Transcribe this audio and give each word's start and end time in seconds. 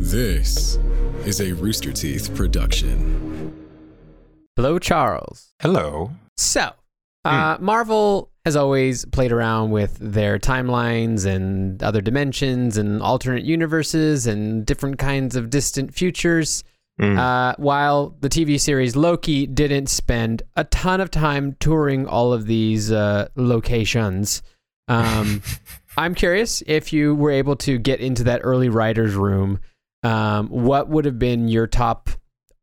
This 0.00 0.78
is 1.26 1.42
a 1.42 1.52
Rooster 1.52 1.92
Teeth 1.92 2.34
production. 2.34 3.54
Hello, 4.56 4.78
Charles. 4.78 5.52
Hello. 5.60 6.12
So, 6.38 6.72
uh, 7.26 7.58
Marvel 7.60 8.30
has 8.46 8.56
always 8.56 9.04
played 9.04 9.30
around 9.30 9.72
with 9.72 9.98
their 10.00 10.38
timelines 10.38 11.26
and 11.26 11.82
other 11.82 12.00
dimensions 12.00 12.78
and 12.78 13.02
alternate 13.02 13.44
universes 13.44 14.26
and 14.26 14.64
different 14.64 14.98
kinds 14.98 15.36
of 15.36 15.50
distant 15.50 15.92
futures. 15.92 16.64
Mm. 16.98 17.18
Uh, 17.18 17.54
while 17.58 18.16
the 18.20 18.30
TV 18.30 18.58
series 18.58 18.96
Loki 18.96 19.46
didn't 19.46 19.90
spend 19.90 20.42
a 20.56 20.64
ton 20.64 21.02
of 21.02 21.10
time 21.10 21.56
touring 21.60 22.06
all 22.06 22.32
of 22.32 22.46
these 22.46 22.90
uh, 22.90 23.28
locations, 23.36 24.42
um, 24.88 25.42
I'm 25.98 26.14
curious 26.14 26.62
if 26.66 26.90
you 26.90 27.14
were 27.14 27.32
able 27.32 27.56
to 27.56 27.78
get 27.78 28.00
into 28.00 28.24
that 28.24 28.40
early 28.42 28.70
writer's 28.70 29.14
room. 29.14 29.60
Um, 30.02 30.48
what 30.48 30.88
would 30.88 31.04
have 31.04 31.18
been 31.18 31.48
your 31.48 31.66
top 31.66 32.10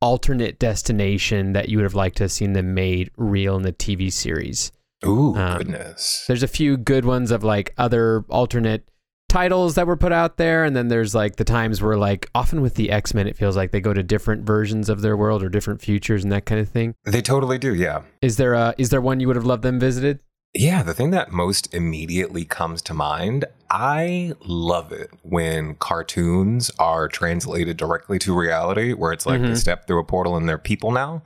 alternate 0.01 0.59
destination 0.59 1.53
that 1.53 1.69
you 1.69 1.77
would 1.77 1.83
have 1.83 1.95
liked 1.95 2.17
to 2.17 2.23
have 2.25 2.31
seen 2.31 2.53
them 2.53 2.73
made 2.73 3.11
real 3.17 3.55
in 3.55 3.63
the 3.63 3.73
TV 3.73 4.11
series? 4.11 4.71
Ooh, 5.05 5.35
Um, 5.35 5.59
goodness. 5.59 6.25
There's 6.27 6.43
a 6.43 6.47
few 6.47 6.77
good 6.77 7.05
ones 7.05 7.31
of 7.31 7.43
like 7.43 7.73
other 7.77 8.25
alternate 8.29 8.87
titles 9.29 9.75
that 9.75 9.85
were 9.85 9.97
put 9.97 10.11
out 10.11 10.37
there, 10.37 10.63
and 10.63 10.75
then 10.75 10.87
there's 10.87 11.13
like 11.13 11.35
the 11.35 11.43
times 11.43 11.81
where 11.81 11.97
like 11.97 12.29
often 12.33 12.61
with 12.61 12.75
the 12.75 12.89
X 12.89 13.13
Men, 13.13 13.27
it 13.27 13.35
feels 13.35 13.55
like 13.55 13.71
they 13.71 13.81
go 13.81 13.93
to 13.93 14.01
different 14.01 14.45
versions 14.45 14.89
of 14.89 15.01
their 15.01 15.15
world 15.17 15.43
or 15.43 15.49
different 15.49 15.81
futures 15.81 16.23
and 16.23 16.31
that 16.31 16.45
kind 16.45 16.59
of 16.61 16.69
thing. 16.69 16.95
They 17.05 17.21
totally 17.21 17.57
do, 17.57 17.75
yeah. 17.75 18.03
Is 18.21 18.37
there 18.37 18.53
a 18.53 18.73
is 18.77 18.89
there 18.89 19.01
one 19.01 19.19
you 19.19 19.27
would 19.27 19.35
have 19.35 19.45
loved 19.45 19.63
them 19.63 19.79
visited? 19.79 20.19
Yeah, 20.59 20.83
the 20.83 20.93
thing 20.93 21.11
that 21.11 21.31
most 21.31 21.73
immediately 21.73 22.43
comes 22.45 22.81
to 22.83 22.93
mind, 22.93 23.45
I 23.69 24.33
love 24.45 24.91
it 24.91 25.09
when 25.23 25.75
cartoons 25.75 26.71
are 26.79 27.07
translated 27.07 27.77
directly 27.77 28.17
to 28.19 28.35
reality, 28.37 28.93
where 28.93 29.11
it's 29.11 29.25
like 29.25 29.41
they 29.41 29.49
Mhm. 29.49 29.57
step 29.57 29.87
through 29.87 29.99
a 29.99 30.03
portal 30.03 30.35
and 30.35 30.47
they're 30.47 30.57
people 30.57 30.91
now. 30.91 31.21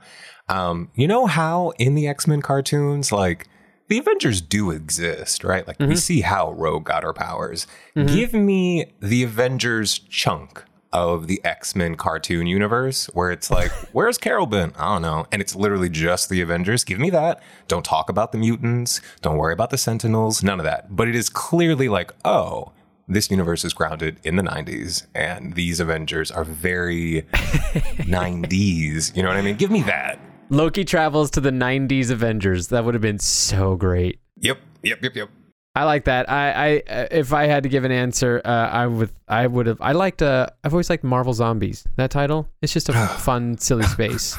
Um, 0.48 0.90
you 0.94 1.06
know 1.08 1.26
how 1.26 1.72
in 1.78 1.94
the 1.94 2.06
X 2.08 2.26
Men 2.26 2.42
cartoons, 2.42 3.12
like 3.12 3.48
the 3.88 3.98
Avengers 3.98 4.40
do 4.40 4.70
exist, 4.70 5.44
right? 5.44 5.66
Like 5.66 5.78
we 5.78 5.86
Mhm. 5.94 5.98
see 5.98 6.20
how 6.22 6.52
Rogue 6.52 6.84
got 6.84 7.02
her 7.04 7.12
powers. 7.12 7.66
Mhm. 7.96 8.12
Give 8.14 8.32
me 8.34 8.86
the 9.00 9.22
Avengers 9.22 9.98
chunk 9.98 10.64
of 10.92 11.26
the 11.26 11.40
X 11.44 11.74
Men 11.74 11.94
cartoon 11.96 12.46
universe 12.46 13.06
where 13.14 13.30
it's 13.30 13.50
like, 13.50 13.70
where's 13.92 14.18
Carol 14.18 14.46
been? 14.46 14.72
I 14.76 14.94
don't 14.94 15.02
know. 15.02 15.26
And 15.32 15.40
it's 15.40 15.54
literally 15.54 15.88
just 15.88 16.28
the 16.28 16.40
Avengers. 16.40 16.84
Give 16.84 16.98
me 16.98 17.10
that. 17.10 17.42
Don't 17.68 17.84
talk 17.84 18.08
about 18.08 18.32
the 18.32 18.38
mutants. 18.38 19.00
Don't 19.20 19.36
worry 19.36 19.52
about 19.52 19.70
the 19.70 19.78
Sentinels. 19.78 20.42
None 20.42 20.60
of 20.60 20.64
that. 20.64 20.94
But 20.94 21.08
it 21.08 21.14
is 21.14 21.28
clearly 21.28 21.88
like, 21.88 22.12
oh, 22.24 22.72
this 23.08 23.30
universe 23.30 23.64
is 23.64 23.72
grounded 23.72 24.18
in 24.24 24.36
the 24.36 24.42
90s 24.42 25.06
and 25.14 25.54
these 25.54 25.80
Avengers 25.80 26.30
are 26.30 26.44
very 26.44 27.22
90s. 27.32 29.14
You 29.16 29.22
know 29.22 29.28
what 29.28 29.38
I 29.38 29.42
mean? 29.42 29.56
Give 29.56 29.70
me 29.70 29.82
that. 29.82 30.18
Loki 30.52 30.84
travels 30.84 31.30
to 31.30 31.40
the 31.40 31.50
'90s 31.50 32.10
Avengers. 32.10 32.68
That 32.68 32.84
would 32.84 32.92
have 32.92 33.00
been 33.00 33.18
so 33.18 33.74
great. 33.74 34.20
Yep. 34.40 34.58
Yep. 34.82 35.02
Yep. 35.02 35.16
Yep. 35.16 35.28
I 35.74 35.84
like 35.84 36.04
that. 36.04 36.28
I, 36.28 36.50
I 36.52 36.82
uh, 36.86 37.06
if 37.10 37.32
I 37.32 37.46
had 37.46 37.62
to 37.62 37.68
give 37.70 37.84
an 37.84 37.92
answer, 37.92 38.42
uh, 38.44 38.48
I 38.48 38.86
would 38.86 39.10
I 39.26 39.46
would 39.46 39.66
have 39.66 39.80
I 39.80 39.92
liked 39.92 40.20
uh 40.20 40.46
I've 40.62 40.74
always 40.74 40.90
liked 40.90 41.02
Marvel 41.02 41.32
Zombies. 41.32 41.84
That 41.96 42.10
title. 42.10 42.48
It's 42.60 42.72
just 42.74 42.90
a 42.90 42.92
fun, 43.20 43.56
silly 43.56 43.84
space. 43.84 44.36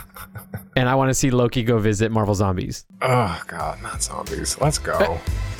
and 0.75 0.87
I 0.87 0.93
want 0.95 1.09
to 1.09 1.15
see 1.15 1.31
Loki 1.31 1.63
go 1.63 1.79
visit 1.79 2.11
Marvel 2.11 2.35
Zombies. 2.35 2.85
Oh, 3.01 3.41
God, 3.47 3.81
not 3.81 4.03
zombies. 4.03 4.59
Let's 4.61 4.77
go. 4.77 5.19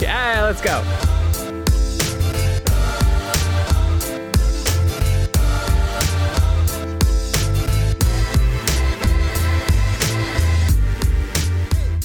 yeah, 0.00 0.42
let's 0.42 0.60
go. 0.60 1.45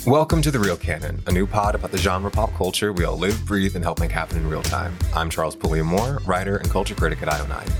Welcome 0.08 0.42
to 0.42 0.50
The 0.50 0.58
Real 0.58 0.78
Canon, 0.78 1.22
a 1.28 1.32
new 1.32 1.46
pod 1.46 1.76
about 1.76 1.92
the 1.92 1.98
genre 2.00 2.32
pop 2.32 2.52
culture 2.56 2.92
we 2.92 3.06
all 3.06 3.20
live, 3.20 3.46
breathe, 3.46 3.76
and 3.76 3.86
help 3.86 4.00
make 4.00 4.10
happen 4.10 4.36
in 4.36 4.50
real 4.50 4.64
time. 4.64 4.98
I'm 5.14 5.30
Charles 5.30 5.56
Pulliam 5.56 5.86
Moore, 5.86 6.20
writer 6.26 6.58
and 6.58 6.68
culture 6.72 6.96
critic 6.96 7.22
at 7.22 7.28
IO9. 7.28 7.72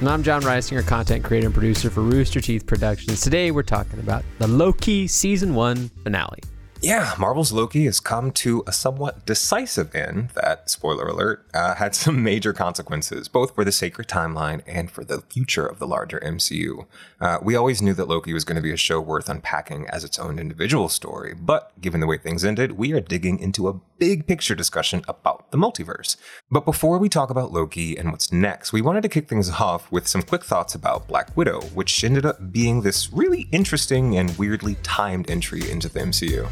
And 0.00 0.08
I'm 0.08 0.24
Jon 0.24 0.42
Risinger, 0.42 0.84
content 0.84 1.22
creator 1.22 1.46
and 1.46 1.54
producer 1.54 1.88
for 1.88 2.00
Rooster 2.00 2.40
Teeth 2.40 2.66
Productions. 2.66 3.20
Today 3.20 3.52
we're 3.52 3.62
talking 3.62 4.00
about 4.00 4.24
the 4.38 4.48
Loki 4.48 5.06
season 5.06 5.54
one 5.54 5.88
finale. 6.02 6.40
Yeah, 6.80 7.14
Marvel's 7.18 7.50
Loki 7.50 7.86
has 7.86 7.98
come 7.98 8.30
to 8.32 8.62
a 8.64 8.72
somewhat 8.72 9.26
decisive 9.26 9.96
end 9.96 10.30
that, 10.36 10.70
spoiler 10.70 11.08
alert, 11.08 11.44
uh, 11.52 11.74
had 11.74 11.92
some 11.92 12.22
major 12.22 12.52
consequences, 12.52 13.26
both 13.26 13.56
for 13.56 13.64
the 13.64 13.72
sacred 13.72 14.06
timeline 14.06 14.62
and 14.64 14.88
for 14.88 15.02
the 15.02 15.22
future 15.22 15.66
of 15.66 15.80
the 15.80 15.88
larger 15.88 16.20
MCU. 16.20 16.86
Uh, 17.20 17.38
we 17.42 17.56
always 17.56 17.82
knew 17.82 17.94
that 17.94 18.06
Loki 18.06 18.32
was 18.32 18.44
going 18.44 18.54
to 18.54 18.62
be 18.62 18.72
a 18.72 18.76
show 18.76 19.00
worth 19.00 19.28
unpacking 19.28 19.88
as 19.88 20.04
its 20.04 20.20
own 20.20 20.38
individual 20.38 20.88
story, 20.88 21.34
but 21.34 21.72
given 21.80 22.00
the 22.00 22.06
way 22.06 22.16
things 22.16 22.44
ended, 22.44 22.72
we 22.72 22.92
are 22.92 23.00
digging 23.00 23.40
into 23.40 23.66
a 23.66 23.80
big 23.98 24.28
picture 24.28 24.54
discussion 24.54 25.02
about 25.08 25.50
the 25.50 25.58
multiverse. 25.58 26.16
But 26.48 26.64
before 26.64 26.98
we 26.98 27.08
talk 27.08 27.30
about 27.30 27.52
Loki 27.52 27.96
and 27.96 28.12
what's 28.12 28.32
next, 28.32 28.72
we 28.72 28.82
wanted 28.82 29.02
to 29.02 29.08
kick 29.08 29.28
things 29.28 29.50
off 29.60 29.90
with 29.90 30.06
some 30.06 30.22
quick 30.22 30.44
thoughts 30.44 30.76
about 30.76 31.08
Black 31.08 31.36
Widow, 31.36 31.60
which 31.74 32.04
ended 32.04 32.24
up 32.24 32.52
being 32.52 32.82
this 32.82 33.12
really 33.12 33.48
interesting 33.50 34.16
and 34.16 34.38
weirdly 34.38 34.76
timed 34.84 35.28
entry 35.28 35.68
into 35.68 35.88
the 35.88 35.98
MCU. 35.98 36.48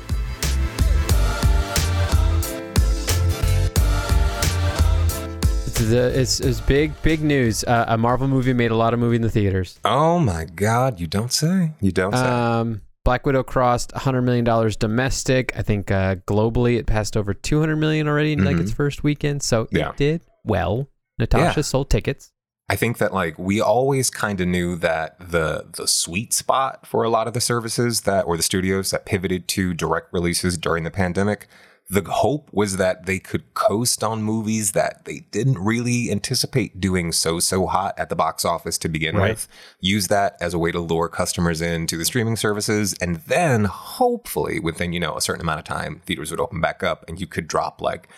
The, 5.79 6.19
it's, 6.19 6.41
it's 6.41 6.61
big, 6.61 6.93
big 7.03 7.23
news. 7.23 7.65
Uh, 7.65 7.85
a 7.89 7.99
Marvel 7.99 8.29
movie 8.29 8.53
made 8.53 8.71
a 8.71 8.77
lot 8.77 8.95
of 8.95 9.01
movie 9.01 9.17
in 9.17 9.23
the 9.23 9.31
theaters. 9.31 9.79
Oh 9.85 10.19
my 10.19 10.45
God, 10.45 11.01
you 11.01 11.07
don't 11.07 11.33
say. 11.33 11.73
You 11.81 11.93
don't 11.93 12.13
say. 12.13 12.19
Um, 12.27 12.83
Black 13.05 13.25
Widow 13.25 13.43
crossed 13.45 13.93
$100 13.93 14.25
million 14.25 14.45
domestic. 14.79 15.57
I 15.57 15.63
think 15.63 15.91
uh, 15.91 16.17
globally 16.27 16.77
it 16.79 16.87
passed 16.87 17.17
over 17.17 17.33
200 17.35 17.77
million 17.77 18.09
already 18.09 18.33
in 18.33 18.45
like 18.45 18.57
Mhm. 18.57 18.61
its 18.63 18.73
first 18.73 19.05
weekend. 19.05 19.43
So 19.43 19.69
Yeah. 19.71 19.91
it 19.91 19.97
did 19.97 20.23
well. 20.45 20.89
Natasha 21.19 21.61
Yeah. 21.61 21.63
sold 21.63 21.89
tickets. 21.91 22.33
I 22.69 22.75
think 22.75 22.99
that 22.99 23.15
like 23.15 23.39
we 23.39 23.61
always 23.61 24.11
kind 24.11 24.41
of 24.41 24.49
knew 24.49 24.75
that 24.77 25.17
the 25.21 25.67
the 25.77 25.87
sweet 25.87 26.33
spot 26.35 26.85
for 26.85 27.05
a 27.05 27.09
lot 27.09 27.29
of 27.29 27.33
the 27.33 27.41
services 27.41 28.01
that 28.01 28.25
or 28.27 28.37
the 28.37 28.43
studios 28.43 28.91
that 28.91 29.07
pivoted 29.07 29.47
to 29.49 29.73
direct 29.73 30.13
releases 30.13 30.59
during 30.59 30.83
the 30.83 30.91
pandemic, 30.91 31.47
the 31.89 32.03
hope 32.03 32.49
was 32.53 32.79
that 32.79 33.07
they 33.07 33.19
could 33.21 33.55
coast 33.55 34.03
on 34.03 34.21
movies 34.23 34.73
that 34.73 35.05
they 35.05 35.21
didn't 35.31 35.57
really 35.59 36.11
anticipate 36.11 36.81
doing 36.81 37.13
so 37.13 37.39
so 37.39 37.67
hot 37.67 37.95
at 37.97 38.09
the 38.09 38.17
box 38.17 38.45
office 38.45 38.77
to 38.79 38.89
begin 38.89 39.17
Right. 39.17 39.31
with. 39.31 39.47
Use 39.81 40.09
that 40.09 40.37
as 40.41 40.53
a 40.53 40.59
way 40.59 40.73
to 40.73 40.81
lure 40.81 41.09
customers 41.09 41.61
into 41.61 41.97
the 41.97 42.05
streaming 42.05 42.35
services 42.35 42.95
and 43.01 43.17
then 43.29 43.67
hopefully 43.67 44.59
within, 44.59 44.93
you 44.93 44.99
know, 45.01 45.17
a 45.17 45.21
certain 45.21 45.43
amount 45.43 45.61
of 45.61 45.65
time 45.65 46.01
theaters 46.07 46.31
would 46.33 46.41
open 46.41 46.61
back 46.61 46.83
up 46.83 47.05
and 47.07 47.21
you 47.21 47.27
could 47.27 47.47
drop 47.47 47.81
like 47.81 48.09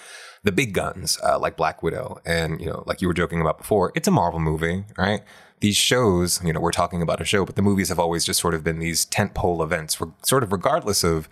the 0.44 0.52
big 0.52 0.72
guns 0.72 1.18
uh, 1.22 1.38
like 1.38 1.56
Black 1.56 1.82
Widow 1.82 2.20
and 2.24 2.60
you 2.60 2.66
know 2.68 2.84
like 2.86 3.02
you 3.02 3.08
were 3.08 3.12
joking 3.14 3.40
about 3.40 3.58
before 3.58 3.92
it's 3.94 4.08
a 4.08 4.10
Marvel 4.10 4.40
movie 4.40 4.84
right 4.96 5.20
these 5.60 5.76
shows 5.76 6.40
you 6.44 6.52
know 6.52 6.60
we're 6.60 6.70
talking 6.70 7.02
about 7.02 7.20
a 7.20 7.24
show 7.24 7.44
but 7.44 7.56
the 7.56 7.60
movies 7.62 7.88
have 7.88 7.98
always 7.98 8.24
just 8.24 8.40
sort 8.40 8.54
of 8.54 8.62
been 8.62 8.78
these 8.78 9.04
tentpole 9.04 9.62
events 9.62 9.98
sort 10.22 10.42
of 10.44 10.52
regardless 10.52 11.02
of 11.02 11.28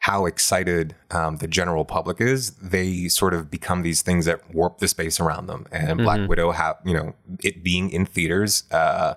how 0.00 0.26
excited 0.26 0.94
um, 1.10 1.38
the 1.38 1.48
general 1.48 1.84
public 1.84 2.20
is 2.20 2.52
they 2.56 3.08
sort 3.08 3.34
of 3.34 3.50
become 3.50 3.82
these 3.82 4.02
things 4.02 4.24
that 4.26 4.54
warp 4.54 4.78
the 4.78 4.88
space 4.88 5.18
around 5.18 5.46
them 5.46 5.66
and 5.72 5.98
Black 5.98 6.28
Widow 6.28 6.52
have 6.52 6.76
you 6.84 6.94
know 6.94 7.14
it 7.42 7.64
being 7.64 7.90
in 7.90 8.06
theaters 8.06 8.64
uh, 8.70 9.14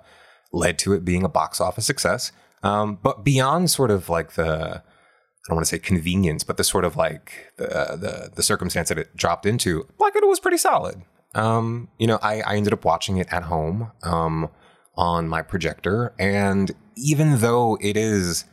led 0.52 0.80
to 0.80 0.94
it 0.94 1.06
being 1.06 1.24
a 1.24 1.30
box 1.30 1.62
office 1.62 1.86
success 1.86 2.32
um, 2.64 3.00
but 3.02 3.24
beyond 3.24 3.70
sort 3.70 3.92
of 3.92 4.10
like 4.10 4.34
the 4.34 4.84
I 5.50 5.52
don't 5.52 5.56
want 5.56 5.66
to 5.66 5.70
say 5.70 5.80
convenience, 5.80 6.44
but 6.44 6.58
the 6.58 6.64
sort 6.64 6.86
of 6.86 6.96
like 6.96 7.54
the 7.58 7.66
the 7.66 8.32
the 8.36 8.44
circumstance 8.44 8.90
that 8.90 9.00
it 9.00 9.16
dropped 9.16 9.46
into, 9.46 9.88
Black 9.98 10.14
Widow 10.14 10.28
was 10.28 10.40
pretty 10.40 10.58
solid. 10.58 11.02
Um, 11.34 11.90
you 11.98 12.08
know, 12.08 12.20
I, 12.22 12.42
I 12.42 12.56
ended 12.56 12.74
up 12.74 12.84
watching 12.86 13.18
it 13.18 13.28
at 13.32 13.44
home 13.44 13.92
um, 14.04 14.50
on 14.96 15.28
my 15.28 15.42
projector, 15.42 16.14
and 16.20 16.72
even 16.98 17.40
though 17.40 17.78
it 17.82 17.96
is, 17.96 18.46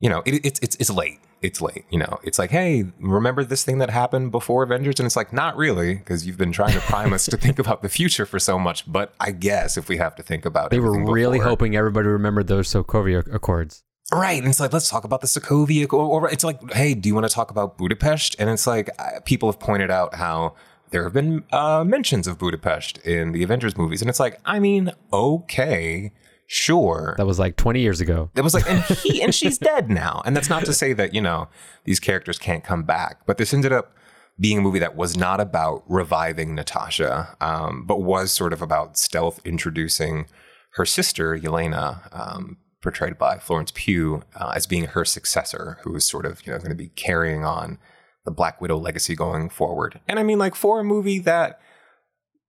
you 0.00 0.08
know, 0.08 0.22
it, 0.24 0.44
it's 0.44 0.60
it's 0.60 0.76
it's 0.80 0.90
late. 0.90 1.20
It's 1.44 1.60
late. 1.60 1.84
You 1.90 1.98
know, 1.98 2.18
it's 2.22 2.38
like, 2.38 2.50
hey, 2.50 2.84
remember 2.98 3.44
this 3.44 3.64
thing 3.64 3.76
that 3.78 3.90
happened 3.90 4.32
before 4.32 4.62
Avengers? 4.62 4.98
And 4.98 5.04
it's 5.06 5.14
like, 5.14 5.30
not 5.30 5.56
really, 5.58 5.96
because 5.96 6.26
you've 6.26 6.38
been 6.38 6.52
trying 6.52 6.72
to 6.72 6.80
prime 6.80 7.12
us 7.12 7.26
to 7.26 7.36
think 7.36 7.58
about 7.58 7.82
the 7.82 7.90
future 7.90 8.24
for 8.24 8.38
so 8.38 8.58
much. 8.58 8.90
But 8.90 9.12
I 9.20 9.30
guess 9.30 9.76
if 9.76 9.88
we 9.90 9.98
have 9.98 10.14
to 10.16 10.22
think 10.22 10.46
about 10.46 10.66
it, 10.66 10.70
They 10.70 10.80
were 10.80 11.04
really 11.12 11.38
before- 11.38 11.50
hoping 11.50 11.76
everybody 11.76 12.08
remembered 12.08 12.46
those 12.46 12.68
Sokovia 12.72 13.32
Accords. 13.32 13.82
Right. 14.12 14.38
And 14.38 14.48
it's 14.48 14.58
like, 14.60 14.72
let's 14.72 14.88
talk 14.88 15.04
about 15.04 15.20
the 15.20 15.26
Sokovia. 15.26 15.92
Or, 15.92 16.30
it's 16.30 16.44
like, 16.44 16.72
hey, 16.72 16.94
do 16.94 17.08
you 17.10 17.14
want 17.14 17.26
to 17.28 17.34
talk 17.34 17.50
about 17.50 17.76
Budapest? 17.76 18.36
And 18.38 18.48
it's 18.48 18.66
like, 18.66 18.88
people 19.26 19.50
have 19.50 19.60
pointed 19.60 19.90
out 19.90 20.14
how 20.14 20.54
there 20.90 21.04
have 21.04 21.12
been 21.12 21.44
uh, 21.52 21.84
mentions 21.84 22.26
of 22.26 22.38
Budapest 22.38 22.98
in 22.98 23.32
the 23.32 23.42
Avengers 23.42 23.76
movies. 23.76 24.00
And 24.00 24.08
it's 24.08 24.20
like, 24.20 24.40
I 24.46 24.60
mean, 24.60 24.92
okay, 25.12 26.12
sure. 26.54 27.14
That 27.18 27.26
was 27.26 27.38
like 27.38 27.56
20 27.56 27.80
years 27.80 28.00
ago. 28.00 28.30
It 28.34 28.42
was 28.42 28.54
like, 28.54 28.68
and 28.70 28.82
he 28.84 29.22
and 29.22 29.34
she's 29.40 29.58
dead 29.58 29.90
now. 29.90 30.22
And 30.24 30.36
that's 30.36 30.48
not 30.48 30.64
to 30.66 30.72
say 30.72 30.92
that, 30.92 31.14
you 31.14 31.20
know, 31.20 31.48
these 31.84 32.00
characters 32.00 32.38
can't 32.38 32.62
come 32.62 32.84
back. 32.84 33.26
But 33.26 33.38
this 33.38 33.52
ended 33.52 33.72
up 33.72 33.94
being 34.38 34.58
a 34.58 34.60
movie 34.60 34.78
that 34.78 34.96
was 34.96 35.16
not 35.16 35.40
about 35.40 35.84
reviving 35.88 36.54
Natasha, 36.54 37.36
um, 37.40 37.84
but 37.86 38.02
was 38.02 38.32
sort 38.32 38.52
of 38.52 38.62
about 38.62 38.96
stealth 38.96 39.40
introducing 39.44 40.26
her 40.74 40.84
sister, 40.84 41.38
Yelena, 41.38 42.08
um, 42.12 42.58
portrayed 42.82 43.16
by 43.16 43.38
Florence 43.38 43.72
Pugh, 43.74 44.22
uh, 44.34 44.52
as 44.54 44.66
being 44.66 44.86
her 44.86 45.04
successor, 45.04 45.78
who 45.82 45.94
is 45.94 46.06
sort 46.06 46.26
of 46.26 46.44
you 46.46 46.52
know 46.52 46.58
going 46.58 46.70
to 46.70 46.76
be 46.76 46.88
carrying 46.88 47.44
on 47.44 47.78
the 48.24 48.30
Black 48.30 48.60
Widow 48.60 48.78
legacy 48.78 49.14
going 49.14 49.48
forward. 49.48 50.00
And 50.08 50.18
I 50.18 50.22
mean, 50.22 50.38
like 50.38 50.54
for 50.54 50.80
a 50.80 50.84
movie 50.84 51.18
that 51.20 51.60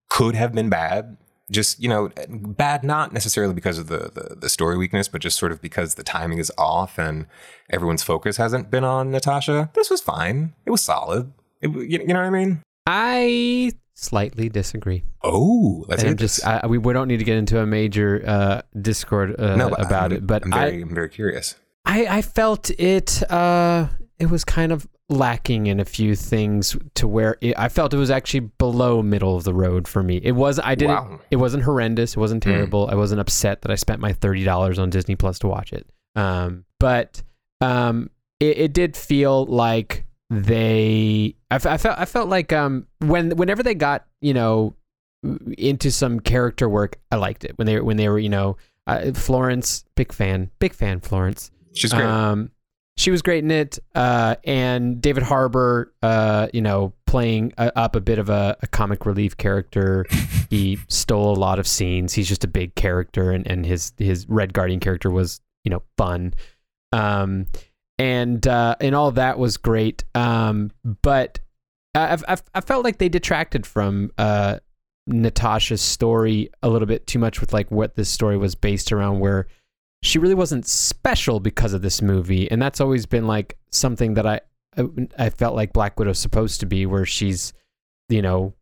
could 0.09 0.35
have 0.35 0.53
been 0.53 0.69
bad, 0.69 1.17
just 1.51 1.79
you 1.79 1.87
know, 1.87 2.09
bad 2.29 2.83
not 2.83 3.13
necessarily 3.13 3.53
because 3.53 3.77
of 3.77 3.87
the, 3.87 4.09
the 4.13 4.35
the 4.35 4.49
story 4.49 4.77
weakness, 4.77 5.07
but 5.07 5.21
just 5.21 5.37
sort 5.37 5.51
of 5.51 5.61
because 5.61 5.95
the 5.95 6.03
timing 6.03 6.39
is 6.39 6.51
off 6.57 6.97
and 6.97 7.27
everyone's 7.69 8.03
focus 8.03 8.37
hasn't 8.37 8.71
been 8.71 8.83
on 8.83 9.11
Natasha. 9.11 9.69
This 9.73 9.89
was 9.89 10.01
fine. 10.01 10.53
It 10.65 10.71
was 10.71 10.81
solid. 10.81 11.31
It, 11.61 11.69
you, 11.69 11.99
you 11.99 12.07
know 12.07 12.15
what 12.15 12.25
I 12.25 12.29
mean? 12.29 12.61
I 12.87 13.71
slightly 13.93 14.49
disagree. 14.49 15.03
Oh, 15.23 15.85
let's 15.87 16.03
And 16.03 16.19
just. 16.19 16.45
I, 16.45 16.67
we, 16.67 16.77
we 16.77 16.93
don't 16.93 17.07
need 17.07 17.17
to 17.17 17.23
get 17.23 17.37
into 17.37 17.59
a 17.59 17.65
major 17.65 18.21
uh, 18.25 18.61
discord 18.79 19.39
uh, 19.39 19.55
no, 19.55 19.69
about 19.69 20.11
I'm, 20.11 20.17
it, 20.17 20.27
but 20.27 20.43
I'm 20.45 20.53
I, 20.53 20.69
very, 20.69 20.81
I'm 20.81 20.95
very 20.95 21.09
curious. 21.09 21.55
I 21.85 22.07
I 22.07 22.21
felt 22.21 22.71
it 22.71 23.21
uh 23.31 23.87
it 24.17 24.29
was 24.29 24.43
kind 24.43 24.71
of 24.71 24.87
lacking 25.09 25.67
in 25.67 25.79
a 25.79 25.85
few 25.85 26.15
things 26.15 26.75
to 26.95 27.07
where 27.07 27.37
it, 27.41 27.53
I 27.57 27.69
felt 27.69 27.93
it 27.93 27.97
was 27.97 28.09
actually 28.09 28.39
below 28.39 29.03
middle 29.03 29.35
of 29.35 29.43
the 29.43 29.53
road 29.53 29.87
for 29.87 30.01
me. 30.01 30.17
It 30.23 30.31
was 30.31 30.59
I 30.63 30.73
didn't 30.75 30.95
Wow. 30.95 31.19
it 31.29 31.35
wasn't 31.35 31.63
horrendous, 31.63 32.13
it 32.13 32.19
wasn't 32.19 32.43
Mm. 32.43 32.51
terrible. 32.51 32.87
I 32.91 32.95
wasn't 32.95 33.21
upset 33.21 33.61
that 33.61 33.71
I 33.71 33.75
spent 33.75 33.99
my 34.01 34.13
$30 34.13 34.79
on 34.79 34.89
Disney 34.89 35.15
Plus 35.15 35.37
to 35.39 35.47
watch 35.47 35.71
it. 35.73 35.87
Um 36.15 36.65
but 36.79 37.21
um 37.61 38.09
it, 38.39 38.57
it 38.57 38.73
did 38.73 38.97
feel 38.97 39.45
like 39.45 40.05
they 40.29 41.35
I, 41.51 41.55
I 41.55 41.77
felt 41.77 41.99
I 41.99 42.05
felt 42.05 42.29
like 42.29 42.51
um 42.51 42.87
when 42.99 43.31
whenever 43.37 43.61
they 43.63 43.75
got, 43.75 44.05
you 44.21 44.33
know, 44.33 44.73
into 45.57 45.91
some 45.91 46.19
character 46.19 46.67
work, 46.69 46.97
I 47.11 47.15
liked 47.17 47.43
it. 47.45 47.57
When 47.57 47.65
they 47.67 47.79
when 47.79 47.97
they 47.97 48.09
were, 48.09 48.19
you 48.19 48.29
know, 48.29 48.57
uh, 48.87 49.11
Florence, 49.13 49.85
big 49.95 50.11
fan, 50.11 50.49
big 50.59 50.73
fan 50.73 50.99
Florence. 50.99 51.51
She's 51.73 51.91
great. 51.93 52.05
Um, 52.05 52.51
she 52.97 53.11
was 53.11 53.21
great 53.21 53.43
in 53.43 53.51
it, 53.51 53.77
uh, 53.93 54.35
and 54.45 55.01
David 55.01 55.23
Harbour, 55.23 55.93
uh, 56.01 56.47
you 56.53 56.61
know, 56.61 56.93
playing 57.05 57.53
uh, 57.57 57.71
up 57.75 57.95
a 57.95 58.01
bit 58.01 58.19
of 58.19 58.29
a, 58.29 58.57
a 58.61 58.67
comic 58.67 59.05
relief 59.05 59.37
character. 59.37 60.05
he 60.49 60.79
stole 60.87 61.35
a 61.35 61.39
lot 61.39 61.59
of 61.59 61.67
scenes. 61.67 62.13
He's 62.13 62.27
just 62.27 62.43
a 62.43 62.47
big 62.47 62.75
character, 62.75 63.31
and, 63.31 63.45
and 63.47 63.65
his 63.65 63.93
his 63.97 64.27
Red 64.29 64.53
Guardian 64.53 64.79
character 64.79 65.09
was, 65.09 65.41
you 65.63 65.71
know, 65.71 65.83
fun. 65.97 66.33
Um, 66.93 67.47
and 67.97 68.45
uh, 68.47 68.75
and 68.79 68.95
all 68.95 69.11
that 69.11 69.37
was 69.37 69.57
great. 69.57 70.05
Um, 70.15 70.71
but 71.01 71.39
I, 71.93 72.17
I, 72.27 72.37
I 72.53 72.61
felt 72.61 72.83
like 72.83 72.97
they 72.97 73.09
detracted 73.09 73.65
from 73.65 74.11
uh, 74.17 74.59
Natasha's 75.07 75.81
story 75.81 76.49
a 76.63 76.69
little 76.69 76.87
bit 76.87 77.07
too 77.07 77.19
much 77.19 77.41
with 77.41 77.53
like 77.53 77.71
what 77.71 77.95
this 77.95 78.09
story 78.09 78.37
was 78.37 78.55
based 78.55 78.91
around, 78.91 79.19
where 79.19 79.47
she 80.05 80.19
really 80.19 80.35
wasn't 80.35 80.67
special 80.67 81.39
because 81.39 81.73
of 81.73 81.81
this 81.81 82.01
movie, 82.01 82.49
and 82.51 82.61
that's 82.61 82.79
always 82.79 83.05
been 83.05 83.25
like 83.25 83.57
something 83.71 84.13
that 84.13 84.27
I 84.27 84.41
I 85.17 85.29
felt 85.29 85.55
like 85.55 85.73
Black 85.73 85.97
Widow's 85.97 86.19
supposed 86.19 86.59
to 86.59 86.65
be, 86.65 86.85
where 86.85 87.05
she's, 87.05 87.53
you 88.09 88.21
know, 88.21 88.53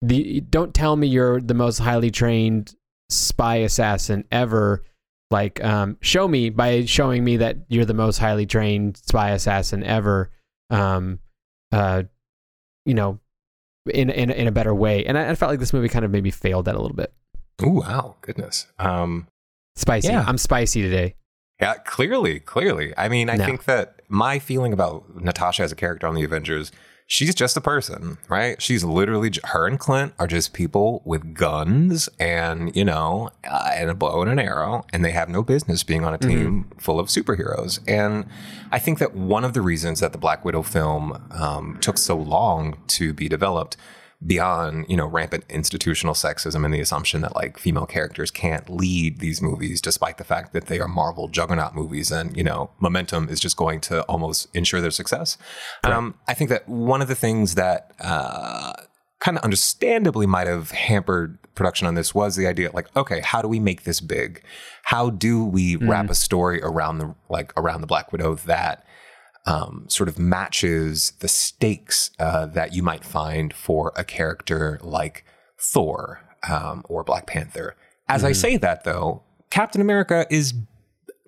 the 0.00 0.40
don't 0.40 0.72
tell 0.72 0.96
me 0.96 1.08
you're 1.08 1.40
the 1.40 1.54
most 1.54 1.78
highly 1.78 2.10
trained 2.10 2.74
spy 3.10 3.56
assassin 3.56 4.24
ever. 4.30 4.84
Like, 5.30 5.64
um, 5.64 5.96
show 6.02 6.28
me 6.28 6.50
by 6.50 6.84
showing 6.84 7.24
me 7.24 7.38
that 7.38 7.56
you're 7.68 7.86
the 7.86 7.94
most 7.94 8.18
highly 8.18 8.46
trained 8.46 8.96
spy 8.98 9.30
assassin 9.30 9.82
ever. 9.82 10.30
Um, 10.70 11.18
uh, 11.72 12.04
you 12.84 12.94
know, 12.94 13.18
in 13.92 14.08
in 14.08 14.30
in 14.30 14.46
a 14.46 14.52
better 14.52 14.74
way, 14.74 15.04
and 15.04 15.18
I, 15.18 15.30
I 15.30 15.34
felt 15.34 15.50
like 15.50 15.60
this 15.60 15.72
movie 15.72 15.88
kind 15.88 16.04
of 16.04 16.10
maybe 16.10 16.30
failed 16.30 16.66
that 16.66 16.76
a 16.76 16.80
little 16.80 16.96
bit. 16.96 17.12
Ooh, 17.62 17.80
wow, 17.80 18.16
goodness. 18.20 18.66
Um, 18.78 19.26
Spicy. 19.76 20.08
Yeah. 20.08 20.24
I'm 20.26 20.38
spicy 20.38 20.82
today. 20.82 21.14
Yeah, 21.60 21.74
clearly, 21.74 22.40
clearly. 22.40 22.92
I 22.96 23.08
mean, 23.08 23.30
I 23.30 23.36
No. 23.36 23.44
think 23.44 23.64
that 23.64 24.00
my 24.08 24.38
feeling 24.38 24.72
about 24.72 25.04
Natasha 25.22 25.62
as 25.62 25.72
a 25.72 25.76
character 25.76 26.06
on 26.06 26.14
the 26.14 26.24
Avengers, 26.24 26.72
she's 27.06 27.34
just 27.34 27.56
a 27.56 27.60
person, 27.60 28.18
right? 28.28 28.60
She's 28.60 28.84
literally 28.84 29.30
her 29.44 29.66
and 29.66 29.78
Clint 29.78 30.12
are 30.18 30.26
just 30.26 30.52
people 30.52 31.02
with 31.04 31.34
guns 31.34 32.08
and 32.18 32.74
you 32.74 32.84
know, 32.84 33.30
uh, 33.48 33.70
and 33.74 33.90
a 33.90 33.94
bow 33.94 34.22
and 34.22 34.30
an 34.30 34.38
arrow, 34.38 34.84
and 34.92 35.04
they 35.04 35.12
have 35.12 35.28
no 35.28 35.42
business 35.42 35.82
being 35.84 36.04
on 36.04 36.12
a 36.14 36.18
team 36.18 36.70
full 36.78 36.98
of 36.98 37.08
superheroes. 37.08 37.78
And 37.86 38.26
I 38.72 38.78
think 38.78 38.98
that 38.98 39.14
one 39.14 39.44
of 39.44 39.52
the 39.52 39.62
reasons 39.62 40.00
that 40.00 40.12
the 40.12 40.18
Black 40.18 40.44
Widow 40.44 40.62
film 40.62 41.28
um, 41.30 41.78
took 41.80 41.96
so 41.96 42.16
long 42.16 42.78
to 42.88 43.12
be 43.12 43.28
developed 43.28 43.76
beyond 44.26 44.86
you 44.88 44.96
know 44.96 45.06
rampant 45.06 45.44
institutional 45.48 46.14
sexism 46.14 46.64
and 46.64 46.72
the 46.72 46.80
assumption 46.80 47.20
that 47.22 47.34
like 47.34 47.58
female 47.58 47.86
characters 47.86 48.30
can't 48.30 48.68
lead 48.68 49.18
these 49.18 49.42
movies 49.42 49.80
despite 49.80 50.18
the 50.18 50.24
fact 50.24 50.52
that 50.52 50.66
they 50.66 50.78
are 50.78 50.88
marvel 50.88 51.28
juggernaut 51.28 51.74
movies 51.74 52.10
and 52.10 52.36
you 52.36 52.44
know 52.44 52.70
momentum 52.80 53.28
is 53.28 53.40
just 53.40 53.56
going 53.56 53.80
to 53.80 54.02
almost 54.02 54.48
ensure 54.54 54.80
their 54.80 54.90
success. 54.90 55.38
Um, 55.84 56.14
i 56.28 56.34
think 56.34 56.50
that 56.50 56.68
one 56.68 57.02
of 57.02 57.08
the 57.08 57.14
things 57.14 57.54
that 57.56 57.92
uh, 58.00 58.72
kind 59.20 59.36
of 59.36 59.44
understandably 59.44 60.26
might 60.26 60.46
have 60.46 60.70
hampered 60.70 61.38
production 61.54 61.86
on 61.86 61.94
this 61.94 62.14
was 62.14 62.36
the 62.36 62.46
idea 62.46 62.70
like 62.72 62.94
okay 62.96 63.20
how 63.20 63.42
do 63.42 63.48
we 63.48 63.60
make 63.60 63.84
this 63.84 64.00
big? 64.00 64.42
How 64.84 65.10
do 65.10 65.44
we 65.44 65.76
wrap 65.76 66.10
a 66.10 66.14
story 66.14 66.60
around 66.62 66.98
the 66.98 67.14
like 67.28 67.52
around 67.56 67.80
the 67.80 67.86
black 67.86 68.12
widow 68.12 68.34
that 68.34 68.84
um, 69.46 69.84
sort 69.88 70.08
of 70.08 70.18
matches 70.18 71.12
the 71.20 71.28
stakes 71.28 72.10
uh, 72.18 72.46
that 72.46 72.74
you 72.74 72.82
might 72.82 73.04
find 73.04 73.52
for 73.52 73.92
a 73.96 74.04
character 74.04 74.78
like 74.82 75.24
Thor 75.58 76.20
um, 76.48 76.84
or 76.88 77.04
Black 77.04 77.26
Panther. 77.26 77.76
As 78.08 78.24
I 78.24 78.32
say 78.32 78.56
that, 78.58 78.84
though, 78.84 79.22
Captain 79.50 79.80
America 79.80 80.26
is. 80.30 80.54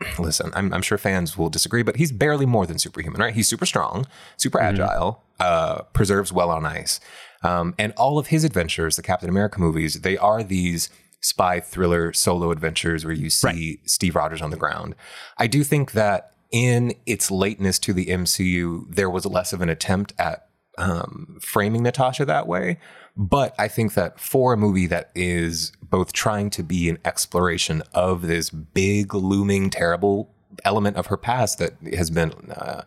Listen, 0.19 0.51
I'm, 0.55 0.75
I'm 0.75 0.83
sure 0.83 0.99
fans 0.99 1.39
will 1.39 1.49
disagree, 1.49 1.83
but 1.83 1.97
he's 1.97 2.11
barely 2.11 2.47
more 2.47 2.67
than 2.67 2.79
superhuman, 2.79 3.21
right? 3.21 3.33
He's 3.33 3.49
super 3.49 3.65
strong, 3.65 4.07
super 4.37 4.61
agile, 4.61 5.23
uh, 5.39 5.83
preserves 5.93 6.33
well 6.33 6.51
on 6.51 6.67
ice. 6.67 6.99
Um, 7.45 7.75
and 7.79 7.93
all 7.97 8.19
of 8.19 8.27
his 8.27 8.43
adventures, 8.43 8.97
the 8.97 9.03
Captain 9.03 9.29
America 9.29 9.61
movies, 9.61 10.01
they 10.01 10.19
are 10.19 10.43
these 10.43 10.91
spy 11.21 11.61
thriller 11.61 12.13
solo 12.13 12.51
adventures 12.51 13.05
where 13.05 13.15
you 13.15 13.31
see 13.31 13.81
Steve 13.87 14.17
Rogers 14.17 14.43
on 14.43 14.51
the 14.51 14.57
ground. 14.57 14.95
I 15.39 15.47
do 15.47 15.65
think 15.65 15.93
that 15.93 16.34
in 16.55 16.95
its 17.05 17.33
lateness 17.33 17.81
to 17.81 17.93
the 17.93 18.07
MCU, 18.07 18.87
there 18.89 19.11
was 19.11 19.27
less 19.27 19.53
of 19.53 19.61
an 19.61 19.69
attempt 19.69 20.13
at 20.21 20.47
um, 20.79 21.39
framing 21.41 21.83
Natasha 21.83 22.25
that 22.25 22.47
way. 22.47 22.79
But 23.17 23.57
I 23.59 23.67
think 23.67 23.95
that 23.95 24.21
for 24.21 24.53
a 24.53 24.57
movie 24.57 24.87
that 24.87 25.11
is 25.17 25.73
both 25.83 26.13
trying 26.13 26.51
to 26.51 26.63
be 26.63 26.89
an 26.89 26.99
exploration 27.05 27.83
of 27.93 28.23
this 28.23 28.51
big, 28.51 29.15
looming, 29.15 29.69
terrible 29.69 30.33
element 30.65 30.97
of 30.97 31.07
her 31.07 31.17
past 31.17 31.59
that 31.59 31.75
has 31.93 32.09
been 32.11 32.33
uh, 32.53 32.83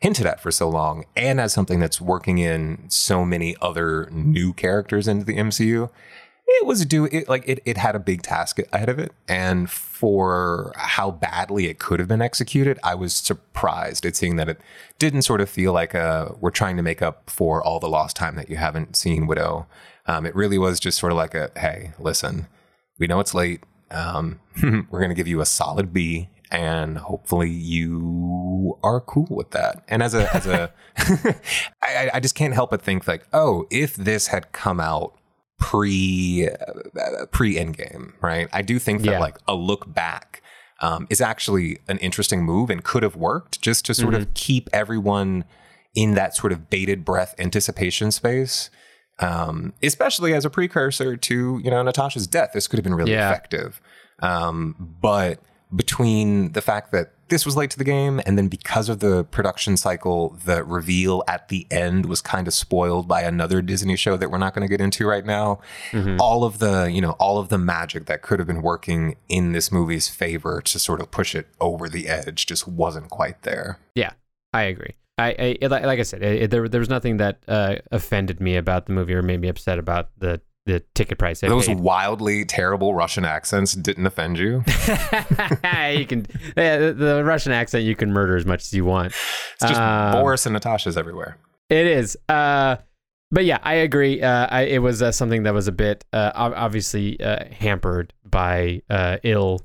hinted 0.00 0.26
at 0.26 0.40
for 0.40 0.50
so 0.50 0.68
long, 0.68 1.04
and 1.14 1.40
as 1.40 1.52
something 1.52 1.78
that's 1.78 2.00
working 2.00 2.38
in 2.38 2.86
so 2.88 3.24
many 3.24 3.54
other 3.62 4.08
new 4.10 4.52
characters 4.52 5.06
into 5.06 5.24
the 5.24 5.36
MCU, 5.36 5.90
it 6.46 6.66
was 6.66 6.84
do 6.86 7.06
it 7.06 7.28
like 7.28 7.42
it, 7.46 7.60
it 7.64 7.76
had 7.76 7.94
a 7.94 7.98
big 7.98 8.22
task 8.22 8.58
ahead 8.72 8.88
of 8.88 8.98
it. 8.98 9.12
And 9.28 9.70
for 9.70 10.72
how 10.76 11.10
badly 11.10 11.66
it 11.66 11.78
could 11.78 11.98
have 12.00 12.08
been 12.08 12.20
executed 12.20 12.78
i 12.84 12.94
was 12.94 13.14
surprised 13.14 14.04
at 14.04 14.14
seeing 14.14 14.36
that 14.36 14.48
it 14.48 14.60
didn't 14.98 15.22
sort 15.22 15.40
of 15.40 15.48
feel 15.48 15.72
like 15.72 15.94
uh 15.94 16.28
we're 16.40 16.50
trying 16.50 16.76
to 16.76 16.82
make 16.82 17.00
up 17.00 17.30
for 17.30 17.62
all 17.62 17.80
the 17.80 17.88
lost 17.88 18.14
time 18.16 18.36
that 18.36 18.50
you 18.50 18.56
haven't 18.56 18.96
seen 18.96 19.26
widow. 19.26 19.66
Um, 20.08 20.24
it 20.24 20.36
really 20.36 20.58
was 20.58 20.78
just 20.78 20.98
sort 20.98 21.12
of 21.12 21.18
like 21.18 21.34
a 21.34 21.50
hey 21.56 21.92
listen 21.98 22.46
we 22.98 23.06
know 23.06 23.20
it's 23.20 23.34
late. 23.34 23.62
Um, 23.90 24.40
we're 24.62 25.00
going 25.00 25.10
to 25.10 25.14
give 25.14 25.28
you 25.28 25.40
a 25.40 25.46
solid 25.46 25.92
b 25.92 26.28
and 26.50 26.98
hopefully 26.98 27.50
you 27.50 28.78
are 28.82 29.00
cool 29.00 29.26
with 29.30 29.50
that. 29.50 29.82
And 29.88 30.02
as 30.02 30.14
a 30.14 30.34
as 30.34 30.46
a 30.46 30.72
I, 31.82 32.10
I 32.14 32.20
just 32.20 32.34
can't 32.34 32.54
help 32.54 32.70
but 32.70 32.82
think 32.82 33.06
like 33.06 33.26
oh 33.32 33.66
if 33.70 33.96
this 33.96 34.28
had 34.28 34.52
come 34.52 34.80
out 34.80 35.14
pre 35.58 36.48
pre 37.32 37.54
Endgame, 37.56 38.12
right? 38.20 38.48
I 38.52 38.62
do 38.62 38.78
think 38.78 39.02
that 39.02 39.10
Yeah. 39.12 39.18
like 39.18 39.36
a 39.48 39.54
look 39.54 39.92
back 39.92 40.42
um, 40.80 41.06
is 41.08 41.20
actually 41.22 41.78
an 41.88 41.96
interesting 41.98 42.42
move 42.44 42.68
and 42.68 42.84
could 42.84 43.02
have 43.02 43.16
worked 43.16 43.60
just 43.62 43.86
to 43.86 43.94
sort 43.94 44.14
of 44.14 44.32
keep 44.34 44.68
everyone 44.74 45.44
in 45.94 46.14
that 46.14 46.36
sort 46.36 46.52
of 46.52 46.68
bated 46.68 47.04
breath 47.04 47.34
anticipation 47.38 48.10
space. 48.12 48.68
Um, 49.18 49.72
especially 49.82 50.34
as 50.34 50.44
a 50.44 50.50
precursor 50.50 51.16
to 51.16 51.58
you 51.64 51.70
know 51.70 51.82
Natasha's 51.82 52.26
death, 52.26 52.50
this 52.52 52.68
could 52.68 52.76
have 52.78 52.84
been 52.84 52.94
really 52.94 53.12
Yeah. 53.12 53.30
effective. 53.30 53.80
Um, 54.20 54.74
but 55.00 55.40
between 55.74 56.52
the 56.52 56.60
fact 56.60 56.92
that 56.92 57.12
this 57.28 57.44
was 57.44 57.56
late 57.56 57.70
to 57.70 57.78
the 57.78 57.84
game, 57.84 58.20
and 58.24 58.38
then 58.38 58.48
because 58.48 58.88
of 58.88 59.00
the 59.00 59.24
production 59.24 59.76
cycle, 59.76 60.36
the 60.44 60.62
reveal 60.62 61.22
at 61.26 61.48
the 61.48 61.66
end 61.70 62.06
was 62.06 62.20
kind 62.20 62.46
of 62.46 62.54
spoiled 62.54 63.08
by 63.08 63.22
another 63.22 63.62
Disney 63.62 63.96
show 63.96 64.16
that 64.16 64.30
we're 64.30 64.38
not 64.38 64.54
going 64.54 64.66
to 64.66 64.70
get 64.70 64.80
into 64.80 65.06
right 65.06 65.24
now. 65.24 65.60
All 66.18 66.44
of 66.44 66.58
the, 66.58 66.90
you 66.90 67.00
know, 67.00 67.12
all 67.12 67.38
of 67.38 67.48
the 67.48 67.58
magic 67.58 68.06
that 68.06 68.22
could 68.22 68.38
have 68.38 68.46
been 68.46 68.62
working 68.62 69.16
in 69.28 69.52
this 69.52 69.72
movie's 69.72 70.08
favor 70.08 70.60
to 70.60 70.78
sort 70.78 71.00
of 71.00 71.10
push 71.10 71.34
it 71.34 71.48
over 71.60 71.88
the 71.88 72.08
edge 72.08 72.46
just 72.46 72.68
wasn't 72.68 73.10
quite 73.10 73.42
there. 73.42 73.78
Yeah, 73.94 74.12
I 74.52 74.62
agree. 74.62 74.94
I, 75.18 75.56
I 75.62 75.66
like, 75.66 75.84
like 75.84 75.98
I 75.98 76.02
said, 76.02 76.22
it, 76.22 76.50
there 76.50 76.68
there 76.68 76.80
was 76.80 76.90
nothing 76.90 77.16
that 77.16 77.42
uh, 77.48 77.76
offended 77.90 78.40
me 78.40 78.56
about 78.56 78.86
the 78.86 78.92
movie 78.92 79.14
or 79.14 79.22
made 79.22 79.40
me 79.40 79.48
upset 79.48 79.78
about 79.78 80.10
the 80.18 80.40
the 80.66 80.80
ticket 80.94 81.16
price. 81.18 81.42
I 81.42 81.48
Those 81.48 81.66
paid. 81.68 81.78
wildly 81.80 82.44
terrible 82.44 82.94
Russian 82.94 83.24
accents 83.24 83.72
didn't 83.74 84.06
offend 84.06 84.38
you. 84.38 84.62
you 84.66 86.06
can 86.06 86.26
the, 86.54 86.94
the 86.96 87.22
Russian 87.24 87.52
accent 87.52 87.84
you 87.84 87.96
can 87.96 88.12
murder 88.12 88.36
as 88.36 88.44
much 88.44 88.62
as 88.62 88.72
you 88.74 88.84
want. 88.84 89.06
It's 89.54 89.62
just 89.62 89.80
Um, 89.80 90.12
Boris 90.12 90.44
and 90.46 90.52
Natasha's 90.52 90.96
everywhere. 90.96 91.38
It 91.70 91.86
is. 91.86 92.16
Uh, 92.28 92.76
but 93.30 93.44
yeah, 93.44 93.58
I 93.62 93.74
agree. 93.74 94.22
Uh, 94.22 94.46
I, 94.50 94.62
it 94.62 94.78
was 94.78 95.02
uh, 95.02 95.10
something 95.12 95.44
that 95.44 95.54
was 95.54 95.66
a 95.68 95.72
bit 95.72 96.04
uh, 96.12 96.30
obviously 96.34 97.18
uh, 97.20 97.44
hampered 97.52 98.12
by 98.24 98.82
uh, 98.90 99.16
ill 99.24 99.60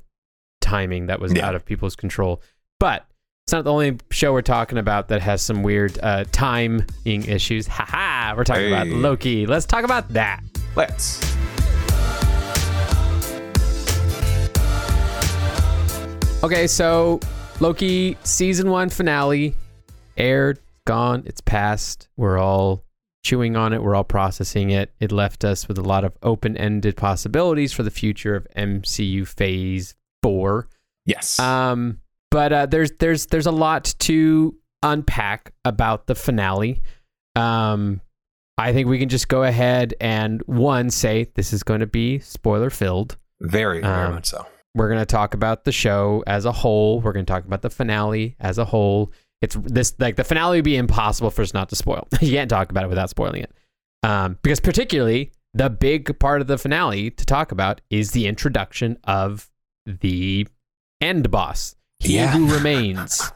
timing 0.60 1.06
that 1.06 1.20
was 1.20 1.32
Yeah. 1.32 1.46
out 1.46 1.54
of 1.54 1.64
people's 1.64 1.94
control. 1.96 2.42
But 2.80 3.06
it's 3.46 3.52
not 3.52 3.64
the 3.64 3.72
only 3.72 3.98
show 4.10 4.32
we're 4.32 4.42
talking 4.42 4.78
about 4.78 5.08
that 5.08 5.20
has 5.22 5.42
some 5.42 5.62
weird 5.62 5.98
uh, 6.02 6.24
timing 6.32 6.84
issues. 7.06 7.66
Ha 7.66 7.84
ha! 7.88 8.34
We're 8.36 8.44
talking 8.44 8.68
about 8.68 8.86
Loki. 8.88 9.46
Let's 9.46 9.66
talk 9.66 9.84
about 9.84 10.08
that. 10.10 10.42
Let's. 10.74 11.20
Okay, 16.42 16.66
so 16.66 17.20
Loki 17.60 18.16
season 18.24 18.70
one 18.70 18.88
finale 18.88 19.54
aired, 20.16 20.58
gone, 20.86 21.22
it's 21.26 21.40
past. 21.40 22.08
We're 22.16 22.38
all 22.38 22.84
chewing 23.22 23.54
on 23.54 23.72
it, 23.72 23.82
we're 23.82 23.94
all 23.94 24.02
processing 24.02 24.70
it. 24.70 24.92
It 24.98 25.12
left 25.12 25.44
us 25.44 25.68
with 25.68 25.78
a 25.78 25.82
lot 25.82 26.04
of 26.04 26.16
open 26.22 26.56
ended 26.56 26.96
possibilities 26.96 27.72
for 27.72 27.82
the 27.84 27.90
future 27.90 28.34
of 28.34 28.48
MCU 28.56 29.26
phase 29.28 29.94
four. 30.22 30.68
Yes. 31.06 31.38
Um, 31.38 32.00
but 32.30 32.52
uh, 32.52 32.66
there's 32.66 32.92
there's 32.98 33.26
there's 33.26 33.46
a 33.46 33.52
lot 33.52 33.94
to 34.00 34.56
unpack 34.82 35.52
about 35.64 36.06
the 36.06 36.14
finale. 36.14 36.82
Um, 37.36 38.00
I 38.62 38.72
think 38.72 38.88
we 38.88 38.98
can 38.98 39.08
just 39.08 39.28
go 39.28 39.42
ahead 39.42 39.94
and 40.00 40.40
one 40.46 40.90
say 40.90 41.28
this 41.34 41.52
is 41.52 41.64
going 41.64 41.80
to 41.80 41.86
be 41.86 42.20
spoiler 42.20 42.70
filled. 42.70 43.16
very, 43.40 43.80
very 43.80 44.06
um, 44.06 44.14
much 44.14 44.26
so. 44.26 44.46
We're 44.74 44.88
going 44.88 45.00
to 45.00 45.06
talk 45.06 45.34
about 45.34 45.64
the 45.64 45.72
show 45.72 46.22
as 46.26 46.44
a 46.44 46.52
whole. 46.52 47.00
We're 47.00 47.12
going 47.12 47.26
to 47.26 47.30
talk 47.30 47.44
about 47.44 47.62
the 47.62 47.70
finale 47.70 48.36
as 48.38 48.58
a 48.58 48.64
whole. 48.64 49.12
It's 49.42 49.56
this 49.64 49.94
like 49.98 50.14
the 50.14 50.24
finale 50.24 50.58
would 50.58 50.64
be 50.64 50.76
impossible 50.76 51.30
for 51.30 51.42
us 51.42 51.52
not 51.52 51.68
to 51.70 51.76
spoil. 51.76 52.06
you 52.20 52.30
can't 52.30 52.48
talk 52.48 52.70
about 52.70 52.84
it 52.84 52.88
without 52.88 53.10
spoiling 53.10 53.42
it. 53.42 53.52
Um, 54.04 54.38
because 54.42 54.60
particularly 54.60 55.32
the 55.54 55.68
big 55.68 56.18
part 56.20 56.40
of 56.40 56.46
the 56.46 56.56
finale 56.56 57.10
to 57.10 57.26
talk 57.26 57.50
about 57.50 57.80
is 57.90 58.12
the 58.12 58.26
introduction 58.26 58.96
of 59.04 59.50
the 59.86 60.46
end 61.00 61.30
boss. 61.32 61.74
He 62.02 62.16
Yeah. 62.16 62.32
who 62.32 62.46
remains. 62.54 63.30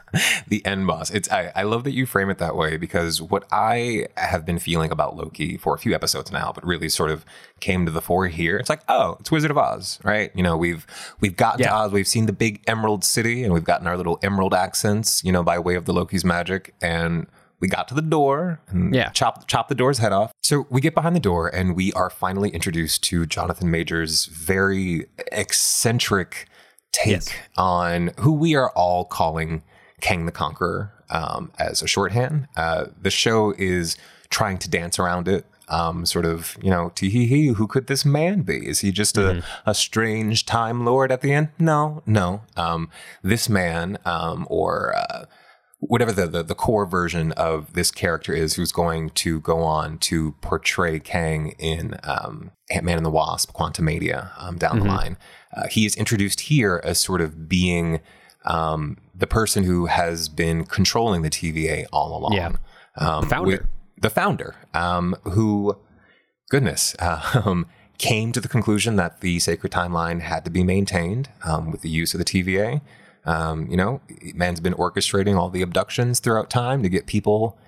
the 0.49 0.65
end 0.65 0.87
boss. 0.87 1.11
It's 1.11 1.31
I, 1.31 1.53
I 1.55 1.63
love 1.65 1.85
that 1.85 1.93
you 1.93 2.07
frame 2.07 2.31
it 2.31 2.39
that 2.39 2.57
way 2.57 2.77
because 2.79 3.21
what 3.21 3.45
I 3.53 4.07
have 4.17 4.45
been 4.47 4.59
feeling 4.59 4.91
about 4.91 5.15
Loki 5.17 5.57
for 5.57 5.75
a 5.75 5.79
few 5.79 5.95
episodes 5.95 6.33
now, 6.33 6.53
but 6.55 6.65
really 6.67 6.89
sort 6.89 7.11
of 7.11 7.25
came 7.61 7.85
to 7.87 7.93
the 7.93 8.01
fore 8.01 8.27
here. 8.29 8.57
It's 8.57 8.71
like, 8.71 8.81
oh, 8.89 9.17
it's 9.21 9.31
Wizard 9.31 9.51
of 9.51 9.59
Oz, 9.59 9.99
right? 10.05 10.31
You 10.35 10.43
know, 10.43 10.57
we've 10.57 10.87
we've 11.21 11.37
gotten 11.37 11.65
to 11.67 11.73
Oz, 11.75 11.93
we've 11.93 12.09
seen 12.09 12.27
the 12.27 12.33
big 12.33 12.63
Emerald 12.67 13.05
City, 13.05 13.45
and 13.45 13.53
we've 13.53 13.65
gotten 13.65 13.87
our 13.87 13.97
little 13.97 14.19
Emerald 14.23 14.55
accents, 14.55 15.23
you 15.25 15.33
know, 15.33 15.43
by 15.43 15.59
way 15.59 15.75
of 15.75 15.85
the 15.85 15.93
Loki's 15.93 16.25
magic, 16.25 16.75
and 16.81 17.27
we 17.61 17.69
got 17.69 17.89
to 17.89 17.95
the 17.95 18.03
door 18.03 18.61
and 18.69 18.95
Yeah. 18.95 19.09
chop 19.11 19.47
chop 19.47 19.69
the 19.69 19.75
door's 19.75 19.99
head 19.99 20.13
off. 20.13 20.33
So 20.43 20.67
we 20.71 20.81
get 20.81 20.95
behind 20.95 21.15
the 21.17 21.21
door 21.21 21.49
and 21.55 21.75
we 21.77 21.93
are 21.95 22.11
finally 22.11 22.51
introduced 22.51 23.03
to 23.05 23.27
Jonathan 23.27 23.71
Majors' 23.71 24.27
very 24.27 25.07
eccentric 25.33 26.47
take 26.97 27.13
Yes. 27.13 27.29
on 27.57 28.11
who 28.19 28.33
we 28.33 28.55
are 28.55 28.71
all 28.71 29.05
calling 29.05 29.63
Kang 30.01 30.27
the 30.27 30.33
Conqueror 30.33 30.93
um, 31.11 31.53
as 31.59 31.83
a 31.83 31.87
shorthand. 31.87 32.49
Uh, 32.57 32.87
the 33.01 33.11
show 33.11 33.55
is 33.59 33.97
trying 34.31 34.59
to 34.59 34.69
dance 34.71 34.99
around 34.99 35.29
it. 35.29 35.45
Um, 35.69 36.07
sort 36.07 36.25
of, 36.27 36.57
you 36.63 36.71
know, 36.71 36.93
tee 36.95 37.11
hee 37.11 37.27
hee, 37.27 37.49
who 37.49 37.67
could 37.67 37.89
this 37.89 38.05
man 38.05 38.43
be? 38.43 38.69
Is 38.69 38.81
he 38.81 38.93
just 38.93 39.19
a, 39.19 39.43
a 39.67 39.75
strange 39.75 40.47
time 40.47 40.85
lord 40.85 41.11
at 41.11 41.23
the 41.23 41.33
end? 41.33 41.49
No, 41.59 42.05
no. 42.07 42.43
Um, 42.57 42.89
this 43.25 43.49
man, 43.49 43.99
um, 44.05 44.47
or 44.49 44.95
uh, 44.95 45.25
whatever 45.81 46.13
the, 46.13 46.29
the 46.29 46.45
the 46.45 46.55
core 46.55 46.87
version 46.87 47.33
of 47.33 47.73
this 47.73 47.91
character 47.91 48.33
is, 48.33 48.55
who's 48.55 48.71
going 48.71 49.11
to 49.11 49.41
go 49.41 49.59
on 49.65 49.99
to 49.99 50.33
portray 50.41 51.01
Kang 51.01 51.49
in 51.59 51.97
um, 52.05 52.53
Ant 52.71 52.85
Man 52.85 52.99
and 52.99 53.07
the 53.07 53.11
Wasp: 53.11 53.53
Quantumania 53.53 54.31
um, 54.39 54.59
down 54.59 54.79
the 54.79 54.85
line. 54.85 55.17
Uh, 55.55 55.67
he 55.69 55.87
is 55.87 55.95
introduced 55.97 56.41
here 56.41 56.81
as 56.85 56.99
sort 56.99 57.21
of 57.21 57.49
being 57.49 58.01
um, 58.45 58.97
the 59.15 59.27
person 59.27 59.65
who 59.65 59.87
has 59.87 60.29
been 60.29 60.65
controlling 60.65 61.23
the 61.23 61.31
TVA 61.31 61.87
all 61.93 62.17
along. 62.17 62.33
Yeah. 62.35 62.53
um, 62.97 63.23
The 63.25 63.29
founder. 63.31 63.47
with- 63.51 63.67
the 63.99 64.11
founder, 64.11 64.55
um, 64.75 65.17
who, 65.23 65.77
goodness, 66.51 66.95
uh, 66.99 67.41
um, 67.47 67.67
came 67.99 68.31
to 68.33 68.41
the 68.41 68.49
conclusion 68.49 68.97
that 68.97 69.21
the 69.23 69.39
sacred 69.39 69.73
timeline 69.73 70.21
had 70.21 70.45
to 70.45 70.51
be 70.51 70.63
maintained 70.63 71.31
um, 71.45 71.71
with 71.71 71.81
the 71.81 71.89
use 71.89 72.13
of 72.13 72.19
the 72.19 72.25
TVA. 72.25 72.83
Um, 73.25 73.67
you 73.71 73.77
know, 73.77 74.03
man's 74.35 74.61
been 74.61 74.75
orchestrating 74.75 75.37
all 75.37 75.49
the 75.49 75.63
abductions 75.63 76.21
throughout 76.21 76.51
time 76.51 76.83
to 76.83 76.89
get 76.91 77.07
people 77.07 77.59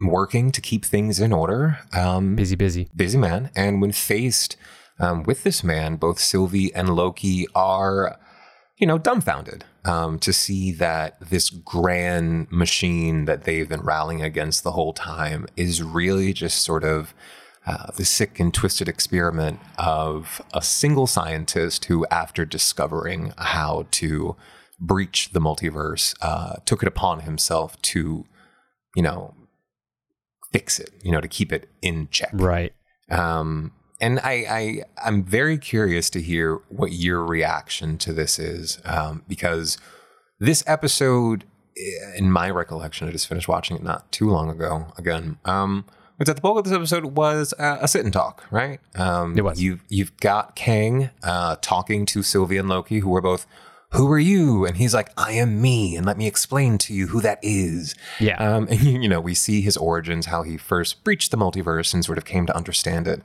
working 0.00 0.50
to 0.50 0.60
keep 0.62 0.84
things 0.84 1.20
in 1.20 1.30
order. 1.32 1.78
Um, 1.92 2.34
busy, 2.36 2.56
busy. 2.56 2.88
busy 2.96 3.18
man. 3.18 3.50
And 3.54 3.82
when 3.82 3.92
faced 3.92 4.56
um, 5.00 5.22
with 5.24 5.42
this 5.42 5.64
man, 5.64 5.96
both 5.96 6.18
Sylvie 6.18 6.74
and 6.74 6.94
Loki 6.94 7.46
are, 7.54 8.18
you 8.78 8.86
know, 8.86 8.98
dumbfounded 8.98 9.64
um, 9.84 10.18
to 10.20 10.32
see 10.32 10.72
that 10.72 11.18
this 11.20 11.50
grand 11.50 12.50
machine 12.50 13.24
that 13.24 13.44
they've 13.44 13.68
been 13.68 13.80
rallying 13.82 14.22
against 14.22 14.62
the 14.62 14.72
whole 14.72 14.92
time 14.92 15.46
is 15.56 15.82
really 15.82 16.32
just 16.32 16.62
sort 16.62 16.84
of. 16.84 17.14
Uh, 17.66 17.90
the 17.98 18.06
sick 18.06 18.40
and 18.40 18.54
twisted 18.54 18.88
experiment 18.88 19.60
of 19.76 20.40
a 20.54 20.62
single 20.62 21.06
scientist 21.06 21.84
who, 21.84 22.06
after 22.06 22.46
discovering 22.46 23.34
how 23.36 23.86
to 23.90 24.34
breach 24.80 25.30
the 25.32 25.40
multiverse, 25.40 26.14
uh, 26.22 26.56
took 26.64 26.82
it 26.82 26.88
upon 26.88 27.20
himself 27.20 27.80
to, 27.82 28.24
you 28.96 29.02
know, 29.02 29.34
fix 30.52 30.80
it, 30.80 30.90
you 31.02 31.12
know, 31.12 31.20
to 31.20 31.28
keep 31.28 31.52
it 31.52 31.68
in 31.82 32.08
check. 32.10 32.30
Right. 32.32 32.72
Um, 33.10 33.72
and 34.00 34.18
I, 34.20 34.32
I, 34.48 34.82
I'm 35.04 35.22
very 35.22 35.58
curious 35.58 36.10
to 36.10 36.22
hear 36.22 36.56
what 36.68 36.92
your 36.92 37.24
reaction 37.24 37.98
to 37.98 38.12
this 38.12 38.38
is, 38.38 38.80
um, 38.84 39.22
because 39.28 39.78
this 40.38 40.64
episode, 40.66 41.44
eh, 41.76 42.16
in 42.16 42.32
my 42.32 42.50
recollection, 42.50 43.08
I 43.08 43.12
just 43.12 43.26
finished 43.28 43.48
watching 43.48 43.76
it 43.76 43.82
not 43.82 44.10
too 44.10 44.30
long 44.30 44.48
ago. 44.50 44.92
Again, 44.96 45.38
um, 45.44 45.84
was 46.18 46.26
that 46.26 46.36
the 46.36 46.42
bulk 46.42 46.58
of 46.58 46.64
this 46.64 46.72
episode 46.72 47.04
was 47.16 47.54
uh, 47.58 47.78
a 47.80 47.88
sit 47.88 48.04
and 48.04 48.12
talk, 48.12 48.44
right? 48.50 48.80
Um, 48.94 49.36
It 49.36 49.42
was. 49.42 49.60
You've 49.62 49.82
you've 49.88 50.16
got 50.18 50.54
Kang 50.54 51.10
uh, 51.22 51.56
talking 51.60 52.04
to 52.06 52.22
Sylvie 52.22 52.58
and 52.58 52.68
Loki, 52.68 53.00
who 53.00 53.14
are 53.16 53.22
both. 53.22 53.46
Who 53.94 54.08
are 54.12 54.20
you? 54.20 54.64
And 54.66 54.76
he's 54.76 54.94
like, 54.94 55.10
I 55.16 55.32
am 55.32 55.60
me, 55.60 55.96
and 55.96 56.06
let 56.06 56.16
me 56.16 56.28
explain 56.28 56.78
to 56.78 56.94
you 56.94 57.08
who 57.08 57.20
that 57.22 57.40
is. 57.42 57.96
Yeah. 58.20 58.36
Um, 58.36 58.68
and 58.70 58.80
you 59.02 59.08
know, 59.08 59.20
we 59.20 59.34
see 59.34 59.62
his 59.62 59.76
origins, 59.76 60.26
how 60.26 60.42
he 60.42 60.56
first 60.56 61.02
breached 61.02 61.32
the 61.32 61.36
multiverse 61.36 61.92
and 61.92 62.04
sort 62.04 62.16
of 62.16 62.24
came 62.24 62.46
to 62.46 62.56
understand 62.56 63.08
it. 63.08 63.20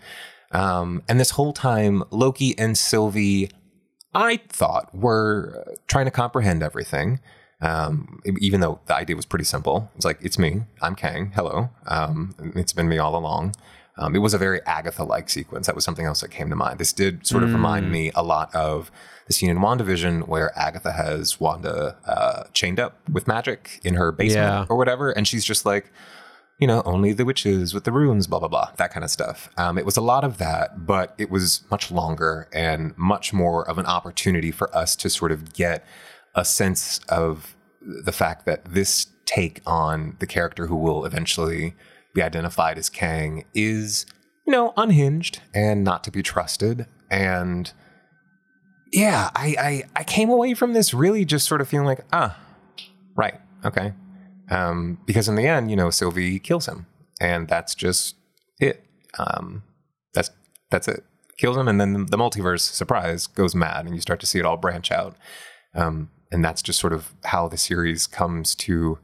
Um, 0.56 1.04
and 1.10 1.20
this 1.20 1.32
whole 1.32 1.54
time, 1.54 2.04
Loki 2.12 2.58
and 2.58 2.78
Sylvie, 2.78 3.50
I 4.14 4.38
thought, 4.50 4.94
were 4.96 5.66
uh, 5.68 5.72
trying 5.88 6.06
to 6.06 6.12
comprehend 6.12 6.64
everything. 6.64 7.20
Um, 7.62 8.20
even 8.40 8.60
though 8.60 8.80
the 8.86 8.96
idea 8.96 9.16
was 9.16 9.26
pretty 9.26 9.46
simple, 9.46 9.90
it's 9.96 10.06
like 10.06 10.20
it's 10.22 10.38
me, 10.38 10.62
I'm 10.82 10.96
Kang. 10.96 11.32
Hello, 11.36 11.70
um, 11.88 12.36
it's 12.56 12.74
been 12.74 12.88
me 12.88 12.98
all 12.98 13.16
along. 13.16 13.56
Um, 13.98 14.14
it 14.14 14.20
was 14.20 14.34
a 14.34 14.38
very 14.38 14.60
Agatha-like 14.66 15.30
sequence. 15.30 15.68
That 15.68 15.76
was 15.76 15.86
something 15.86 16.06
else 16.06 16.20
that 16.20 16.30
came 16.30 16.50
to 16.50 16.56
mind. 16.56 16.80
This 16.80 16.92
did 16.92 17.26
sort 17.26 17.44
of 17.44 17.54
remind 17.54 17.90
me 17.92 18.12
a 18.14 18.24
lot 18.24 18.54
of 18.54 18.92
the 19.28 19.34
scene 19.34 19.50
in 19.50 19.60
WandaVision 19.60 20.28
where 20.28 20.52
Agatha 20.60 20.92
has 20.92 21.40
Wanda 21.40 21.98
uh, 22.06 22.44
chained 22.54 22.78
up 22.78 22.98
with 23.10 23.26
magic 23.26 23.80
in 23.86 23.94
her 23.94 24.12
basement 24.12 24.46
Yeah. 24.48 24.66
or 24.70 24.76
whatever, 24.76 25.12
and 25.12 25.26
she's 25.26 25.46
just 25.46 25.66
like, 25.66 25.92
you 26.60 26.68
know, 26.68 26.82
only 26.86 27.12
the 27.12 27.26
witches 27.26 27.74
with 27.74 27.84
the 27.84 27.92
runes, 27.92 28.28
blah, 28.28 28.40
blah, 28.40 28.48
blah, 28.48 28.72
that 28.78 28.92
kind 28.92 29.04
of 29.04 29.10
stuff. 29.10 29.50
Um, 29.58 29.78
it 29.78 29.86
was 29.86 29.98
a 29.98 30.02
lot 30.02 30.24
of 30.24 30.38
that, 30.38 30.86
but 30.86 31.14
it 31.18 31.30
was 31.30 31.64
much 31.70 31.92
longer 31.92 32.48
and 32.54 32.98
much 32.98 33.34
more 33.34 33.68
of 33.70 33.78
an 33.78 33.86
opportunity 33.86 34.52
for 34.52 34.74
us 34.76 34.96
to 34.98 35.10
sort 35.10 35.32
of 35.32 35.54
get 35.54 35.86
a 36.34 36.46
sense 36.46 37.00
of 37.10 37.56
the 37.82 38.12
fact 38.12 38.46
that 38.46 38.66
this 38.66 39.08
take 39.26 39.62
on 39.66 40.16
the 40.20 40.28
character 40.28 40.68
who 40.68 40.76
will 40.76 41.06
eventually 41.06 41.76
be 42.14 42.22
identified 42.22 42.78
as 42.78 42.90
Kang 42.90 43.44
is, 43.54 44.06
you 44.48 44.52
know, 44.52 44.74
unhinged 44.78 45.42
and 45.54 45.84
not 45.84 46.04
to 46.06 46.12
be 46.12 46.24
trusted. 46.24 46.86
And 47.12 47.72
yeah, 48.94 49.30
I, 49.36 49.56
I, 49.60 49.84
I 49.98 50.04
came 50.06 50.30
away 50.30 50.54
from 50.54 50.74
this 50.74 50.94
really 50.94 51.26
just 51.26 51.48
sort 51.48 51.60
of 51.60 51.68
feeling 51.68 51.86
like, 51.86 52.06
ah, 52.14 52.38
right, 53.18 53.36
okay. 53.66 53.94
Um, 54.50 55.00
because 55.06 55.28
in 55.28 55.36
the 55.36 55.48
end, 55.48 55.70
you 55.70 55.76
know, 55.76 55.90
Sylvie 55.90 56.40
kills 56.40 56.68
him, 56.68 56.86
and 57.20 57.48
that's 57.48 57.76
just 57.76 58.16
it. 58.60 58.86
Um, 59.18 59.64
that's 60.14 60.30
that's 60.70 60.88
it. 60.88 61.04
Kills 61.38 61.58
him, 61.58 61.68
and 61.68 61.82
then 61.82 62.06
the 62.06 62.18
multiverse 62.18 62.62
surprise 62.62 63.28
goes 63.28 63.56
mad, 63.56 63.86
and 63.86 63.96
you 63.96 64.02
start 64.02 64.20
to 64.22 64.26
see 64.26 64.40
it 64.40 64.46
all 64.46 64.58
branch 64.58 64.92
out. 64.92 65.16
Um, 65.74 66.10
and 66.32 66.44
that's 66.44 66.62
just 66.62 66.80
sort 66.80 66.94
of 66.94 67.14
how 67.26 67.48
the 67.48 67.58
series 67.58 68.08
comes 68.08 68.56
to 68.56 69.00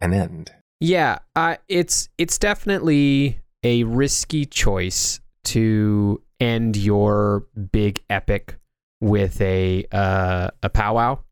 an 0.00 0.12
end. 0.12 0.52
Yeah, 0.80 1.18
uh, 1.34 1.56
it's 1.68 2.08
it's 2.18 2.38
definitely 2.38 3.40
a 3.62 3.84
risky 3.84 4.44
choice 4.44 5.20
to 5.44 6.22
end 6.40 6.76
your 6.76 7.46
big 7.72 8.02
epic 8.10 8.56
with 9.00 9.40
a 9.40 9.86
uh, 9.92 10.50
a 10.62 10.68
powwow. 10.68 11.20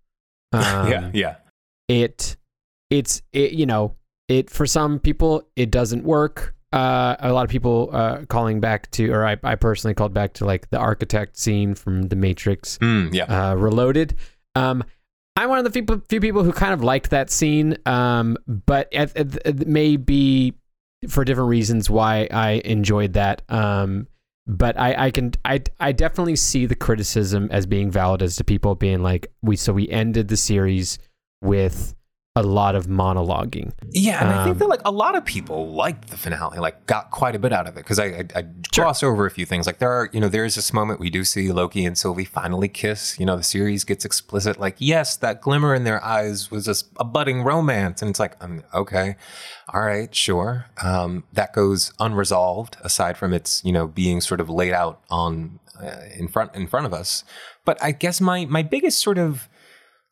Um, 0.55 0.89
yeah, 0.89 1.11
yeah. 1.13 1.37
It 1.89 2.37
it's 2.99 3.23
it 3.33 3.53
you 3.53 3.67
know 3.67 3.95
it 4.29 4.51
for 4.51 4.67
some 4.67 4.99
people 4.99 5.43
it 5.57 5.71
doesn't 5.71 6.05
work. 6.05 6.55
Uh, 6.73 7.15
a 7.21 7.33
lot 7.33 7.45
of 7.45 7.51
people 7.51 7.89
uh, 7.93 8.25
calling 8.29 8.59
back 8.59 8.91
to, 8.91 9.09
or 9.13 9.25
I, 9.25 9.37
I 9.45 9.55
personally 9.55 9.95
called 9.95 10.13
back 10.13 10.33
to 10.35 10.45
like 10.45 10.69
the 10.71 10.79
architect 10.79 11.37
scene 11.39 11.77
from 11.77 12.03
The 12.09 12.17
Matrix 12.17 12.79
Mm, 12.79 13.15
yeah. 13.15 13.25
uh, 13.27 13.55
Reloaded. 13.55 14.17
Um, 14.57 14.83
I'm 15.37 15.49
one 15.51 15.59
of 15.59 15.65
the 15.65 15.71
few, 15.71 16.03
few 16.09 16.21
people 16.21 16.43
who 16.43 16.53
kind 16.53 16.75
of 16.75 16.83
liked 16.83 17.11
that 17.11 17.31
scene, 17.31 17.77
um, 17.87 18.37
but 18.49 18.89
it, 18.91 19.13
it, 19.15 19.39
it 19.45 19.69
may 19.69 19.97
be 19.97 20.55
for 21.09 21.25
different 21.25 21.49
reasons 21.51 21.89
why 21.89 22.27
I 22.33 22.61
enjoyed 22.65 23.13
that. 23.13 23.43
Um, 23.49 24.09
but 24.49 24.77
I, 24.79 25.07
I 25.07 25.11
can 25.13 25.31
I, 25.45 25.63
I 25.79 25.93
definitely 25.93 26.35
see 26.37 26.67
the 26.67 26.75
criticism 26.75 27.49
as 27.53 27.67
being 27.67 27.89
valid 27.91 28.21
as 28.21 28.35
to 28.37 28.45
people 28.45 28.75
being 28.75 29.01
like 29.01 29.29
we 29.43 29.55
so 29.55 29.73
we 29.73 29.89
ended 29.91 30.27
the 30.27 30.37
series 30.37 30.99
with 31.41 31.95
a 32.37 32.43
lot 32.43 32.75
of 32.75 32.87
monologuing. 32.87 33.73
Yeah, 33.91 34.21
and 34.21 34.29
I 34.29 34.43
think 34.43 34.55
Um, 34.55 34.59
that 34.59 34.69
like 34.69 34.81
a 34.85 34.91
lot 34.91 35.15
of 35.15 35.25
people 35.25 35.73
liked 35.73 36.11
the 36.11 36.17
finale, 36.17 36.59
like 36.59 36.85
got 36.87 37.13
quite 37.13 37.37
a 37.37 37.39
bit 37.39 37.53
out 37.53 37.69
of 37.69 37.77
it. 37.77 37.85
Because 37.85 38.01
I, 38.01 38.07
I, 38.07 38.25
I 38.35 38.45
Sure. 38.73 38.87
gloss 38.87 39.05
over 39.05 39.25
a 39.25 39.31
few 39.31 39.47
things. 39.47 39.67
Like 39.67 39.79
there 39.79 39.93
are, 39.93 40.11
you 40.13 40.19
know, 40.21 40.29
there 40.29 40.45
is 40.45 40.57
this 40.57 40.73
moment 40.73 40.99
we 40.99 41.11
do 41.11 41.23
see 41.25 41.53
Loki 41.53 41.85
and 41.85 41.97
Sylvie 41.97 42.25
finally 42.25 42.67
kiss. 42.67 43.17
You 43.21 43.27
know, 43.27 43.37
the 43.37 43.45
series 43.45 43.85
gets 43.85 44.05
explicit. 44.05 44.59
Like, 44.59 44.75
yes, 44.79 45.17
that 45.19 45.41
glimmer 45.41 45.77
in 45.77 45.85
their 45.85 46.03
eyes 46.05 46.51
was 46.51 46.65
just 46.65 46.89
a 46.99 47.05
budding 47.05 47.43
romance, 47.45 48.03
and 48.03 48.09
it's 48.11 48.19
like, 48.19 48.35
um, 48.43 48.65
okay, 48.75 49.15
all 49.73 49.83
right, 49.83 50.13
sure. 50.13 50.67
Um, 50.83 51.23
that 51.33 51.53
goes 51.53 51.93
unresolved, 52.01 52.77
aside 52.83 53.17
from 53.17 53.33
its, 53.33 53.65
you 53.65 53.71
know, 53.73 53.87
being 53.87 54.21
sort 54.21 54.41
of 54.41 54.51
laid 54.51 54.73
out 54.73 55.01
on 55.09 55.61
uh, 55.81 56.01
in 56.17 56.27
front 56.27 56.53
in 56.57 56.67
front 56.67 56.87
of 56.87 56.93
us. 56.93 57.23
But 57.65 57.81
I 57.81 57.93
guess 57.93 58.21
my 58.21 58.45
my 58.47 58.63
biggest 58.65 59.01
sort 59.01 59.19
of 59.19 59.49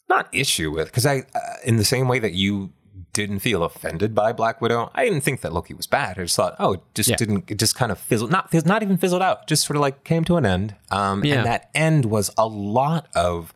not 0.09 0.29
issue 0.33 0.71
with 0.71 0.87
because 0.89 1.07
I, 1.07 1.19
uh, 1.35 1.39
in 1.65 1.77
the 1.77 1.85
same 1.85 2.09
way 2.09 2.19
that 2.19 2.33
you 2.33 2.73
didn't 3.15 3.41
feel 3.41 3.63
offended 3.63 4.15
by 4.15 4.33
Black 4.33 4.61
Widow, 4.61 4.91
I 4.95 5.05
didn't 5.05 5.21
think 5.23 5.41
that 5.43 5.53
Loki 5.53 5.75
was 5.75 5.87
bad. 5.87 6.19
I 6.19 6.23
just 6.23 6.37
thought, 6.37 6.57
oh, 6.59 6.75
it 6.75 6.81
just 6.95 7.11
Yeah. 7.11 7.17
didn't, 7.17 7.51
it 7.51 7.59
just 7.59 7.75
kind 7.75 7.93
of 7.93 7.99
fizzled, 7.99 8.31
not 8.31 8.53
not 8.67 8.83
even 8.83 8.97
fizzled 8.97 9.23
out, 9.23 9.47
just 9.47 9.67
sort 9.67 9.77
of 9.77 9.81
like 9.83 10.05
came 10.05 10.25
to 10.25 10.37
an 10.37 10.47
end. 10.47 10.77
Um, 10.91 11.25
Yeah. 11.25 11.37
And 11.37 11.47
that 11.47 11.71
end 11.75 12.07
was 12.07 12.31
a 12.39 12.47
lot 12.47 13.09
of 13.15 13.53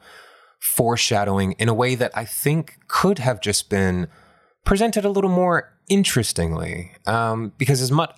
foreshadowing 0.60 1.52
in 1.52 1.68
a 1.68 1.74
way 1.74 1.94
that 1.94 2.10
I 2.14 2.24
think 2.24 2.78
could 2.88 3.18
have 3.18 3.40
just 3.40 3.70
been 3.70 4.08
presented 4.64 5.04
a 5.04 5.10
little 5.10 5.30
more 5.30 5.72
interestingly. 5.88 6.92
Um, 7.06 7.52
because 7.58 7.80
as 7.80 7.90
much, 7.92 8.14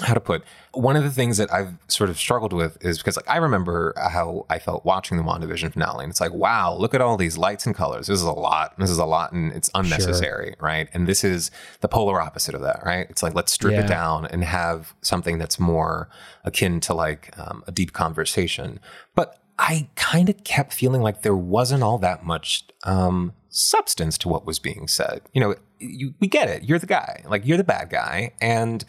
how 0.00 0.14
to 0.14 0.20
put, 0.20 0.44
one 0.72 0.96
of 0.96 1.02
the 1.04 1.10
things 1.10 1.38
that 1.38 1.52
I've 1.52 1.74
sort 1.88 2.10
of 2.10 2.18
struggled 2.18 2.52
with 2.52 2.76
is 2.84 2.98
because 2.98 3.16
like 3.16 3.28
I 3.28 3.38
remember 3.38 3.94
how 3.96 4.44
I 4.50 4.58
felt 4.58 4.84
watching 4.84 5.16
the 5.16 5.22
WandaVision 5.22 5.72
finale, 5.72 6.04
and 6.04 6.10
it's 6.10 6.20
like, 6.20 6.32
wow, 6.34 6.74
look 6.76 6.94
at 6.94 7.00
all 7.00 7.16
these 7.16 7.38
lights 7.38 7.66
and 7.66 7.74
colors. 7.74 8.06
This 8.06 8.16
is 8.20 8.26
a 8.26 8.32
lot. 8.32 8.78
This 8.78 8.90
is 8.90 8.98
a 8.98 9.04
lot, 9.06 9.32
and 9.32 9.52
it's 9.52 9.70
unnecessary, 9.74 10.54
right? 10.60 10.88
And 10.92 11.06
this 11.06 11.24
is 11.24 11.50
the 11.80 11.88
polar 11.88 12.20
opposite 12.20 12.54
of 12.54 12.60
that, 12.62 12.82
right? 12.84 13.06
It's 13.08 13.22
like 13.22 13.34
let's 13.34 13.52
strip 13.52 13.72
Yeah. 13.74 13.84
it 13.84 13.88
down 13.88 14.26
and 14.26 14.44
have 14.44 14.94
something 15.02 15.38
that's 15.38 15.58
more 15.58 16.08
akin 16.44 16.80
to 16.80 16.94
like 16.94 17.36
um, 17.38 17.64
a 17.66 17.72
deep 17.72 17.92
conversation. 17.92 18.80
But 19.14 19.38
I 19.58 19.88
kind 19.96 20.28
of 20.28 20.44
kept 20.44 20.74
feeling 20.74 21.00
like 21.00 21.22
there 21.22 21.34
wasn't 21.36 21.82
all 21.82 21.96
that 21.98 22.24
much 22.24 22.64
um, 22.84 23.32
substance 23.48 24.18
to 24.18 24.28
what 24.28 24.44
was 24.44 24.58
being 24.58 24.86
said. 24.86 25.22
You 25.32 25.40
know, 25.40 25.54
you, 25.78 26.14
we 26.20 26.28
get 26.28 26.48
it. 26.48 26.64
You're 26.64 26.78
the 26.78 26.86
guy. 26.86 27.22
Like 27.28 27.46
you're 27.46 27.58
the 27.58 27.64
bad 27.64 27.90
guy, 27.90 28.32
and 28.40 28.84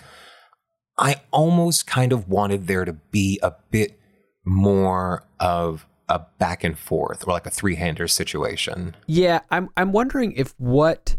I 0.98 1.22
almost 1.32 1.88
kind 1.88 2.12
of 2.12 2.28
wanted 2.28 2.68
there 2.68 2.86
to 2.86 2.94
be 2.94 3.40
a 3.44 3.54
bit 3.72 4.00
more 4.46 5.24
of 5.40 5.86
a 6.10 6.22
back 6.40 6.64
and 6.64 6.78
forth 6.78 7.28
or 7.28 7.34
like 7.34 7.46
a 7.46 7.50
three-hander 7.50 8.08
situation. 8.08 8.96
Yeah, 9.08 9.42
I'm 9.52 9.70
I'm 9.78 9.92
wondering 9.92 10.34
if 10.34 10.54
what 10.58 11.16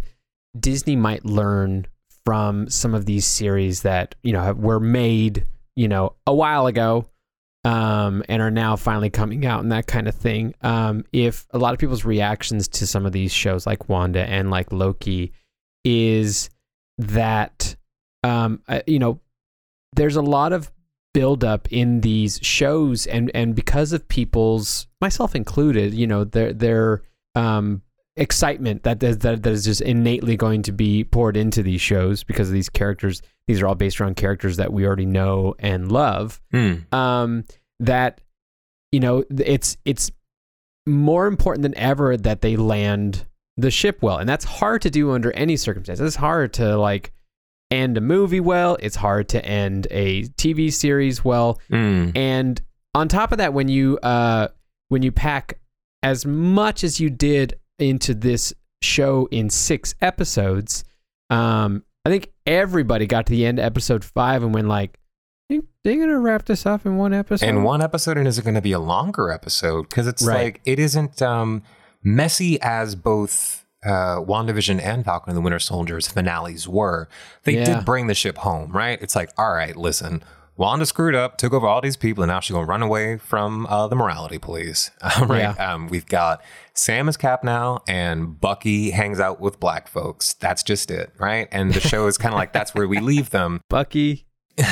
Disney 0.59 0.97
might 0.97 1.25
learn 1.25 1.87
from 2.25 2.69
some 2.69 2.95
of 2.95 3.07
these 3.07 3.27
series 3.27 3.83
that 3.83 4.14
you 4.23 4.33
know 4.33 4.53
were 4.53 4.81
made 4.81 5.45
you 5.77 5.88
know 5.88 6.14
a 6.27 6.35
while 6.35 6.66
ago, 6.66 7.09
um, 7.64 8.23
and 8.29 8.40
are 8.40 8.51
now 8.51 8.77
finally 8.77 9.11
coming 9.11 9.45
out 9.47 9.62
and 9.62 9.71
that 9.73 9.87
kind 9.87 10.09
of 10.09 10.14
thing. 10.14 10.55
Um, 10.62 11.05
if 11.12 11.47
a 11.51 11.59
lot 11.59 11.75
of 11.75 11.79
people's 11.79 12.05
reactions 12.05 12.66
to 12.69 12.87
some 12.87 13.07
of 13.07 13.12
these 13.12 13.33
shows 13.33 13.66
like 13.66 13.88
Wanda 13.88 14.25
and 14.25 14.51
like 14.51 14.73
Loki 14.73 15.33
is 15.85 16.51
that 16.99 17.77
um, 18.25 18.62
uh, 18.69 18.81
you 18.87 18.99
know 18.99 19.21
there's 19.95 20.17
a 20.17 20.23
lot 20.23 20.53
of 20.53 20.71
buildup 21.14 21.67
in 21.73 22.01
these 22.03 22.38
shows 22.43 23.07
and 23.07 23.31
and 23.35 23.55
because 23.55 23.93
of 23.93 24.07
people's 24.09 24.87
myself 25.01 25.35
included 25.35 25.95
you 25.95 26.07
know 26.07 26.23
their 26.23 26.53
their 26.53 27.03
um 27.35 27.83
excitement 28.19 28.83
that 28.83 29.01
that 29.01 29.21
that 29.21 29.47
is 29.47 29.64
just 29.64 29.81
innately 29.81 30.37
going 30.37 30.62
to 30.62 30.73
be 30.73 31.05
poured 31.05 31.37
into 31.37 31.62
these 31.62 31.81
shows 31.81 32.25
because 32.25 32.49
of 32.49 32.53
these 32.53 32.69
characters. 32.69 33.23
These 33.47 33.62
are 33.62 33.69
all 33.69 33.75
based 33.75 34.01
around 34.01 34.17
characters 34.17 34.57
that 34.59 34.73
we 34.73 34.85
already 34.85 35.07
know 35.07 35.55
and 35.59 35.91
love. 35.91 36.41
Um 36.93 37.45
that 37.81 38.21
you 38.91 39.01
know 39.01 39.25
it's 39.31 39.77
it's 39.85 40.11
more 40.87 41.27
important 41.27 41.62
than 41.62 41.77
ever 41.79 42.17
that 42.17 42.41
they 42.41 42.57
land 42.57 43.25
the 43.59 43.71
ship 43.71 43.99
well 44.01 44.16
and 44.18 44.29
that's 44.29 44.44
hard 44.44 44.81
to 44.81 44.88
do 44.90 45.11
under 45.11 45.31
any 45.33 45.57
circumstance 45.57 45.99
it's 46.01 46.16
hard 46.16 46.53
to 46.55 46.77
like 46.79 47.12
end 47.71 47.99
a 47.99 48.01
movie 48.01 48.40
well 48.40 48.79
it's 48.81 48.97
hard 48.97 49.29
to 49.29 49.44
end 49.44 49.87
a 49.90 50.23
tv 50.38 50.73
series 50.73 51.23
well 51.25 51.61
Mm. 51.71 52.16
and 52.16 52.62
on 52.94 53.09
top 53.09 53.33
of 53.33 53.38
that 53.38 53.53
when 53.53 53.68
you 53.68 53.99
uh 53.99 54.49
when 54.88 55.03
you 55.03 55.12
pack 55.12 55.59
as 56.03 56.25
much 56.25 56.83
as 56.85 56.99
you 57.01 57.11
did 57.11 57.59
into 57.79 58.14
this 58.14 58.55
show 58.81 59.27
in 59.33 59.51
six 59.51 59.94
episodes 60.01 60.85
um 61.31 61.83
i 62.07 62.09
think 62.09 62.31
everybody 62.47 63.07
got 63.07 63.27
to 63.27 63.33
the 63.33 63.44
end 63.44 63.59
of 63.59 63.64
episode 63.64 64.05
five 64.05 64.42
and 64.42 64.55
went 64.55 64.68
like 64.68 64.99
they're 65.85 65.99
gonna 65.99 66.18
wrap 66.18 66.44
this 66.44 66.64
up 66.66 66.85
in 66.87 66.97
one 66.97 67.14
episode 67.14 67.47
In 67.47 67.62
one 67.62 67.81
episode, 67.81 68.18
and 68.18 68.29
is 68.29 68.38
it 68.38 68.42
going 68.42 68.57
to 68.57 68.61
be 68.61 68.73
a 68.73 68.79
longer 68.79 69.31
episode? 69.31 69.88
Because 69.88 70.07
it's 70.07 70.23
Right. 70.23 70.44
like 70.44 70.61
it 70.66 70.79
isn't 70.79 71.23
um, 71.23 71.62
messy 72.03 72.61
as 72.61 72.95
both 72.95 73.65
uh, 73.85 74.17
WandaVision 74.21 74.83
and 74.83 75.05
Falcon 75.05 75.31
and 75.31 75.37
the 75.37 75.41
Winter 75.41 75.59
Soldier's 75.61 76.09
finales 76.09 76.67
were. 76.69 77.09
They 77.45 77.55
Yeah. 77.59 77.65
did 77.77 77.85
bring 77.85 78.09
the 78.09 78.15
ship 78.15 78.39
home, 78.39 78.73
right? 78.73 79.01
It's 79.01 79.15
like, 79.15 79.31
all 79.39 79.53
right, 79.53 79.77
listen. 79.77 80.23
Wanda 80.57 80.85
screwed 80.87 81.15
up, 81.15 81.39
took 81.39 81.53
over 81.53 81.69
all 81.69 81.81
these 81.81 81.97
people, 81.97 82.25
and 82.25 82.31
now 82.31 82.41
she's 82.41 82.53
gonna 82.53 82.67
run 82.67 82.83
away 82.83 83.17
from 83.19 83.65
uh, 83.69 83.87
the 83.87 83.95
morality 83.95 84.39
police. 84.39 84.91
right? 85.21 85.39
Yeah. 85.39 85.51
Um, 85.75 85.87
we've 85.87 86.07
got 86.07 86.43
Sam 86.75 87.09
is 87.09 87.17
Cap 87.17 87.45
now, 87.45 87.79
and 87.87 88.41
Bucky 88.41 88.91
hangs 88.91 89.21
out 89.21 89.41
with 89.41 89.61
black 89.61 89.87
folks. 89.87 90.35
That's 90.35 90.65
just 90.65 90.91
it, 90.91 91.13
right? 91.21 91.47
And 91.53 91.73
the 91.73 91.79
show 91.81 92.09
is 92.09 92.19
kind 92.19 92.35
of 92.35 92.39
like 92.39 92.53
that's 92.53 92.75
where 92.75 92.89
we 92.89 92.99
leave 92.99 93.31
them. 93.31 93.61
bucky 93.71 94.27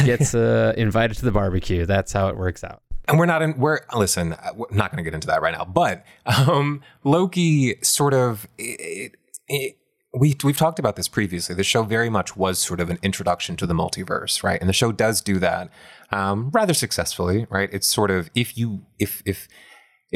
gets 0.04 0.34
uh, 0.34 0.74
invited 0.76 1.16
to 1.18 1.24
the 1.24 1.30
barbecue 1.30 1.86
that's 1.86 2.12
how 2.12 2.26
it 2.26 2.36
works 2.36 2.64
out 2.64 2.82
and 3.08 3.18
we're 3.18 3.26
not 3.26 3.42
in 3.42 3.56
we're 3.58 3.80
listen 3.94 4.32
uh, 4.32 4.52
we're 4.54 4.66
not 4.70 4.90
going 4.90 4.98
to 4.98 5.08
get 5.08 5.14
into 5.14 5.26
that 5.26 5.42
right 5.42 5.54
now 5.56 5.64
but 5.64 6.04
um 6.26 6.82
loki 7.04 7.76
sort 7.82 8.14
of 8.14 8.46
it, 8.58 9.16
it, 9.48 9.76
we 10.18 10.34
we've 10.42 10.56
talked 10.56 10.78
about 10.78 10.96
this 10.96 11.08
previously. 11.08 11.54
The 11.54 11.64
show 11.64 11.82
very 11.82 12.08
much 12.08 12.36
was 12.36 12.58
sort 12.58 12.80
of 12.80 12.90
an 12.90 12.98
introduction 13.02 13.56
to 13.56 13.66
the 13.66 13.74
multiverse 13.74 14.42
right? 14.42 14.58
And 14.58 14.68
the 14.68 14.74
show 14.74 14.92
does 14.92 15.20
do 15.20 15.38
that 15.38 15.70
um 16.10 16.50
rather 16.52 16.74
successfully 16.74 17.46
right? 17.50 17.68
It's 17.72 17.86
sort 17.86 18.10
of 18.10 18.30
if 18.34 18.56
you 18.56 18.86
if 18.98 19.22
if 19.26 19.48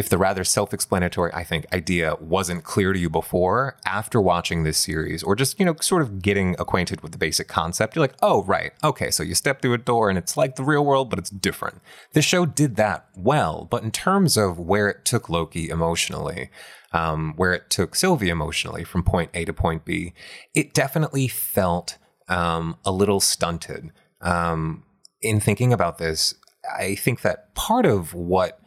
if 0.01 0.09
the 0.09 0.17
rather 0.17 0.45
self-explanatory 0.45 1.31
i 1.35 1.45
think 1.45 1.67
idea 1.75 2.17
wasn't 2.21 2.65
clear 2.65 2.95
to 2.95 2.99
you 2.99 3.11
before 3.11 3.77
after 3.85 4.19
watching 4.19 4.63
this 4.63 4.79
series 4.79 5.23
or 5.23 5.37
just 5.37 5.61
you 5.61 5.67
know 5.67 5.77
sort 5.83 6.01
of 6.01 6.23
getting 6.23 6.57
acquainted 6.59 7.03
with 7.03 7.13
the 7.13 7.19
basic 7.19 7.47
concept 7.49 7.95
you're 7.95 8.03
like 8.03 8.17
oh 8.23 8.43
right 8.45 8.73
okay 8.83 9.11
so 9.11 9.23
you 9.23 9.35
step 9.35 9.61
through 9.61 9.75
a 9.75 9.79
door 9.79 10.09
and 10.09 10.17
it's 10.17 10.39
like 10.39 10.57
the 10.57 10.65
real 10.65 10.83
world 10.87 11.11
but 11.11 11.19
it's 11.19 11.29
different. 11.29 11.83
The 12.15 12.23
show 12.23 12.47
did 12.47 12.77
that 12.77 13.09
well 13.15 13.69
but 13.71 13.83
in 13.83 13.91
terms 13.91 14.39
of 14.39 14.59
where 14.59 14.89
it 14.89 15.05
took 15.05 15.29
loki 15.29 15.69
emotionally 15.69 16.51
um, 16.93 17.35
where 17.37 17.53
it 17.53 17.69
took 17.69 17.95
sylvie 17.95 18.31
emotionally 18.31 18.85
from 18.85 19.03
point 19.03 19.31
a 19.35 19.45
to 19.45 19.53
point 19.53 19.85
b 19.85 20.15
it 20.55 20.73
definitely 20.73 21.29
felt 21.29 21.99
um, 22.29 22.77
a 22.87 22.93
little 22.93 23.21
stunted. 23.21 23.91
Um, 24.23 24.85
in 25.21 25.41
thinking 25.41 25.75
about 25.75 25.99
this 25.99 26.35
i 26.79 26.95
think 26.95 27.21
that 27.21 27.55
part 27.55 27.85
of 27.85 28.15
what 28.15 28.61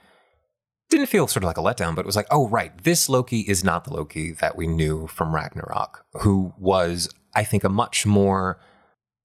didn't 0.93 1.07
feel 1.09 1.27
sort 1.27 1.43
of 1.43 1.47
like 1.47 1.57
a 1.57 1.61
letdown, 1.61 1.95
but 1.95 2.01
it 2.01 2.05
was 2.05 2.15
like, 2.15 2.27
oh, 2.31 2.47
right, 2.47 2.71
this 2.83 3.09
Loki 3.09 3.41
is 3.41 3.63
not 3.63 3.83
the 3.83 3.93
Loki 3.93 4.31
that 4.31 4.55
we 4.55 4.67
knew 4.67 5.07
from 5.07 5.33
Ragnarok, 5.35 6.05
who 6.21 6.53
was, 6.57 7.09
I 7.35 7.43
think, 7.43 7.63
a 7.63 7.69
much 7.69 8.05
more 8.05 8.59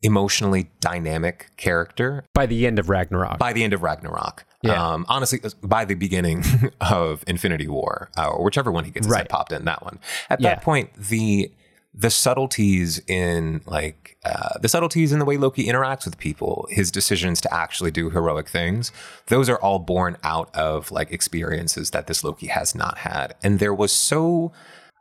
emotionally 0.03 0.71
dynamic 0.81 1.51
character 1.57 2.25
by 2.33 2.47
the 2.47 2.69
end 2.69 2.79
of 2.79 2.89
ragnarok 2.89 3.37
by 3.37 3.53
the 3.53 3.65
end 3.65 3.73
of 3.73 3.83
Ragnarok. 3.83 4.45
Yeah. 4.63 4.81
Um, 4.93 5.05
honestly, 5.09 5.41
by 5.63 5.85
the 5.85 5.95
beginning 5.97 6.45
of 6.81 7.25
Infinity 7.27 7.67
War, 7.69 8.09
uh, 8.17 8.29
or 8.29 8.45
whichever 8.45 8.71
one 8.71 8.85
he 8.85 8.91
gets 8.93 9.09
Right. 9.09 9.29
popped 9.29 9.51
in, 9.53 9.65
that 9.65 9.83
one. 9.83 9.99
At 10.31 10.41
Yeah. 10.41 10.51
that 10.51 10.63
point, 10.63 10.95
the 10.95 11.51
the 11.95 12.11
subtleties 12.11 13.01
in 13.07 13.61
like 13.67 14.17
uh, 14.25 14.59
the 14.61 14.69
subtleties 14.69 15.13
in 15.13 15.19
the 15.19 15.25
way 15.25 15.37
Loki 15.37 15.67
interacts 15.67 16.05
with 16.05 16.19
people, 16.19 16.67
his 16.71 16.91
decisions 16.91 17.41
to 17.41 17.53
actually 17.53 17.91
do 17.91 18.11
heroic 18.11 18.49
things, 18.49 18.93
those 19.27 19.49
are 19.49 19.59
all 19.61 19.79
born 19.79 20.17
out 20.23 20.55
of 20.55 20.91
like 20.91 21.11
experiences 21.11 21.91
that 21.91 22.07
this 22.07 22.23
Loki 22.23 22.47
has 22.47 22.75
not 22.75 22.99
had. 22.99 23.35
And 23.43 23.59
there 23.59 23.75
was 23.75 23.93
so 23.93 24.53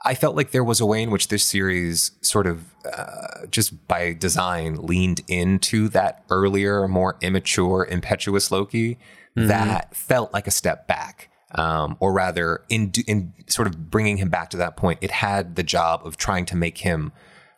I 0.04 0.14
felt 0.14 0.36
like 0.36 0.52
there 0.52 0.64
was 0.64 0.80
a 0.80 0.86
way 0.86 1.02
in 1.02 1.12
which 1.12 1.28
this 1.28 1.44
series 1.44 2.12
sort 2.22 2.48
of 2.48 2.64
uh, 2.86 3.48
just 3.50 3.88
by 3.88 4.14
design 4.14 4.76
leaned 4.76 5.22
into 5.28 5.90
that 5.90 6.24
earlier, 6.30 6.88
more 6.88 7.18
immature, 7.22 7.86
impetuous 7.86 8.52
Loki 8.52 8.96
mm-hmm. 9.36 9.48
that 9.48 9.96
felt 9.96 10.34
like 10.34 10.48
a 10.48 10.52
step 10.52 10.88
back. 10.88 11.30
Um, 11.56 11.96
or 12.00 12.12
rather, 12.12 12.64
in 12.68 12.92
in 13.08 13.34
sort 13.48 13.68
of 13.68 13.90
bringing 13.90 14.18
him 14.18 14.30
back 14.30 14.50
to 14.50 14.58
that 14.58 14.76
point, 14.76 15.00
it 15.02 15.12
had 15.12 15.56
the 15.56 15.64
job 15.64 16.06
of 16.06 16.18
trying 16.18 16.46
to 16.48 16.58
make 16.58 16.80
him 16.80 17.14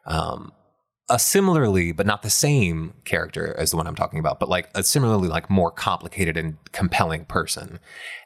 um, 0.06 0.52
a 1.10 1.17
similarly, 1.17 1.91
but 1.91 2.06
not 2.06 2.21
the 2.21 2.30
same 2.30 2.93
character 3.04 3.56
as 3.58 3.71
the 3.71 3.78
one 3.78 3.88
I'm 3.88 3.95
talking 3.95 4.19
about, 4.19 4.39
but 4.39 4.47
like 4.47 4.69
a 4.75 4.84
similarly 4.84 5.28
like 5.28 5.49
more 5.49 5.71
complicated 5.71 6.38
and 6.38 6.58
compelling 6.71 7.25
person. 7.25 7.80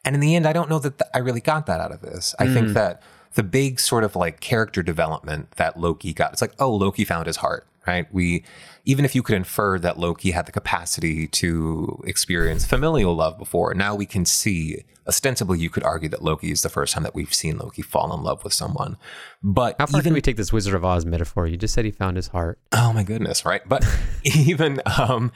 And 0.04 0.16
in 0.16 0.20
the 0.20 0.36
end, 0.36 0.46
I 0.46 0.54
don't 0.54 0.70
know 0.70 0.80
that 0.80 1.00
th- 1.00 1.10
I 1.14 1.20
really 1.20 1.40
got 1.40 1.66
that 1.68 1.80
out 1.80 1.94
of 1.94 2.02
this. 2.02 2.36
I 2.40 2.48
mm. 2.48 2.54
think 2.54 2.68
that 2.74 3.02
the 3.36 3.44
big 3.44 3.80
sort 3.80 4.04
of 4.04 4.16
like 4.16 4.42
character 4.42 4.84
development 4.84 5.52
that 5.52 5.80
Loki 5.80 6.14
got. 6.14 6.34
It's 6.34 6.42
like, 6.42 6.54
oh, 6.60 6.74
Loki 6.76 7.06
found 7.06 7.28
his 7.28 7.38
heart, 7.38 7.66
right? 7.88 8.12
We, 8.14 8.44
even 8.86 9.06
if 9.06 9.16
you 9.16 9.24
could 9.24 9.36
infer 9.36 9.80
that 9.80 9.98
Loki 9.98 10.32
had 10.32 10.46
the 10.46 10.52
capacity 10.52 11.28
to 11.28 12.02
experience 12.06 12.66
familial 12.66 13.16
love 13.16 13.38
before, 13.38 13.74
now 13.74 13.96
we 13.96 14.06
can 14.06 14.26
see 14.26 14.84
ostensibly 15.08 15.60
you 15.60 15.70
could 15.70 15.84
argue 15.84 16.10
that 16.10 16.24
Loki 16.24 16.52
is 16.52 16.62
the 16.62 16.70
first 16.70 16.94
time 16.94 17.04
that 17.04 17.14
we've 17.14 17.34
seen 17.34 17.58
Loki 17.58 17.82
fall 17.82 18.14
in 18.14 18.24
love 18.24 18.44
with 18.44 18.54
someone. 18.54 18.98
But 19.42 19.76
how 19.78 19.86
far 19.86 20.00
even, 20.00 20.10
can 20.10 20.14
we 20.14 20.22
take 20.22 20.38
this 20.38 20.54
Wizard 20.54 20.74
of 20.74 20.86
Oz 20.86 21.06
metaphor? 21.06 21.48
You 21.48 21.58
just 21.58 21.74
said 21.74 21.86
he 21.86 21.92
found 21.92 22.16
his 22.16 22.28
heart. 22.28 22.60
Oh 22.72 22.94
my 22.94 23.04
goodness, 23.04 23.46
right? 23.46 23.62
But 23.68 23.86
even 24.24 24.82
um, 24.98 25.32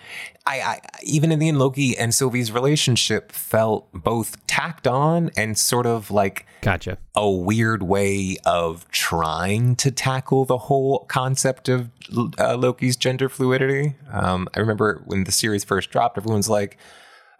I, 0.45 0.61
I 0.61 0.79
even 1.03 1.31
in 1.31 1.39
the 1.39 1.49
end, 1.49 1.59
Loki 1.59 1.97
and 1.97 2.13
Sylvie's 2.13 2.51
relationship 2.51 3.31
felt 3.31 3.91
both 3.93 4.45
tacked 4.47 4.87
on 4.87 5.31
and 5.35 5.57
sort 5.57 5.85
of 5.85 6.11
like 6.11 6.45
gotcha 6.61 6.97
a 7.15 7.29
weird 7.29 7.83
way 7.83 8.37
of 8.45 8.89
trying 8.91 9.75
to 9.77 9.91
tackle 9.91 10.45
the 10.45 10.57
whole 10.57 10.99
concept 11.05 11.67
of 11.67 11.89
uh, 12.39 12.57
Loki's 12.57 12.95
gender 12.95 13.29
fluidity. 13.29 13.95
Um, 14.11 14.47
I 14.53 14.59
remember 14.59 15.01
when 15.05 15.23
the 15.23 15.31
series 15.31 15.63
first 15.63 15.91
dropped, 15.91 16.17
everyone's 16.17 16.49
like 16.49 16.77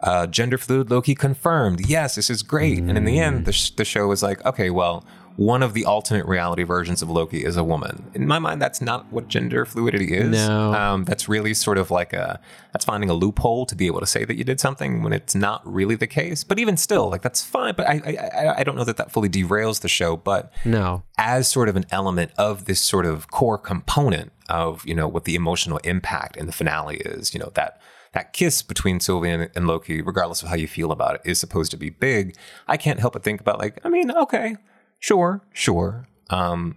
uh, 0.00 0.26
gender 0.26 0.58
fluid 0.58 0.90
Loki 0.90 1.14
confirmed. 1.14 1.86
Yes, 1.86 2.14
this 2.14 2.30
is 2.30 2.42
great. 2.42 2.78
Mm. 2.78 2.88
And 2.90 2.98
in 2.98 3.04
the 3.04 3.18
end, 3.18 3.44
the, 3.44 3.52
sh- 3.52 3.70
the 3.70 3.84
show 3.84 4.06
was 4.06 4.22
like, 4.22 4.44
okay, 4.44 4.70
well, 4.70 5.04
one 5.38 5.62
of 5.62 5.72
the 5.72 5.84
alternate 5.84 6.26
reality 6.26 6.64
versions 6.64 7.00
of 7.00 7.08
Loki 7.08 7.44
is 7.44 7.56
a 7.56 7.62
woman. 7.62 8.10
In 8.12 8.26
my 8.26 8.40
mind, 8.40 8.60
that's 8.60 8.80
not 8.80 9.06
what 9.12 9.28
gender 9.28 9.64
fluidity 9.64 10.12
is. 10.12 10.30
No. 10.30 10.74
Um, 10.74 11.04
that's 11.04 11.28
really 11.28 11.54
sort 11.54 11.78
of 11.78 11.92
like 11.92 12.12
a, 12.12 12.40
that's 12.72 12.84
finding 12.84 13.08
a 13.08 13.14
loophole 13.14 13.64
to 13.66 13.76
be 13.76 13.86
able 13.86 14.00
to 14.00 14.06
say 14.06 14.24
that 14.24 14.34
you 14.34 14.42
did 14.42 14.58
something 14.58 15.00
when 15.04 15.12
it's 15.12 15.36
not 15.36 15.62
really 15.64 15.94
the 15.94 16.08
case. 16.08 16.42
But 16.42 16.58
even 16.58 16.76
still, 16.76 17.08
like 17.08 17.22
that's 17.22 17.40
fine. 17.40 17.74
But 17.76 17.86
I, 17.86 18.18
I, 18.34 18.54
I 18.58 18.64
don't 18.64 18.74
know 18.74 18.82
that 18.82 18.96
that 18.96 19.12
fully 19.12 19.28
derails 19.28 19.80
the 19.80 19.88
show. 19.88 20.16
But 20.16 20.52
no, 20.64 21.04
as 21.18 21.48
sort 21.48 21.68
of 21.68 21.76
an 21.76 21.86
element 21.92 22.32
of 22.36 22.64
this 22.64 22.80
sort 22.80 23.06
of 23.06 23.30
core 23.30 23.58
component 23.58 24.32
of, 24.48 24.84
you 24.84 24.94
know, 24.94 25.06
what 25.06 25.22
the 25.22 25.36
emotional 25.36 25.78
impact 25.84 26.36
in 26.36 26.46
the 26.46 26.52
finale 26.52 26.96
is, 26.96 27.32
you 27.32 27.38
know, 27.38 27.52
that 27.54 27.80
that 28.10 28.32
kiss 28.32 28.60
between 28.62 28.98
Sylvie 28.98 29.30
and, 29.30 29.48
and, 29.54 29.68
Loki, 29.68 30.02
regardless 30.02 30.42
of 30.42 30.48
how 30.48 30.56
you 30.56 30.66
feel 30.66 30.90
about 30.90 31.14
it, 31.14 31.20
is 31.24 31.38
supposed 31.38 31.70
to 31.70 31.76
be 31.76 31.90
big. 31.90 32.36
I 32.66 32.76
can't 32.76 32.98
help 32.98 33.12
but 33.12 33.22
think 33.22 33.40
about 33.40 33.60
like, 33.60 33.78
I 33.84 33.88
mean, 33.88 34.10
okay, 34.10 34.56
sure, 34.98 35.42
sure. 35.52 36.08
Um, 36.30 36.76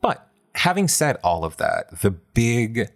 but 0.00 0.28
having 0.54 0.88
said 0.88 1.16
all 1.22 1.44
of 1.44 1.56
that, 1.58 2.00
the 2.00 2.10
big 2.10 2.90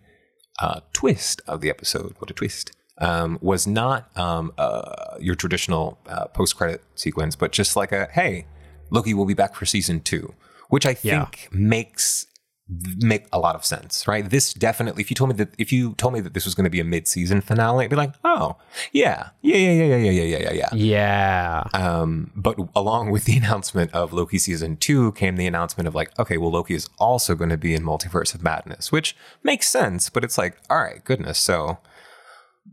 uh, 0.60 0.80
twist 0.92 1.40
of 1.46 1.60
the 1.60 1.70
episode, 1.70 2.14
what 2.18 2.30
a 2.30 2.34
twist, 2.34 2.72
um, 2.98 3.38
was 3.40 3.66
not 3.66 4.16
um, 4.16 4.52
uh, 4.56 5.16
your 5.20 5.34
traditional 5.34 5.98
uh, 6.06 6.26
post-credit 6.26 6.82
sequence, 6.94 7.34
but 7.36 7.52
just 7.52 7.76
like 7.76 7.92
a 7.92 8.08
hey, 8.12 8.46
Loki 8.90 9.14
will 9.14 9.26
be 9.26 9.34
back 9.34 9.54
for 9.54 9.66
season 9.66 10.00
two, 10.00 10.34
which 10.68 10.86
I 10.86 10.94
think 10.94 11.48
yeah. 11.50 11.58
makes 11.58 12.26
make 12.68 13.26
a 13.30 13.38
lot 13.38 13.54
of 13.54 13.64
sense, 13.64 14.08
right? 14.08 14.28
This 14.28 14.54
definitely, 14.54 15.02
if 15.02 15.10
you 15.10 15.14
told 15.14 15.30
me 15.30 15.36
that, 15.36 15.50
if 15.58 15.70
you 15.70 15.92
told 15.94 16.14
me 16.14 16.20
that 16.20 16.32
this 16.32 16.46
was 16.46 16.54
going 16.54 16.64
to 16.64 16.70
be 16.70 16.80
a 16.80 16.84
mid-season 16.84 17.42
finale, 17.42 17.84
I'd 17.84 17.90
be 17.90 17.96
like, 17.96 18.14
oh, 18.24 18.56
yeah, 18.92 19.30
yeah, 19.42 19.56
yeah, 19.56 19.72
yeah, 19.72 19.96
yeah, 19.96 20.10
yeah, 20.10 20.10
yeah, 20.10 20.38
yeah, 20.38 20.52
yeah. 20.52 20.68
Yeah. 20.72 20.94
Yeah. 20.94 21.64
Um, 21.74 22.32
but 22.34 22.58
along 22.74 23.10
with 23.10 23.24
the 23.24 23.36
announcement 23.36 23.92
of 23.92 24.12
Loki 24.12 24.38
season 24.38 24.76
two 24.78 25.12
came 25.12 25.36
the 25.36 25.46
announcement 25.46 25.86
of 25.86 25.94
like, 25.94 26.18
okay, 26.18 26.38
well, 26.38 26.50
Loki 26.50 26.74
is 26.74 26.88
also 26.98 27.34
going 27.34 27.50
to 27.50 27.58
be 27.58 27.74
in 27.74 27.82
Multiverse 27.82 28.34
of 28.34 28.42
Madness, 28.42 28.90
which 28.90 29.14
makes 29.42 29.68
sense, 29.68 30.08
but 30.08 30.24
it's 30.24 30.38
like, 30.38 30.56
all 30.70 30.78
right, 30.78 31.04
goodness, 31.04 31.38
so, 31.38 31.78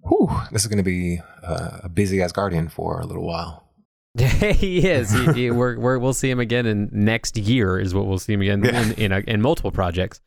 whew, 0.08 0.30
this 0.52 0.62
is 0.62 0.68
going 0.68 0.78
to 0.78 0.84
be 0.84 1.20
uh, 1.44 1.80
a 1.84 1.90
busy 1.90 2.18
Asgardian 2.20 2.72
for 2.72 3.02
a 3.02 3.06
little 3.06 3.26
while. 3.26 3.68
he 4.18 4.88
is. 4.88 5.12
He, 5.12 5.34
he, 5.34 5.52
we're, 5.52 5.80
we're, 5.80 5.98
we'll 5.98 6.14
see 6.14 6.30
him 6.30 6.40
again 6.40 6.66
in 6.66 6.90
next 6.92 7.38
year 7.38 7.80
is 7.80 7.94
what 7.94 8.06
we'll 8.06 8.20
see 8.20 8.34
him 8.34 8.42
again 8.42 8.64
yeah. 8.64 8.82
in 8.82 8.92
in, 8.94 9.12
a, 9.12 9.20
in, 9.20 9.42
multiple 9.42 9.72
projects. 9.72 10.20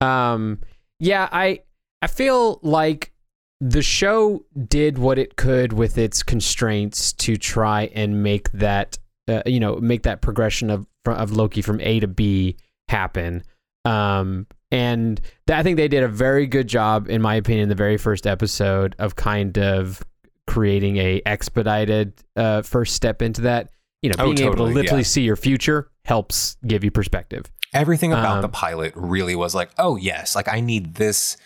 Um, 0.00 0.60
yeah, 1.00 1.28
I 1.32 1.60
I 2.00 2.06
feel 2.06 2.60
like 2.62 3.12
the 3.60 3.82
show 3.82 4.44
did 4.68 4.98
what 4.98 5.18
it 5.18 5.34
could 5.36 5.72
with 5.72 5.98
its 5.98 6.22
constraints 6.22 7.12
to 7.14 7.36
try 7.36 7.90
and 7.92 8.22
make 8.22 8.52
that 8.52 8.98
uh, 9.26 9.42
you 9.46 9.58
know 9.58 9.76
make 9.76 10.04
that 10.04 10.20
progression 10.20 10.70
of 10.70 10.86
of 11.06 11.32
Loki 11.32 11.62
from 11.62 11.80
A 11.80 11.98
to 12.00 12.06
B 12.06 12.56
happen. 12.88 13.42
Um, 13.84 14.46
and 14.70 15.20
th- 15.46 15.58
I 15.58 15.62
think 15.62 15.76
they 15.76 15.88
did 15.88 16.02
a 16.02 16.08
very 16.08 16.46
good 16.46 16.68
job, 16.68 17.08
in 17.08 17.22
my 17.22 17.34
opinion, 17.34 17.68
the 17.68 17.74
very 17.74 17.96
first 17.96 18.26
episode 18.26 18.94
of 18.98 19.16
kind 19.16 19.58
of 19.58 20.02
creating 20.48 20.96
a 20.96 21.22
expedited 21.26 22.14
uh, 22.34 22.62
first 22.62 22.94
step 22.94 23.22
into 23.22 23.42
that. 23.42 23.70
You 24.02 24.10
know, 24.10 24.16
oh, 24.18 24.24
being 24.24 24.40
oh, 24.40 24.50
totally, 24.50 24.52
able 24.52 24.66
to 24.68 24.74
literally 24.74 25.02
yeah. 25.02 25.06
see 25.06 25.22
your 25.22 25.36
future 25.36 25.90
helps 26.04 26.56
give 26.66 26.82
you 26.82 26.90
perspective. 26.90 27.50
Everything 27.74 28.12
about 28.12 28.36
um, 28.36 28.42
the 28.42 28.48
pilot 28.48 28.92
really 28.96 29.36
was 29.36 29.54
like, 29.54 29.70
oh 29.78 29.96
yes, 29.96 30.34
like 30.34 30.48
I 30.48 30.60
need 30.60 30.94
this. 30.94 31.36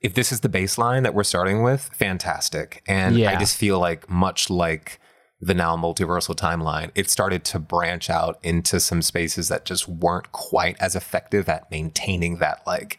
If 0.00 0.14
this 0.14 0.32
is 0.32 0.40
the 0.40 0.48
baseline 0.48 1.02
that 1.04 1.14
we're 1.14 1.24
starting 1.24 1.62
with, 1.62 1.90
fantastic. 1.94 2.82
And 2.86 3.16
yeah. 3.16 3.30
I 3.30 3.36
just 3.36 3.56
feel 3.56 3.78
like 3.78 4.08
much 4.10 4.50
like 4.50 5.00
the 5.40 5.54
now 5.54 5.76
multiversal 5.76 6.36
timeline, 6.36 6.90
it 6.94 7.08
started 7.10 7.44
to 7.44 7.58
branch 7.58 8.10
out 8.10 8.38
into 8.42 8.78
some 8.78 9.02
spaces 9.02 9.48
that 9.48 9.64
just 9.64 9.88
weren't 9.88 10.30
quite 10.32 10.76
as 10.80 10.94
effective 10.94 11.48
at 11.48 11.70
maintaining 11.70 12.38
that 12.38 12.62
like, 12.66 12.98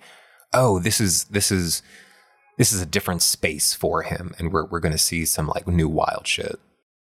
oh, 0.54 0.80
this 0.80 1.00
is 1.00 1.26
this 1.26 1.52
is 1.52 1.84
this 2.58 2.72
is 2.72 2.82
a 2.82 2.86
different 2.86 3.22
space 3.22 3.74
for 3.74 4.04
him, 4.04 4.34
and 4.38 4.52
we're 4.52 4.66
we're 4.66 4.80
going 4.80 4.92
to 4.92 4.98
see 4.98 5.26
some 5.26 5.48
like 5.48 5.68
new 5.68 5.88
wild 5.88 6.28
shit. 6.28 6.60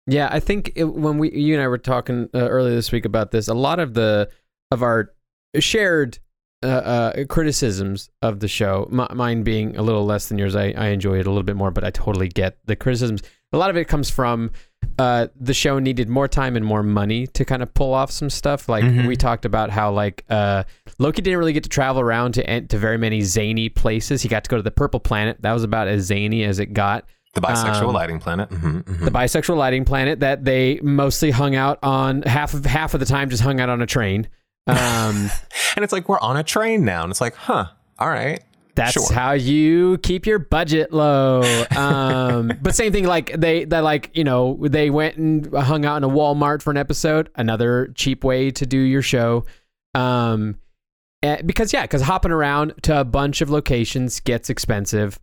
Yeah, 0.07 0.29
I 0.31 0.41
think 0.41 0.73
it, 0.75 0.85
when 0.85 1.19
we 1.19 1.31
you 1.33 1.55
and 1.55 1.63
I 1.63 1.69
were 1.69 1.79
talking 1.79 2.29
uh, 2.35 2.49
earlier 2.49 2.75
this 2.75 2.93
week 2.93 3.05
about 3.05 3.31
this, 3.31 3.49
a 3.49 3.55
lot 3.55 3.79
of 3.79 3.95
the 3.95 4.31
of 4.71 4.83
our 4.83 5.13
shared 5.59 6.19
uh, 6.63 6.67
uh, 6.67 7.25
criticisms 7.27 8.11
of 8.21 8.41
the 8.41 8.49
show, 8.49 8.89
m- 8.91 9.17
mine 9.17 9.43
being 9.43 9.77
a 9.77 9.83
little 9.83 10.05
less 10.05 10.29
than 10.29 10.39
yours, 10.39 10.57
I, 10.57 10.75
I 10.77 10.89
enjoy 10.89 11.19
it 11.19 11.27
a 11.27 11.31
little 11.31 11.45
bit 11.45 11.57
more, 11.57 11.71
but 11.71 11.85
I 11.85 11.91
totally 11.91 12.29
get 12.29 12.59
the 12.65 12.75
criticisms. 12.75 13.23
A 13.53 13.57
lot 13.59 13.71
of 13.71 13.77
it 13.77 13.89
comes 13.89 14.11
from 14.11 14.51
uh, 14.99 15.29
the 15.39 15.55
show 15.55 15.79
needed 15.79 16.09
more 16.09 16.29
time 16.29 16.57
and 16.57 16.65
more 16.65 16.83
money 16.83 17.27
to 17.29 17.45
kind 17.45 17.63
of 17.63 17.73
pull 17.73 17.95
off 17.95 18.11
some 18.11 18.29
stuff. 18.29 18.69
Like 18.69 18.85
mm-hmm. 18.85 19.07
we 19.07 19.17
talked 19.17 19.45
about 19.45 19.71
how 19.71 19.93
like 19.93 20.25
uh, 20.29 20.65
Loki 20.99 21.23
didn't 21.23 21.39
really 21.39 21.53
get 21.53 21.63
to 21.63 21.69
travel 21.69 22.01
around 22.01 22.33
to 22.33 22.61
to 22.61 22.79
very 22.79 22.99
many 22.99 23.21
zany 23.23 23.69
places. 23.69 24.23
He 24.23 24.29
got 24.29 24.45
to 24.45 24.51
go 24.51 24.57
to 24.57 24.63
the 24.63 24.71
Purple 24.71 25.01
Planet. 25.01 25.41
That 25.43 25.53
was 25.53 25.63
about 25.63 25.89
as 25.89 26.05
zany 26.05 26.45
as 26.45 26.59
it 26.59 26.73
got. 26.73 27.05
The 27.35 27.41
bisexual 27.41 27.89
um, 27.89 27.95
lighting 27.95 28.19
planet. 28.19 28.49
Mm-hmm, 28.51 28.79
mm-hmm. 28.79 29.05
The 29.05 29.11
bisexual 29.11 29.57
lighting 29.57 29.85
planet 29.85 30.21
that 30.21 30.45
they 30.45 30.81
mostly 30.83 31.31
hung 31.31 31.55
out 31.55 31.79
on 31.83 32.23
half 32.23 32.55
of 32.55 32.65
half 32.67 32.95
of 32.95 33.01
the 33.01 33.07
time, 33.07 33.31
just 33.31 33.43
hung 33.43 33.61
out 33.61 33.69
on 33.69 33.81
a 33.81 33.87
train. 33.87 34.29
Um, 34.67 34.77
and 35.77 35.85
it's 35.85 35.93
like 35.93 36.09
we're 36.09 36.21
on 36.21 36.37
a 36.37 36.43
train 36.43 36.85
now, 36.85 37.03
and 37.03 37.11
it's 37.11 37.21
like, 37.21 37.35
huh, 37.35 37.67
all 37.99 38.09
right. 38.09 38.43
That's 38.79 38.93
sure. 38.93 39.13
how 39.13 39.33
you 39.33 39.99
keep 39.99 40.25
your 40.25 40.39
budget 40.39 40.93
low. 40.93 41.43
Um, 41.77 42.53
but 42.63 42.75
same 42.75 42.93
thing, 42.93 43.05
like 43.05 43.33
they, 43.33 43.65
they 43.65 43.81
like 43.81 44.11
you 44.15 44.25
know 44.25 44.57
they 44.61 44.89
went 44.89 45.17
and 45.17 45.53
hung 45.53 45.85
out 45.85 45.97
in 45.97 46.05
a 46.05 46.09
Walmart 46.09 46.63
for 46.63 46.71
an 46.71 46.77
episode. 46.77 47.29
Another 47.35 47.93
cheap 47.95 48.23
way 48.23 48.51
to 48.53 48.67
do 48.67 48.79
your 48.79 49.03
show. 49.03 49.45
Um, 49.95 50.61
eh, 51.23 51.43
because 51.43 51.73
yeah, 51.73 51.83
because 51.83 52.03
hopping 52.03 52.31
around 52.31 52.75
to 52.83 53.01
a 53.01 53.05
bunch 53.05 53.41
of 53.41 53.51
locations 53.51 54.21
gets 54.21 54.49
expensive. 54.49 55.19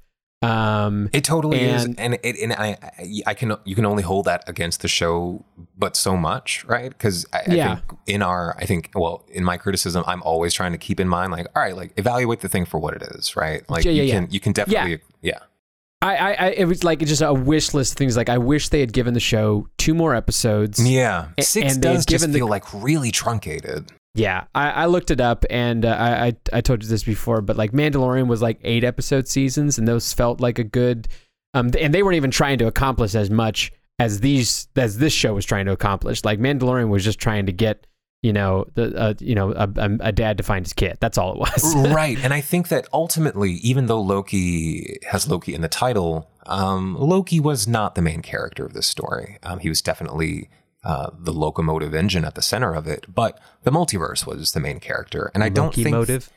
Um, 0.46 1.10
it 1.14 1.24
totally 1.24 1.60
and, 1.60 1.76
is, 1.76 1.96
and 1.98 2.20
it, 2.22 2.38
and 2.40 2.54
I, 2.54 2.78
I 3.26 3.34
can 3.34 3.56
you 3.66 3.76
can 3.76 3.86
only 3.86 4.04
hold 4.04 4.26
that 4.26 4.44
against 4.48 4.82
the 4.82 4.88
show, 4.88 5.44
but 5.78 5.96
so 5.96 6.16
much, 6.16 6.64
right? 6.66 6.90
Because 6.90 7.26
I, 7.34 7.42
yeah. 7.48 7.72
I 7.72 7.76
think 7.76 8.00
in 8.08 8.22
our, 8.22 8.56
I 8.58 8.66
think, 8.66 8.92
well, 8.96 9.26
in 9.30 9.44
my 9.44 9.58
criticism, 9.58 10.04
I'm 10.08 10.22
always 10.24 10.54
trying 10.54 10.72
to 10.74 10.78
keep 10.78 11.00
in 11.00 11.08
mind, 11.08 11.32
like, 11.32 11.48
all 11.56 11.64
right, 11.64 11.76
like 11.76 11.94
evaluate 11.98 12.42
the 12.42 12.50
thing 12.50 12.66
for 12.66 12.80
what 12.80 12.96
it 12.96 13.04
is, 13.16 13.36
right? 13.36 13.68
Like 13.70 13.86
yeah, 13.86 13.92
you 13.92 14.04
yeah, 14.04 14.14
can 14.16 14.28
you 14.32 14.40
can 14.40 14.54
definitely, 14.54 15.00
yeah. 15.22 15.40
I, 16.02 16.34
I, 16.34 16.48
it 16.50 16.66
was 16.66 16.84
like 16.84 17.00
just 17.00 17.24
a 17.24 17.34
wish 17.34 17.74
list 17.74 17.94
of 17.94 17.98
things. 17.98 18.16
Like 18.16 18.30
I 18.30 18.38
wish 18.38 18.70
they 18.70 18.80
had 18.80 18.94
given 18.94 19.14
the 19.16 19.20
show 19.20 19.68
two 19.78 19.96
more 19.96 20.14
episodes. 20.14 20.86
Yeah, 20.86 21.30
six 21.40 21.74
and 21.74 21.82
does 21.82 22.06
just 22.06 22.26
feel 22.26 22.46
the, 22.46 22.46
like 22.46 22.72
really 22.74 23.12
truncated. 23.12 23.92
Yeah, 24.16 24.46
I, 24.56 24.70
I 24.72 24.86
looked 24.86 25.12
it 25.12 25.20
up, 25.20 25.46
and 25.50 25.86
uh, 25.86 25.96
I, 26.00 26.34
I 26.54 26.62
told 26.62 26.82
you 26.82 26.90
this 26.90 27.04
before, 27.04 27.42
but 27.42 27.58
like 27.58 27.74
Mandalorian 27.74 28.28
was 28.28 28.42
like 28.42 28.60
eight 28.64 28.86
episode 28.86 29.28
seasons, 29.28 29.78
and 29.78 29.88
those 29.88 30.14
felt 30.14 30.40
like 30.40 30.58
a 30.58 30.64
good. 30.64 31.10
Um, 31.54 31.72
and 31.80 31.94
they 31.94 32.02
weren't 32.02 32.16
even 32.16 32.32
trying 32.32 32.58
to 32.60 32.68
accomplish 32.68 33.14
as 33.14 33.30
much 33.30 33.72
as 34.00 34.22
these 34.22 34.70
as 34.78 34.98
this 34.98 35.14
show 35.14 35.34
was 35.34 35.46
trying 35.46 35.66
to 35.66 35.74
accomplish. 35.74 36.24
Like 36.24 36.40
Mandalorian 36.40 36.90
was 36.90 37.04
just 37.04 37.20
trying 37.20 37.46
to 37.46 37.52
get 37.52 37.88
you 38.22 38.34
know 38.34 38.66
the 38.74 38.98
uh, 38.98 39.14
you 39.20 39.36
know 39.36 39.52
a, 39.52 39.70
a 40.00 40.12
dad 40.12 40.38
to 40.38 40.44
find 40.44 40.66
his 40.66 40.74
kid. 40.74 40.98
That's 41.02 41.18
all 41.18 41.34
it 41.34 41.40
was. 41.40 41.76
right, 41.94 42.18
and 42.24 42.34
I 42.34 42.42
think 42.42 42.70
that 42.70 42.88
ultimately, 42.94 43.52
even 43.56 43.88
though 43.88 44.02
Loki 44.02 44.98
has 45.10 45.30
Loki 45.30 45.54
in 45.54 45.62
the 45.62 45.68
title, 45.68 46.30
um, 46.46 46.96
Loki 46.98 47.40
was 47.40 47.68
not 47.68 47.96
the 47.96 48.02
main 48.02 48.22
character 48.22 48.66
of 48.66 48.74
this 48.74 48.88
story. 48.88 49.38
Um, 49.44 49.60
he 49.60 49.70
was 49.70 49.82
definitely 49.82 50.50
uh, 50.86 51.10
the 51.18 51.34
locomotive 51.34 51.94
engine 51.94 52.24
at 52.24 52.36
the 52.36 52.42
center 52.42 52.74
of 52.74 52.88
it, 52.88 53.08
but 53.14 53.40
the 53.64 53.72
multiverse 53.72 54.26
was 54.26 54.52
the 54.52 54.60
main 54.60 54.80
character, 54.80 55.32
and 55.34 55.44
I 55.44 55.50
don't 55.50 55.66
Loki 55.68 55.84
think 55.84 55.96
motive. 55.96 56.30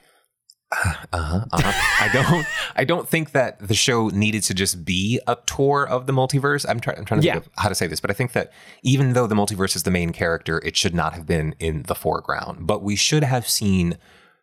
uh-huh, 0.73 1.45
uh-huh. 1.53 2.05
I 2.05 2.09
don't. 2.13 2.47
I 2.77 2.85
don't 2.85 3.09
think 3.09 3.33
that 3.33 3.59
the 3.67 3.75
show 3.75 4.09
needed 4.09 4.43
to 4.45 4.55
just 4.55 4.85
be 4.85 5.21
a 5.27 5.37
tour 5.47 5.87
of 5.89 6.07
the 6.07 6.13
multiverse. 6.13 6.67
I'm, 6.69 6.81
try, 6.81 6.95
I'm 6.95 7.05
trying 7.05 7.21
to 7.21 7.27
Yeah. 7.27 7.35
think 7.35 7.47
of 7.47 7.53
how 7.57 7.69
to 7.69 7.75
say 7.75 7.87
this, 7.87 8.01
but 8.01 8.11
I 8.11 8.15
think 8.15 8.33
that 8.33 8.53
even 8.83 9.13
though 9.15 9.27
the 9.27 9.35
multiverse 9.35 9.77
is 9.77 9.85
the 9.85 9.91
main 9.91 10.13
character, 10.13 10.61
it 10.65 10.77
should 10.77 10.95
not 10.95 11.15
have 11.15 11.27
been 11.27 11.55
in 11.59 11.85
the 11.85 11.95
foreground. 11.95 12.67
But 12.67 12.83
we 12.83 12.97
should 12.97 13.25
have 13.25 13.49
seen 13.49 13.97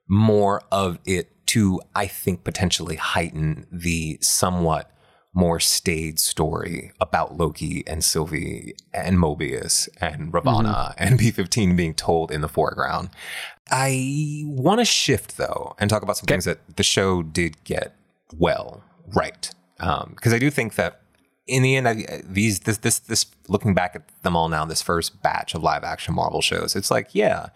more 0.08 0.62
of 0.72 0.98
it 1.06 1.46
to, 1.48 1.80
I 1.96 2.08
think, 2.08 2.44
potentially 2.44 2.96
heighten 2.96 3.68
the 3.72 4.18
somewhat 4.22 4.92
more 5.36 5.60
staid 5.60 6.18
story 6.18 6.92
about 7.00 7.38
Loki 7.38 7.84
and 7.86 8.04
Sylvie 8.04 8.74
and 8.94 9.18
Mobius 9.18 9.90
and 10.00 10.32
Ravonna 10.32 10.96
mm-hmm. 10.96 11.04
and 11.04 11.20
B15 11.20 11.76
being 11.76 11.94
told 11.94 12.32
in 12.32 12.42
the 12.42 12.48
foreground. 12.48 13.10
I 13.70 14.44
want 14.46 14.80
to 14.80 14.86
shift 14.86 15.38
though 15.38 15.76
and 15.78 15.90
talk 15.90 16.04
about 16.04 16.18
some 16.18 16.26
things 16.26 16.46
that 16.46 16.60
the 16.78 16.84
show 16.84 17.22
did 17.22 17.64
get 17.66 17.96
well 18.38 18.82
right. 19.14 19.52
Um, 19.80 20.14
because 20.16 20.34
I 20.34 20.40
do 20.40 20.50
think 20.50 20.76
that 20.76 21.02
in 21.48 21.64
the 21.64 21.76
end, 21.76 21.88
I, 21.88 22.22
these 22.24 22.62
this 22.62 22.78
this 22.78 23.00
this 23.00 23.26
looking 23.50 23.74
back 23.74 23.96
at 23.96 24.04
them 24.24 24.36
all 24.36 24.50
now, 24.50 24.66
this 24.66 24.82
first 24.82 25.22
batch 25.22 25.54
of 25.54 25.62
live 25.62 25.84
action 25.84 26.16
Marvel 26.16 26.42
shows, 26.42 26.76
it's 26.76 26.90
like 26.90 27.10
yeah, 27.14 27.50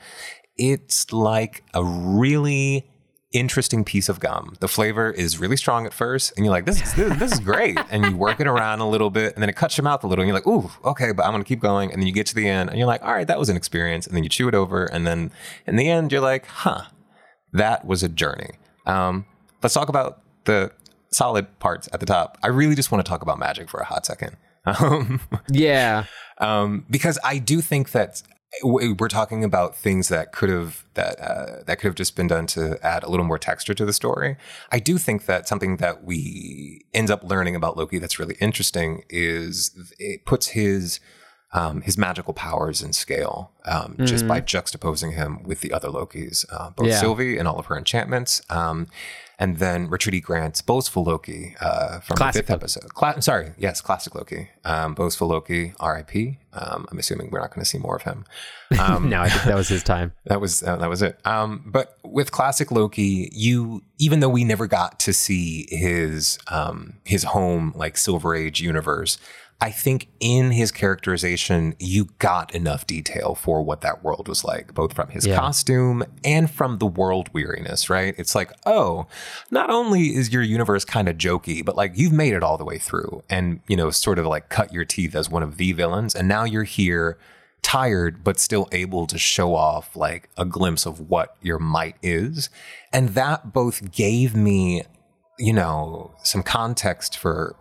it's 0.57 1.11
like 1.13 1.63
a 1.73 1.83
really 1.83 2.88
interesting 3.31 3.83
piece 3.83 4.09
of 4.09 4.19
gum. 4.19 4.55
The 4.59 4.67
flavor 4.67 5.11
is 5.11 5.39
really 5.39 5.57
strong 5.57 5.85
at 5.85 5.93
first, 5.93 6.33
and 6.35 6.45
you're 6.45 6.51
like, 6.51 6.65
this 6.65 6.81
is 6.81 6.93
this, 6.95 7.17
this 7.19 7.31
is 7.33 7.39
great, 7.39 7.77
and 7.91 8.05
you 8.05 8.17
work 8.17 8.39
it 8.39 8.47
around 8.47 8.79
a 8.79 8.89
little 8.89 9.09
bit, 9.09 9.33
and 9.33 9.41
then 9.41 9.49
it 9.49 9.55
cuts 9.55 9.77
your 9.77 9.83
mouth 9.83 10.03
a 10.03 10.07
little, 10.07 10.23
and 10.23 10.27
you're 10.27 10.37
like, 10.37 10.47
ooh, 10.47 10.69
okay, 10.83 11.11
but 11.11 11.25
I'm 11.25 11.31
gonna 11.31 11.43
keep 11.43 11.59
going, 11.59 11.91
and 11.91 12.01
then 12.01 12.07
you 12.07 12.13
get 12.13 12.25
to 12.27 12.35
the 12.35 12.47
end, 12.47 12.69
and 12.69 12.77
you're 12.77 12.87
like, 12.87 13.03
all 13.03 13.13
right, 13.13 13.27
that 13.27 13.39
was 13.39 13.49
an 13.49 13.57
experience, 13.57 14.07
and 14.07 14.15
then 14.15 14.23
you 14.23 14.29
chew 14.29 14.47
it 14.47 14.55
over, 14.55 14.85
and 14.85 15.05
then 15.05 15.31
in 15.67 15.75
the 15.75 15.89
end, 15.89 16.11
you're 16.11 16.21
like, 16.21 16.45
huh, 16.47 16.83
that 17.53 17.85
was 17.85 18.03
a 18.03 18.09
journey. 18.09 18.51
Um, 18.85 19.25
let's 19.61 19.73
talk 19.75 19.89
about 19.89 20.21
the 20.45 20.71
solid 21.11 21.59
parts 21.59 21.87
at 21.93 21.99
the 21.99 22.05
top. 22.05 22.37
I 22.43 22.47
really 22.47 22.75
just 22.75 22.91
want 22.91 23.05
to 23.05 23.09
talk 23.09 23.21
about 23.21 23.37
magic 23.39 23.69
for 23.69 23.79
a 23.79 23.85
hot 23.85 24.05
second. 24.05 24.35
Um, 24.65 25.21
Yeah, 25.49 26.03
um, 26.37 26.85
because 26.89 27.17
I 27.23 27.37
do 27.39 27.61
think 27.61 27.91
that 27.91 28.21
we're 28.63 29.07
talking 29.07 29.43
about 29.43 29.75
things 29.75 30.07
that 30.09 30.31
could 30.31 30.49
have 30.49 30.83
that 30.95 31.19
uh, 31.19 31.63
that 31.65 31.79
could 31.79 31.87
have 31.87 31.95
just 31.95 32.15
been 32.15 32.27
done 32.27 32.47
to 32.47 32.79
add 32.85 33.03
a 33.03 33.09
little 33.09 33.25
more 33.25 33.37
texture 33.37 33.73
to 33.73 33.85
the 33.85 33.93
story. 33.93 34.37
I 34.71 34.79
do 34.79 34.97
think 34.97 35.25
that 35.25 35.47
something 35.47 35.77
that 35.77 36.03
we 36.03 36.85
end 36.93 37.11
up 37.11 37.23
learning 37.23 37.55
about 37.55 37.77
Loki 37.77 37.99
that's 37.99 38.19
really 38.19 38.35
interesting 38.39 39.03
is 39.09 39.93
it 39.99 40.25
puts 40.25 40.47
his 40.47 40.99
um, 41.51 41.81
his 41.81 41.97
magical 41.97 42.33
powers 42.33 42.81
and 42.81 42.93
scale 42.95 43.51
um, 43.65 43.95
just 44.05 44.27
by 44.27 44.39
juxtaposing 44.41 45.13
him 45.13 45.41
with 45.43 45.61
the 45.61 45.71
other 45.73 45.89
Lokis, 45.89 46.45
uh, 46.51 46.69
both 46.71 46.87
Yeah. 46.87 46.99
Sylvie 46.99 47.37
and 47.37 47.47
all 47.47 47.57
of 47.57 47.65
her 47.67 47.77
enchantments. 47.77 48.41
Um, 48.49 48.87
and 49.41 49.57
then 49.57 49.89
Richard 49.89 50.13
E. 50.13 50.19
Grant's 50.19 50.61
Boastful 50.61 51.03
Loki 51.05 51.55
uh, 51.61 52.01
from 52.01 52.17
Classic 52.17 52.45
the 52.45 52.53
fifth 52.53 52.61
Loki. 52.61 52.61
episode. 52.81 52.93
Cla- 52.93 53.21
sorry, 53.21 53.53
yes, 53.57 53.79
classic 53.79 54.13
Loki. 54.13 54.49
Um, 54.65 54.93
Boastful 54.93 55.29
Loki, 55.29 55.73
R.I.P. 55.79 56.39
Um, 56.51 56.85
I'm 56.91 56.99
assuming 56.99 57.29
we're 57.31 57.39
not 57.39 57.51
going 57.51 57.61
to 57.63 57.69
see 57.69 57.77
more 57.77 57.95
of 57.95 58.01
him. 58.01 58.25
Um, 58.77 59.07
no, 59.09 59.21
I 59.21 59.29
think 59.29 59.43
that 59.45 59.55
was 59.55 59.69
his 59.69 59.81
time. 59.95 60.11
that 60.25 60.41
was 60.41 60.61
uh, 60.61 60.75
that 60.75 60.89
was 60.89 61.01
it. 61.01 61.25
Um, 61.25 61.63
but 61.65 61.97
with 62.03 62.31
classic 62.33 62.69
Loki, 62.69 63.29
you 63.31 63.81
even 63.97 64.19
though 64.19 64.29
we 64.29 64.43
never 64.43 64.67
got 64.67 64.99
to 65.01 65.13
see 65.13 65.67
his 65.69 66.37
um, 66.49 66.95
his 67.05 67.23
home 67.23 67.71
like 67.77 67.95
Silver 67.97 68.35
Age 68.35 68.59
universe, 68.59 69.17
I 69.61 69.71
think 69.71 70.07
in 70.21 70.51
his 70.51 70.71
characterization 70.71 71.75
you 71.79 72.09
got 72.19 72.55
enough 72.55 72.87
detail 72.87 73.35
for 73.35 73.61
what 73.61 73.81
that 73.81 74.03
world 74.03 74.29
was 74.29 74.43
like, 74.45 74.73
both 74.73 74.93
from 74.93 75.09
his 75.09 75.27
Yeah. 75.27 75.35
costume 75.35 76.03
and 76.23 76.49
from 76.49 76.77
the 76.77 76.85
world 76.87 77.29
weariness. 77.33 77.89
Right? 77.89 78.15
It's 78.17 78.35
like, 78.35 78.51
oh, 78.65 79.07
not 79.51 79.69
only 79.69 80.15
is 80.15 80.31
your 80.31 80.43
universe 80.43 80.85
kind 80.85 81.09
of 81.09 81.17
jokey, 81.17 81.63
but 81.65 81.75
like 81.75 81.91
you've 81.97 82.13
made 82.13 82.33
it 82.33 82.43
all 82.43 82.57
the 82.57 82.63
way 82.65 82.77
through, 82.77 83.21
and 83.29 83.59
you 83.67 83.75
know, 83.75 83.89
sort 83.91 84.17
of 84.17 84.25
like 84.25 84.49
cut 84.49 84.71
your 84.71 84.85
teeth 84.85 85.13
as 85.15 85.29
one 85.29 85.43
of 85.43 85.57
the 85.57 85.73
villains, 85.73 86.15
and 86.15 86.27
now 86.27 86.43
you're 86.45 86.63
here 86.63 87.17
tired 87.61 88.23
but 88.23 88.39
still 88.39 88.69
able 88.71 89.05
to 89.05 89.17
show 89.17 89.53
off 89.53 89.93
like 89.93 90.29
a 90.37 90.45
glimpse 90.45 90.85
of 90.85 91.09
what 91.09 91.35
your 91.41 91.59
might 91.59 91.97
is 92.01 92.49
and 92.93 93.09
that 93.09 93.51
both 93.51 93.91
gave 93.91 94.33
me 94.33 94.81
you 95.37 95.51
know 95.51 96.15
some 96.23 96.41
context 96.41 97.17
for 97.17 97.57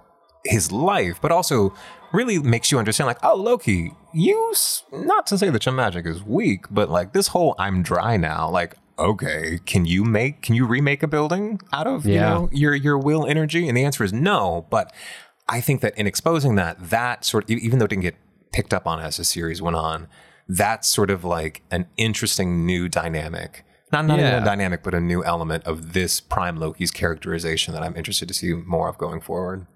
his 0.49 0.73
life 0.73 1.21
but 1.21 1.31
also 1.31 1.75
really 2.13 2.39
makes 2.39 2.73
you 2.73 2.79
understand 2.79 3.07
like 3.07 3.19
oh 3.23 3.35
loki 3.35 3.93
you 4.15 4.55
not 4.93 5.27
to 5.27 5.37
say 5.37 5.51
that 5.51 5.67
your 5.67 5.75
magic 5.75 6.07
is 6.07 6.23
weak 6.23 6.65
but 6.71 6.89
like 6.91 7.13
this 7.13 7.29
whole 7.29 7.55
i'm 7.59 7.83
dry 7.83 8.17
now 8.17 8.49
like 8.49 8.77
okay 8.99 9.59
can 9.67 9.85
you 9.85 10.05
make 10.05 10.43
can 10.43 10.55
you 10.55 10.67
remake 10.67 11.03
a 11.03 11.07
building 11.07 11.61
out 11.73 11.87
of 11.87 12.05
you 12.05 12.17
know 12.17 12.49
your 12.51 12.75
your 12.75 12.99
will 12.99 13.27
energy 13.27 13.69
and 13.69 13.77
the 13.77 13.85
answer 13.85 14.03
is 14.03 14.13
no 14.13 14.67
but 14.71 14.93
I 15.49 15.61
think 15.61 15.81
that 15.81 15.97
in 15.97 16.07
exposing 16.07 16.57
that, 16.57 16.91
that 16.91 17.25
sort 17.25 17.45
of, 17.45 17.51
even 17.51 17.79
though 17.79 17.87
it 17.87 17.89
didn't 17.89 18.03
get 18.03 18.17
picked 18.53 18.75
up 18.75 18.87
on 18.87 19.01
as 19.01 19.17
the 19.17 19.25
series 19.25 19.63
went 19.63 19.77
on, 19.77 20.09
that's 20.49 20.89
sort 20.89 21.11
of 21.11 21.25
like 21.25 21.63
an 21.71 21.87
interesting 21.97 22.67
new 22.67 22.89
dynamic. 22.89 23.65
Not, 23.91 24.05
not 24.05 24.19
even 24.19 24.35
a 24.35 24.45
dynamic, 24.45 24.83
but 24.83 24.95
a 24.95 25.01
new 25.01 25.25
element 25.25 25.65
of 25.65 25.95
this 25.95 26.21
Prime 26.21 26.57
Loki's 26.57 26.91
characterization 26.91 27.73
that 27.73 27.83
I'm 27.83 27.97
interested 27.97 28.29
to 28.29 28.35
see 28.35 28.53
more 28.53 28.89
of 28.89 28.99
going 28.99 29.23
forward. 29.23 29.67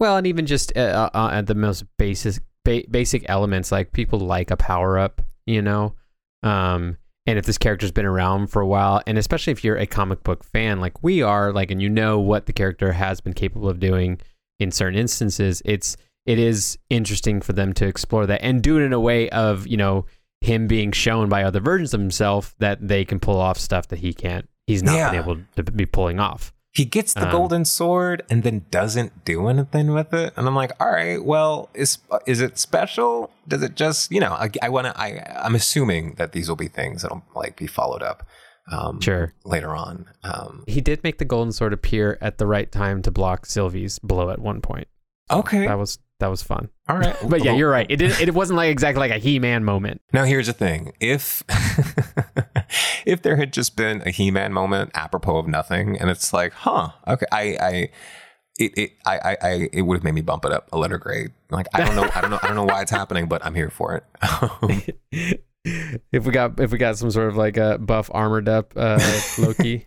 Well, 0.00 0.16
and 0.16 0.26
even 0.26 0.46
just 0.46 0.76
uh, 0.76 1.10
uh, 1.14 1.30
at 1.32 1.46
the 1.46 1.54
most 1.54 1.84
basic 1.98 2.42
ba- 2.64 2.84
basic 2.90 3.24
elements, 3.28 3.72
like 3.72 3.92
people 3.92 4.20
like 4.20 4.50
a 4.50 4.56
power 4.56 4.98
up, 4.98 5.22
you 5.46 5.62
know. 5.62 5.94
Um, 6.42 6.96
and 7.26 7.38
if 7.38 7.44
this 7.44 7.58
character's 7.58 7.90
been 7.92 8.06
around 8.06 8.46
for 8.46 8.62
a 8.62 8.66
while, 8.66 9.02
and 9.06 9.18
especially 9.18 9.50
if 9.52 9.62
you're 9.64 9.76
a 9.76 9.86
comic 9.86 10.22
book 10.22 10.44
fan, 10.44 10.80
like 10.80 11.02
we 11.02 11.20
are, 11.20 11.52
like, 11.52 11.70
and 11.70 11.82
you 11.82 11.88
know 11.90 12.18
what 12.20 12.46
the 12.46 12.52
character 12.52 12.92
has 12.92 13.20
been 13.20 13.34
capable 13.34 13.68
of 13.68 13.80
doing 13.80 14.20
in 14.60 14.70
certain 14.70 14.98
instances, 14.98 15.60
it's 15.64 15.96
it 16.26 16.38
is 16.38 16.78
interesting 16.90 17.40
for 17.40 17.52
them 17.54 17.72
to 17.72 17.86
explore 17.86 18.26
that 18.26 18.42
and 18.42 18.62
do 18.62 18.78
it 18.78 18.82
in 18.82 18.92
a 18.92 19.00
way 19.00 19.28
of 19.30 19.66
you 19.66 19.76
know 19.76 20.04
him 20.40 20.66
being 20.68 20.92
shown 20.92 21.28
by 21.28 21.42
other 21.42 21.58
versions 21.60 21.92
of 21.92 22.00
himself 22.00 22.54
that 22.58 22.86
they 22.86 23.04
can 23.04 23.18
pull 23.18 23.38
off 23.40 23.58
stuff 23.58 23.88
that 23.88 23.98
he 23.98 24.12
can't. 24.14 24.48
He's 24.66 24.82
not 24.82 24.94
Yeah. 24.94 25.10
been 25.10 25.20
able 25.20 25.38
to 25.56 25.62
be 25.64 25.86
pulling 25.86 26.20
off. 26.20 26.52
He 26.72 26.84
gets 26.84 27.14
the 27.14 27.24
Um, 27.26 27.32
golden 27.32 27.64
sword 27.64 28.22
and 28.30 28.42
then 28.42 28.66
doesn't 28.70 29.24
do 29.24 29.48
anything 29.48 29.92
with 29.94 30.12
it, 30.12 30.32
and 30.36 30.46
I'm 30.46 30.54
like, 30.54 30.72
all 30.80 30.90
right, 30.90 31.24
well, 31.24 31.70
is 31.74 31.98
is 32.26 32.40
it 32.40 32.58
special? 32.58 33.30
Does 33.48 33.62
it 33.62 33.74
just, 33.74 34.12
you 34.12 34.20
know, 34.20 34.32
I, 34.32 34.50
I 34.62 34.68
want 34.68 34.86
to. 34.86 35.00
I 35.00 35.42
I'm 35.44 35.54
assuming 35.54 36.14
that 36.18 36.32
these 36.32 36.48
will 36.48 36.56
be 36.56 36.68
things 36.68 37.02
that'll 37.02 37.24
like 37.34 37.56
be 37.56 37.66
followed 37.66 38.02
up 38.02 38.26
um, 38.70 39.00
Sure. 39.00 39.32
later 39.44 39.74
on. 39.74 40.06
Um, 40.22 40.64
He 40.66 40.80
did 40.82 41.02
make 41.02 41.16
the 41.18 41.24
golden 41.24 41.52
sword 41.52 41.72
appear 41.72 42.18
at 42.20 42.36
the 42.38 42.46
right 42.46 42.70
time 42.70 43.00
to 43.02 43.10
block 43.10 43.46
Sylvie's 43.46 43.98
blow 43.98 44.28
at 44.30 44.38
one 44.38 44.60
point. 44.60 44.88
okay, 45.30 45.66
That 45.66 45.78
was 45.78 45.98
that 46.20 46.28
was 46.28 46.42
fun. 46.42 46.68
all 46.88 46.98
right, 46.98 47.16
But 47.28 47.44
yeah, 47.44 47.52
you're 47.54 47.70
right. 47.70 47.86
It 47.88 47.96
didn't. 47.96 48.20
it 48.20 48.34
wasn't 48.34 48.56
like 48.56 48.70
exactly 48.70 49.00
like 49.00 49.10
a 49.10 49.18
He-Man 49.18 49.64
moment. 49.64 50.00
Now 50.12 50.24
here's 50.24 50.46
the 50.46 50.52
thing: 50.52 50.92
if 51.00 51.42
if 53.06 53.22
there 53.22 53.36
had 53.36 53.52
just 53.52 53.76
been 53.76 54.02
a 54.04 54.10
He-Man 54.10 54.52
moment 54.52 54.90
apropos 54.94 55.38
of 55.38 55.48
nothing, 55.48 55.96
and 55.98 56.10
it's 56.10 56.32
like, 56.32 56.52
huh, 56.52 56.90
okay, 57.06 57.26
I, 57.32 57.40
I, 57.60 57.70
it, 58.58 58.72
it, 58.76 58.90
I, 59.06 59.18
I, 59.18 59.36
I 59.42 59.68
it 59.72 59.82
would 59.82 59.96
have 59.98 60.04
made 60.04 60.14
me 60.14 60.20
bump 60.20 60.44
it 60.44 60.52
up 60.52 60.68
a 60.72 60.78
letter 60.78 60.98
grade. 60.98 61.32
Like 61.50 61.66
I 61.74 61.84
don't 61.84 61.94
know, 61.96 62.10
I 62.14 62.20
don't 62.20 62.30
know, 62.30 62.38
I 62.42 62.46
don't 62.48 62.56
know 62.56 62.64
why 62.64 62.82
it's 62.82 62.90
happening, 62.90 63.26
but 63.28 63.44
I'm 63.44 63.54
here 63.54 63.70
for 63.70 63.94
it. 63.94 65.40
If 65.64 66.24
we 66.24 66.32
got 66.32 66.58
if 66.60 66.70
we 66.72 66.78
got 66.78 66.96
some 66.96 67.10
sort 67.10 67.28
of 67.28 67.36
like 67.36 67.56
a 67.56 67.78
buff 67.78 68.10
armored 68.12 68.48
up 68.48 68.72
uh, 68.76 68.98
Loki. 69.38 69.86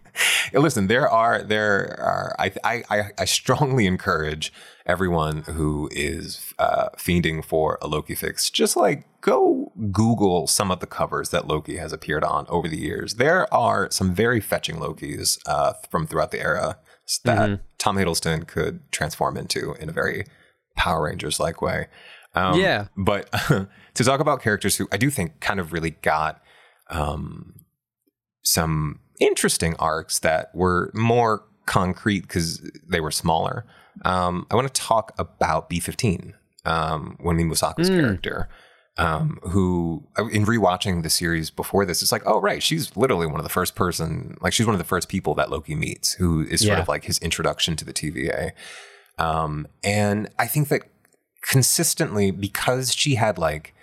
Listen, 0.54 0.88
there 0.88 1.10
are 1.10 1.42
there 1.42 1.98
are 2.00 2.36
I 2.38 2.52
I 2.64 2.84
I, 3.18 3.26
strongly 3.26 3.86
encourage 3.88 4.52
everyone 4.86 5.44
who 5.44 5.90
is 5.92 6.54
uh, 6.60 6.90
fiending 6.98 7.44
for 7.44 7.78
a 7.82 7.88
Loki 7.88 8.16
fix, 8.16 8.50
just 8.50 8.76
like 8.76 9.06
go 9.22 9.72
Google 9.92 10.48
some 10.48 10.72
of 10.72 10.82
the 10.82 10.88
covers 10.88 11.30
that 11.30 11.48
Loki 11.48 11.78
has 11.78 11.94
appeared 11.94 12.24
on 12.24 12.46
over 12.50 12.68
the 12.68 12.78
years. 12.78 13.16
There 13.16 13.52
are 13.54 13.90
some 13.92 14.14
very 14.14 14.42
fetching 14.42 14.76
Lokis 14.76 15.40
uh, 15.48 15.74
from 15.90 16.06
throughout 16.06 16.32
the 16.32 16.42
era 16.42 16.78
that 17.24 17.62
Tom 17.78 17.98
Hiddleston 17.98 18.46
could 18.46 18.92
transform 18.92 19.38
into 19.38 19.74
in 19.80 19.90
a 19.90 19.94
very 19.94 20.26
Power 20.76 21.04
Rangers 21.04 21.40
like 21.40 21.62
way. 21.62 21.88
Um, 22.34 22.60
Yeah. 22.60 22.88
but 22.96 23.30
to 23.96 24.04
talk 24.04 24.20
about 24.20 24.42
characters 24.42 24.78
who 24.78 24.88
I 24.92 24.98
do 24.98 25.10
think 25.10 25.40
kind 25.40 25.60
of 25.60 25.74
really 25.74 25.92
got 26.02 26.42
um, 26.90 27.56
some 28.44 29.00
interesting 29.20 29.76
arcs 29.80 30.20
that 30.20 30.54
were 30.56 30.92
more 30.94 31.44
concrete 31.66 32.22
because 32.22 32.62
they 32.88 33.00
were 33.00 33.12
smaller. 33.12 33.66
Um, 34.04 34.48
I 34.50 34.56
want 34.56 34.74
to 34.74 34.82
talk 34.82 35.14
about 35.18 35.70
B15, 35.70 36.34
um, 36.66 37.18
Wunmi 37.24 37.46
Mosaku's 37.46 37.90
character, 37.90 38.50
um, 38.98 39.40
who 39.44 40.08
in 40.32 40.46
rewatching 40.46 41.04
the 41.04 41.10
series 41.10 41.50
before 41.50 41.86
this, 41.86 42.02
it's 42.02 42.12
like, 42.12 42.24
oh 42.26 42.40
right, 42.42 42.64
she's 42.64 42.96
literally 42.98 43.28
one 43.28 43.40
of 43.40 43.44
the 43.44 43.50
first 43.50 43.76
person, 43.76 44.38
like 44.42 44.54
she's 44.54 44.66
one 44.66 44.74
of 44.76 44.80
the 44.80 44.86
first 44.86 45.08
people 45.08 45.34
that 45.36 45.50
Loki 45.52 45.76
meets, 45.76 46.14
who 46.14 46.42
is 46.42 46.62
sort 46.62 46.78
Yeah. 46.78 46.82
of 46.82 46.88
like 46.88 47.04
his 47.06 47.18
introduction 47.20 47.76
to 47.76 47.86
the 47.86 47.94
TVA. 47.94 48.52
Um, 49.18 49.68
and 49.84 50.30
I 50.40 50.48
think 50.48 50.70
that 50.70 50.84
consistently, 51.44 52.32
because 52.32 52.94
she 52.94 53.16
had 53.16 53.38
like 53.38 53.74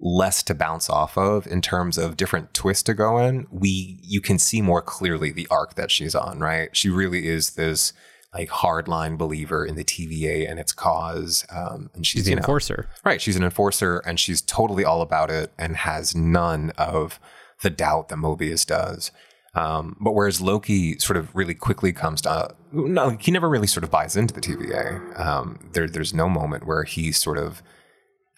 less 0.00 0.42
to 0.44 0.54
bounce 0.54 0.88
off 0.88 1.18
of 1.18 1.46
in 1.46 1.60
terms 1.60 1.98
of 1.98 2.16
different 2.16 2.54
twists 2.54 2.84
to 2.84 2.94
go 2.94 3.18
in, 3.18 3.46
we 3.50 3.98
you 4.02 4.20
can 4.20 4.38
see 4.38 4.62
more 4.62 4.82
clearly 4.82 5.32
the 5.32 5.46
arc 5.50 5.74
that 5.74 5.90
she's 5.90 6.14
on, 6.14 6.38
right? 6.38 6.74
She 6.76 6.88
really 6.88 7.26
is 7.26 7.50
this 7.50 7.92
like 8.34 8.50
hardline 8.50 9.16
believer 9.16 9.64
in 9.64 9.74
the 9.74 9.84
TVA 9.84 10.48
and 10.48 10.60
its 10.60 10.72
cause. 10.72 11.46
Um, 11.50 11.90
and 11.94 12.06
she's 12.06 12.20
She's 12.20 12.28
you 12.28 12.36
know, 12.36 12.40
enforcer. 12.40 12.88
Right. 13.04 13.20
She's 13.20 13.36
an 13.36 13.42
enforcer 13.42 13.98
and 14.04 14.20
she's 14.20 14.42
totally 14.42 14.84
all 14.84 15.00
about 15.00 15.30
it 15.30 15.52
and 15.58 15.76
has 15.76 16.14
none 16.14 16.70
of 16.76 17.18
the 17.62 17.70
doubt 17.70 18.08
that 18.08 18.16
Mobius 18.16 18.66
does. 18.66 19.10
Um, 19.54 19.96
but 19.98 20.12
whereas 20.12 20.40
Loki 20.40 20.98
sort 20.98 21.16
of 21.16 21.34
really 21.34 21.54
quickly 21.54 21.92
comes 21.92 22.20
to, 22.22 22.54
no, 22.70 23.10
he 23.18 23.32
never 23.32 23.48
really 23.48 23.66
sort 23.66 23.82
of 23.82 23.90
buys 23.90 24.14
into 24.14 24.34
the 24.34 24.40
TVA. 24.40 25.18
Um, 25.18 25.70
there, 25.72 25.88
there's 25.88 26.14
no 26.14 26.28
moment 26.28 26.66
where 26.66 26.84
he 26.84 27.10
sort 27.12 27.38
of, 27.38 27.62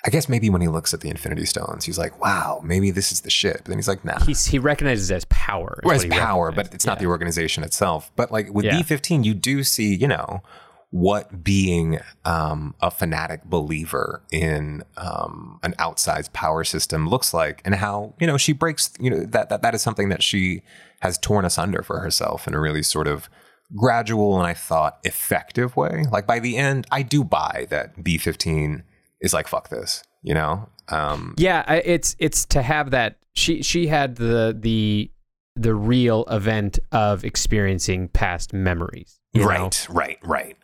I 0.06 0.10
guess 0.10 0.28
maybe 0.28 0.48
when 0.48 0.62
he 0.62 0.68
looks 0.68 0.94
at 0.94 1.00
the 1.00 1.10
Infinity 1.10 1.44
Stones, 1.44 1.84
he's 1.84 1.98
like, 1.98 2.20
wow, 2.20 2.60
maybe 2.64 2.90
this 2.90 3.12
is 3.12 3.20
the 3.20 3.30
shit. 3.30 3.58
But 3.58 3.66
then 3.66 3.78
he's 3.78 3.88
like, 3.88 4.04
nah. 4.04 4.18
He's, 4.20 4.46
he 4.46 4.58
recognizes 4.58 5.10
it 5.10 5.14
as 5.14 5.24
power. 5.26 5.80
Well, 5.84 5.98
he 5.98 6.08
power, 6.08 6.52
but 6.52 6.72
it's 6.72 6.86
not 6.86 6.98
the 6.98 7.06
organization 7.06 7.62
itself. 7.64 8.10
But 8.16 8.32
like 8.32 8.52
with 8.52 8.64
Yeah. 8.64 8.78
B15, 8.80 9.24
you 9.24 9.34
do 9.34 9.62
see, 9.62 9.94
you 9.94 10.08
know, 10.08 10.42
what 10.90 11.44
being 11.44 12.00
um, 12.24 12.74
a 12.80 12.90
fanatic 12.90 13.44
believer 13.44 14.22
in 14.32 14.82
um, 14.96 15.60
an 15.62 15.72
outsized 15.78 16.32
power 16.32 16.64
system 16.64 17.08
looks 17.08 17.32
like, 17.32 17.62
and 17.64 17.76
how 17.76 18.14
you 18.18 18.26
know 18.26 18.36
she 18.36 18.52
breaks. 18.52 18.92
You 18.98 19.10
know 19.10 19.20
that 19.26 19.50
that 19.50 19.62
that 19.62 19.72
is 19.74 19.82
something 19.82 20.08
that 20.08 20.20
she 20.20 20.62
has 21.00 21.16
torn 21.16 21.44
asunder 21.44 21.82
for 21.82 22.00
herself 22.00 22.48
in 22.48 22.54
a 22.54 22.60
really 22.60 22.82
sort 22.82 23.06
of 23.06 23.28
gradual 23.76 24.36
and 24.36 24.46
I 24.46 24.52
thought 24.54 24.98
effective 25.04 25.76
way. 25.76 26.06
Like 26.10 26.26
by 26.26 26.40
the 26.40 26.56
end, 26.56 26.88
I 26.90 27.02
do 27.02 27.22
buy 27.22 27.68
that 27.70 27.98
B15 27.98 28.82
is 29.20 29.33
like 29.33 29.48
fuck 29.48 29.68
this. 29.68 30.02
You 30.22 30.35
know, 30.35 30.68
um, 30.88 31.35
Yeah, 31.38 31.70
it's 31.72 32.16
it's 32.18 32.44
to 32.46 32.62
have 32.62 32.90
that. 32.90 33.18
She 33.33 33.62
she 33.62 33.87
had 33.87 34.16
the 34.16 34.56
the 34.59 35.11
the 35.56 35.74
real 35.74 36.24
event 36.30 36.78
of 36.92 37.24
experiencing 37.24 38.09
past 38.09 38.52
memories. 38.52 39.20
you 39.33 39.42
know? 39.42 39.48
right, 39.48 39.87
right, 39.90 40.18
right. 40.22 40.56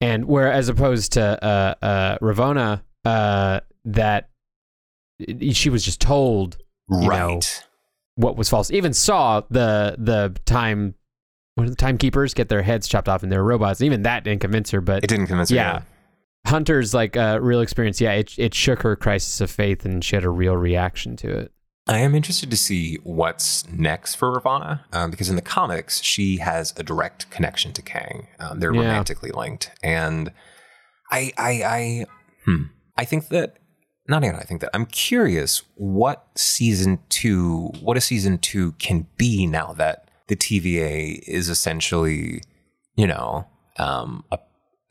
And 0.00 0.26
where 0.26 0.52
as 0.52 0.68
opposed 0.68 1.12
to 1.12 1.44
uh, 1.44 1.74
uh, 1.82 2.18
Ravonna, 2.18 2.82
uh, 3.04 3.60
that 3.86 4.28
she 5.50 5.70
was 5.70 5.84
just 5.84 6.00
told 6.00 6.58
right. 6.88 7.08
know, 7.08 7.40
what 8.16 8.36
was 8.36 8.48
false. 8.48 8.70
Even 8.70 8.92
saw 8.92 9.42
the 9.50 9.96
the 9.98 10.34
time 10.44 10.94
when 11.54 11.68
the 11.68 11.74
timekeepers 11.74 12.34
get 12.34 12.48
their 12.48 12.62
heads 12.62 12.88
chopped 12.88 13.08
off 13.08 13.22
and 13.22 13.32
they're 13.32 13.44
robots. 13.44 13.80
Even 13.80 14.02
that 14.02 14.24
didn't 14.24 14.40
convince 14.40 14.70
her. 14.70 14.80
But 14.80 15.04
It 15.04 15.08
didn't 15.08 15.28
convince 15.28 15.50
her 15.50 15.56
yeah, 15.56 15.82
Hunter's 16.46 16.94
like 16.94 17.16
uh, 17.16 17.38
real 17.42 17.60
experience. 17.60 18.00
Yeah, 18.00 18.12
it 18.12 18.34
it 18.38 18.54
shook 18.54 18.82
her 18.82 18.96
crisis 18.96 19.40
of 19.40 19.50
faith, 19.50 19.84
and 19.84 20.02
she 20.04 20.16
had 20.16 20.24
a 20.24 20.30
real 20.30 20.56
reaction 20.56 21.16
to 21.16 21.30
it. 21.30 21.52
I 21.88 21.98
am 21.98 22.14
interested 22.16 22.50
to 22.50 22.56
see 22.56 22.96
what's 23.04 23.68
next 23.70 24.16
for 24.16 24.32
Ravonna 24.32 24.80
um, 24.92 25.10
because 25.12 25.30
in 25.30 25.36
the 25.36 25.42
comics 25.42 26.02
she 26.02 26.38
has 26.38 26.74
a 26.76 26.82
direct 26.82 27.30
connection 27.30 27.72
to 27.74 27.82
Kang. 27.82 28.26
Um, 28.40 28.58
they're 28.58 28.74
Yeah. 28.74 28.80
romantically 28.80 29.30
linked, 29.30 29.70
and 29.84 30.32
I, 31.12 31.32
I, 31.38 31.50
I, 31.62 32.06
hmm, 32.44 32.62
I 32.96 33.04
think 33.04 33.28
that 33.28 33.58
not 34.08 34.24
even 34.24 34.34
I 34.36 34.40
think 34.42 34.60
that 34.62 34.70
I'm 34.74 34.86
curious 34.86 35.62
what 35.76 36.26
season 36.34 36.98
two, 37.08 37.70
what 37.80 37.96
a 37.96 38.00
season 38.00 38.38
two 38.38 38.72
can 38.72 39.06
be 39.16 39.46
now 39.46 39.72
that 39.74 40.10
the 40.26 40.34
TVA 40.34 41.20
is 41.28 41.48
essentially, 41.48 42.42
you 42.96 43.06
know, 43.06 43.46
um, 43.78 44.24
a, 44.32 44.38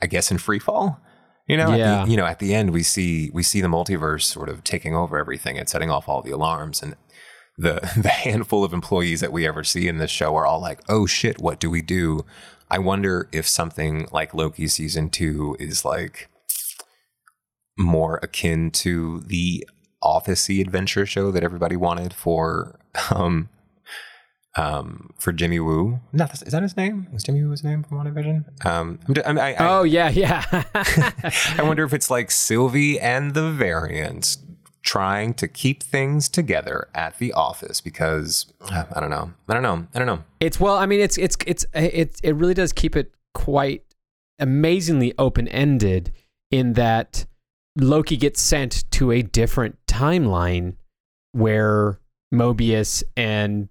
I 0.00 0.06
guess 0.06 0.30
in 0.30 0.38
free 0.38 0.58
fall. 0.58 0.98
You 1.46 1.56
know, 1.56 1.70
at 1.72 1.78
Yeah. 1.78 2.04
the, 2.04 2.10
you 2.10 2.16
know, 2.16 2.26
at 2.26 2.38
the 2.40 2.54
end 2.54 2.70
we 2.72 2.82
see 2.82 3.30
we 3.32 3.42
see 3.42 3.60
the 3.60 3.68
multiverse 3.68 4.22
sort 4.22 4.48
of 4.48 4.64
taking 4.64 4.94
over 4.96 5.16
everything 5.18 5.58
and 5.58 5.68
setting 5.68 5.90
off 5.90 6.08
all 6.08 6.22
the 6.22 6.32
alarms, 6.32 6.82
and 6.82 6.96
the 7.56 7.74
the 7.96 8.08
handful 8.08 8.64
of 8.64 8.72
employees 8.72 9.20
that 9.20 9.32
we 9.32 9.46
ever 9.46 9.62
see 9.64 9.86
in 9.88 9.98
this 9.98 10.10
show 10.10 10.34
are 10.36 10.46
all 10.46 10.60
like, 10.60 10.80
"Oh 10.88 11.06
shit, 11.06 11.40
what 11.40 11.60
do 11.60 11.70
we 11.70 11.82
do?" 11.82 12.24
I 12.68 12.78
wonder 12.80 13.28
if 13.30 13.46
something 13.46 14.08
like 14.10 14.34
Loki 14.34 14.66
season 14.66 15.08
two 15.08 15.56
is 15.60 15.84
like 15.84 16.28
more 17.78 18.18
akin 18.22 18.70
to 18.72 19.20
the 19.20 19.66
Officey 20.02 20.60
adventure 20.60 21.06
show 21.06 21.30
that 21.30 21.44
everybody 21.44 21.76
wanted 21.76 22.12
for 22.12 22.78
um 23.10 23.48
um 24.56 25.10
for 25.18 25.32
Jimmy 25.32 25.60
Woo. 25.60 26.00
No, 26.12 26.24
that's- 26.24 26.42
is 26.42 26.52
that 26.52 26.62
his 26.62 26.76
name? 26.76 27.06
Was 27.12 27.22
Jimmy 27.24 27.42
Woo 27.44 27.50
his 27.50 27.62
name 27.64 27.82
from 27.82 27.98
WandaVision? 27.98 28.64
Um, 28.66 28.98
I'm, 29.06 29.14
d- 29.14 29.22
I'm- 29.22 29.38
I, 29.38 29.54
I, 29.54 29.56
Oh 29.78 29.82
yeah, 29.82 30.08
yeah. 30.10 30.44
I 30.74 31.62
wonder 31.62 31.84
if 31.84 31.92
it's 31.92 32.10
like 32.10 32.30
Sylvie 32.30 32.98
and 32.98 33.34
the 33.34 33.50
variants 33.50 34.38
trying 34.82 35.34
to 35.34 35.48
keep 35.48 35.82
things 35.82 36.28
together 36.28 36.88
at 36.94 37.18
the 37.18 37.32
office 37.32 37.80
because 37.80 38.46
uh, 38.70 38.84
I 38.94 39.00
don't 39.00 39.10
know. 39.10 39.32
I 39.48 39.54
don't 39.54 39.62
know. 39.64 39.86
I 39.94 39.98
don't 39.98 40.06
know. 40.06 40.22
It's 40.40 40.60
well, 40.60 40.76
I 40.76 40.86
mean, 40.86 41.00
it's 41.00 41.18
it's 41.18 41.36
it's 41.46 41.66
it 41.74 42.20
it 42.22 42.34
really 42.36 42.54
does 42.54 42.72
keep 42.72 42.94
it 42.96 43.12
quite 43.34 43.82
amazingly 44.38 45.12
open 45.18 45.48
ended 45.48 46.12
in 46.50 46.74
that 46.74 47.26
Loki 47.76 48.16
gets 48.16 48.40
sent 48.40 48.84
to 48.92 49.10
a 49.10 49.22
different 49.22 49.76
timeline 49.88 50.76
where 51.32 51.98
Mobius 52.32 53.02
and 53.16 53.68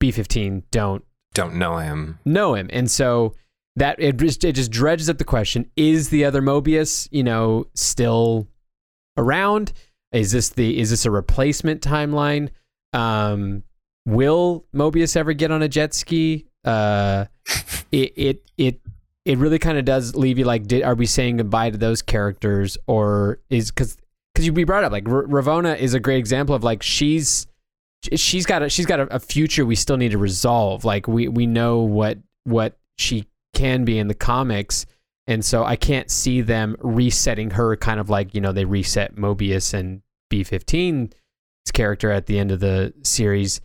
B 0.00 0.10
fifteen 0.10 0.62
don't 0.70 1.04
Don't 1.34 1.54
know 1.54 1.78
him. 1.78 2.18
know 2.24 2.54
him, 2.54 2.68
and 2.72 2.90
so 2.90 3.34
that 3.76 4.00
it 4.00 4.16
just 4.16 4.44
it 4.44 4.54
just 4.54 4.70
dredges 4.70 5.08
up 5.10 5.18
the 5.18 5.24
question: 5.24 5.70
Is 5.76 6.08
the 6.10 6.24
other 6.24 6.42
Mobius, 6.42 7.08
you 7.10 7.22
know, 7.24 7.66
still 7.74 8.46
around? 9.16 9.72
Is 10.12 10.32
this 10.32 10.50
the 10.50 10.78
is 10.78 10.90
this 10.90 11.04
a 11.04 11.10
replacement 11.10 11.80
timeline? 11.82 12.50
Um, 12.92 13.64
will 14.06 14.64
Mobius 14.74 15.16
ever 15.16 15.32
get 15.32 15.50
on 15.50 15.62
a 15.62 15.68
jet 15.68 15.92
ski? 15.94 16.46
Uh, 16.64 17.26
it 17.92 18.12
it 18.16 18.50
it 18.56 18.80
it 19.24 19.38
really 19.38 19.58
kind 19.58 19.76
of 19.76 19.84
does 19.84 20.14
leave 20.14 20.38
you 20.38 20.44
like, 20.44 20.66
did 20.66 20.82
are 20.82 20.94
we 20.94 21.06
saying 21.06 21.38
goodbye 21.38 21.70
to 21.70 21.76
those 21.76 22.00
characters, 22.02 22.78
or 22.86 23.40
is 23.50 23.70
because 23.70 23.96
because 24.34 24.46
you 24.46 24.52
be 24.52 24.64
brought 24.64 24.84
up 24.84 24.92
like 24.92 25.08
R- 25.08 25.24
Ravonna 25.24 25.76
is 25.78 25.94
a 25.94 26.00
great 26.00 26.18
example 26.18 26.54
of 26.54 26.62
like 26.62 26.82
she's 26.82 27.46
she's 28.14 28.46
got 28.46 28.62
a 28.62 28.68
she's 28.68 28.86
got 28.86 29.00
a, 29.00 29.14
a 29.14 29.18
future 29.20 29.64
we 29.66 29.74
still 29.76 29.96
need 29.96 30.10
to 30.12 30.18
resolve. 30.18 30.84
Like 30.84 31.08
we 31.08 31.28
we 31.28 31.46
know 31.46 31.80
what 31.80 32.18
what 32.44 32.78
she 32.98 33.26
can 33.54 33.84
be 33.84 33.98
in 33.98 34.08
the 34.08 34.14
comics, 34.14 34.86
and 35.26 35.44
so 35.44 35.64
I 35.64 35.76
can't 35.76 36.10
see 36.10 36.40
them 36.40 36.76
resetting 36.80 37.50
her 37.50 37.76
kind 37.76 38.00
of 38.00 38.08
like 38.10 38.34
you 38.34 38.40
know 38.40 38.52
they 38.52 38.64
reset 38.64 39.16
Mobius 39.16 39.74
and 39.74 40.02
B 40.30 40.42
15's 40.44 41.14
character 41.72 42.10
at 42.10 42.26
the 42.26 42.38
end 42.38 42.50
of 42.52 42.60
the 42.60 42.92
series. 43.02 43.60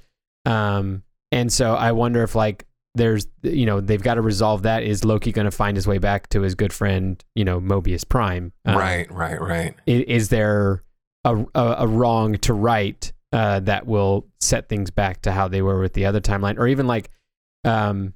Um, 0.46 1.04
and 1.32 1.52
so 1.52 1.76
I 1.76 1.92
wonder 1.92 2.24
if 2.24 2.36
like 2.36 2.66
there's 2.96 3.28
you 3.44 3.66
know 3.66 3.80
they've 3.80 4.02
got 4.02 4.16
to 4.16 4.22
resolve 4.22 4.64
that. 4.64 4.84
Is 4.84 5.06
Loki 5.06 5.32
going 5.32 5.46
to 5.46 5.52
find 5.52 5.78
his 5.78 5.88
way 5.88 5.98
back 5.98 6.28
to 6.30 6.42
his 6.42 6.56
good 6.56 6.74
friend 6.74 7.24
you 7.36 7.46
know 7.46 7.60
Mobius 7.62 8.08
Prime? 8.08 8.52
Um, 8.66 8.78
right. 8.78 9.12
Right. 9.12 9.40
Right. 9.40 9.76
i- 9.88 9.92
is 10.08 10.30
there 10.30 10.84
a, 11.24 11.46
a, 11.56 11.76
a 11.80 11.88
wrong 11.88 12.38
to 12.40 12.54
right 12.54 13.12
uh, 13.32 13.60
that 13.62 13.86
will 13.86 14.28
set 14.40 14.70
things 14.70 14.92
back 14.92 15.22
to 15.22 15.32
how 15.32 15.48
they 15.48 15.62
were 15.62 15.80
with 15.80 15.94
the 15.94 16.06
other 16.06 16.22
timeline, 16.22 16.58
or 16.58 16.68
even 16.68 16.88
like, 16.88 17.10
um, 17.64 18.14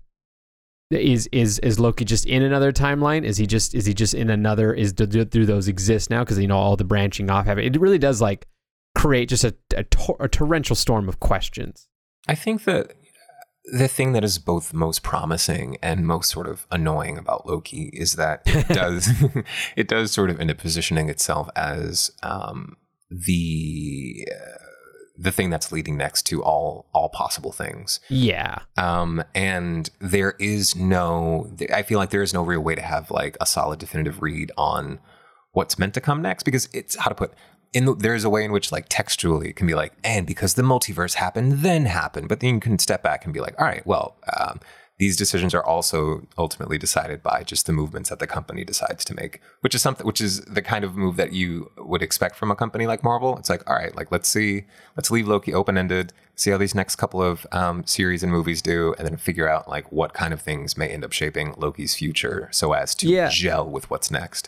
is 0.92 1.28
is 1.32 1.60
is 1.60 1.80
Loki 1.80 2.06
just 2.06 2.26
in 2.26 2.44
another 2.44 2.72
timeline? 2.72 3.24
Is 3.24 3.38
he 3.38 3.48
just 3.48 3.74
is 3.74 3.86
he 3.86 3.94
just 3.94 4.14
in 4.14 4.30
another? 4.30 4.74
Is 4.74 4.94
do, 4.94 5.06
do, 5.06 5.46
those 5.46 5.68
exist 5.68 6.10
now? 6.10 6.24
Because 6.24 6.40
you 6.40 6.48
know 6.48 6.58
all 6.58 6.76
the 6.76 6.84
branching 6.84 7.30
off 7.30 7.46
have 7.46 7.58
it. 7.58 7.76
It 7.76 7.80
really 7.80 7.98
does 7.98 8.22
like 8.22 8.48
create 8.94 9.30
just 9.30 9.44
a 9.44 9.56
a, 9.76 9.84
tor- 9.84 10.18
a 10.20 10.30
torrential 10.30 10.76
storm 10.76 11.10
of 11.10 11.20
questions. 11.20 11.88
I 12.28 12.36
think 12.36 12.64
that 12.66 12.94
the 13.66 13.88
thing 13.88 14.14
that 14.14 14.24
is 14.24 14.38
both 14.38 14.74
most 14.74 15.02
promising 15.02 15.78
and 15.82 16.06
most 16.06 16.30
sort 16.30 16.48
of 16.48 16.68
annoying 16.72 17.18
about 17.18 17.48
Loki 17.48 17.90
is 17.94 18.14
that 18.14 18.42
it 18.46 18.68
does 18.74 19.10
it 19.76 19.88
does 19.88 20.12
sort 20.12 20.30
of 20.30 20.40
end 20.40 20.52
up 20.52 20.58
positioning 20.58 21.10
itself 21.10 21.50
as 21.56 22.12
um, 22.22 22.78
the 23.10 24.28
uh, 24.32 24.65
the 25.18 25.32
thing 25.32 25.50
that's 25.50 25.72
leading 25.72 25.98
next 25.98 26.24
to 26.24 26.44
all 26.44 26.86
all 26.94 27.10
possible 27.10 27.52
things. 27.52 28.00
Yeah, 28.10 28.60
Um, 28.78 29.24
and 29.34 29.90
there 30.00 30.36
is 30.40 30.76
no, 30.76 31.52
I 31.74 31.84
feel 31.84 32.00
like 32.00 32.10
there 32.10 32.22
is 32.22 32.34
no 32.34 32.44
real 32.44 32.62
way 32.62 32.76
to 32.76 32.82
have 32.82 33.12
like 33.12 33.38
a 33.40 33.46
solid 33.46 33.80
definitive 33.80 34.22
read 34.22 34.52
on 34.58 35.00
what's 35.54 35.80
meant 35.80 35.94
to 35.94 36.02
come 36.02 36.22
next 36.22 36.44
because 36.44 36.68
it's 36.74 36.96
how 36.98 37.10
to 37.10 37.16
put 37.16 37.34
in 37.74 37.86
the, 37.86 37.94
there's 37.94 38.24
a 38.24 38.30
way 38.30 38.44
in 38.44 38.52
which 38.52 38.72
like 38.72 38.86
textually 38.90 39.50
it 39.50 39.56
can 39.56 39.68
be 39.68 39.76
like, 39.76 39.94
and 40.04 40.26
because 40.26 40.54
the 40.54 40.64
multiverse 40.64 41.16
happened, 41.16 41.60
then 41.60 41.86
happened. 41.86 42.30
But 42.30 42.40
then 42.40 42.56
you 42.56 42.60
can 42.60 42.80
step 42.80 43.04
back 43.04 43.26
and 43.26 43.34
be 43.34 43.42
like, 43.42 43.56
all 43.60 43.66
right, 43.66 43.86
well, 43.86 44.16
um, 44.38 44.60
these 44.98 45.18
decisions 45.18 45.54
are 45.54 45.64
also 45.64 46.26
ultimately 46.38 46.78
decided 46.78 47.22
by 47.22 47.44
just 47.44 47.66
the 47.66 47.74
movements 47.74 48.10
that 48.10 48.20
the 48.20 48.28
company 48.28 48.64
decides 48.64 49.04
to 49.06 49.14
make, 49.14 49.42
which 49.62 49.76
is 49.76 49.82
something, 49.82 50.06
which 50.08 50.22
is 50.22 50.40
the 50.42 50.62
kind 50.62 50.86
of 50.86 50.96
move 50.96 51.18
that 51.18 51.34
you 51.34 51.70
would 51.78 52.02
expect 52.02 52.36
from 52.38 52.50
a 52.50 52.56
company 52.56 52.88
like 52.88 53.04
Marvel. 53.04 53.38
It's 53.38 53.50
like, 53.50 53.70
all 53.70 53.76
right, 53.76 53.94
like 53.96 54.10
let's 54.12 54.30
see, 54.30 54.66
let's 54.96 55.12
leave 55.12 55.28
Loki 55.28 55.54
open 55.54 55.78
ended, 55.78 56.14
see 56.36 56.52
how 56.52 56.58
these 56.58 56.74
next 56.74 56.96
couple 56.96 57.22
of 57.22 57.46
um, 57.52 57.86
series 57.86 58.24
and 58.24 58.32
movies 58.32 58.62
do, 58.62 58.96
and 58.98 59.06
then 59.06 59.18
figure 59.18 59.50
out 59.50 59.68
like 59.68 59.92
what 59.92 60.14
kind 60.14 60.34
of 60.34 60.42
things 60.42 60.78
may 60.78 60.88
end 60.88 61.04
up 61.04 61.12
shaping 61.12 61.54
Loki's 61.58 61.94
future, 61.96 62.48
so 62.52 62.72
as 62.72 62.96
to 62.96 63.08
Yeah. 63.10 63.28
gel 63.30 63.70
with 63.70 63.90
what's 63.90 64.10
next. 64.10 64.48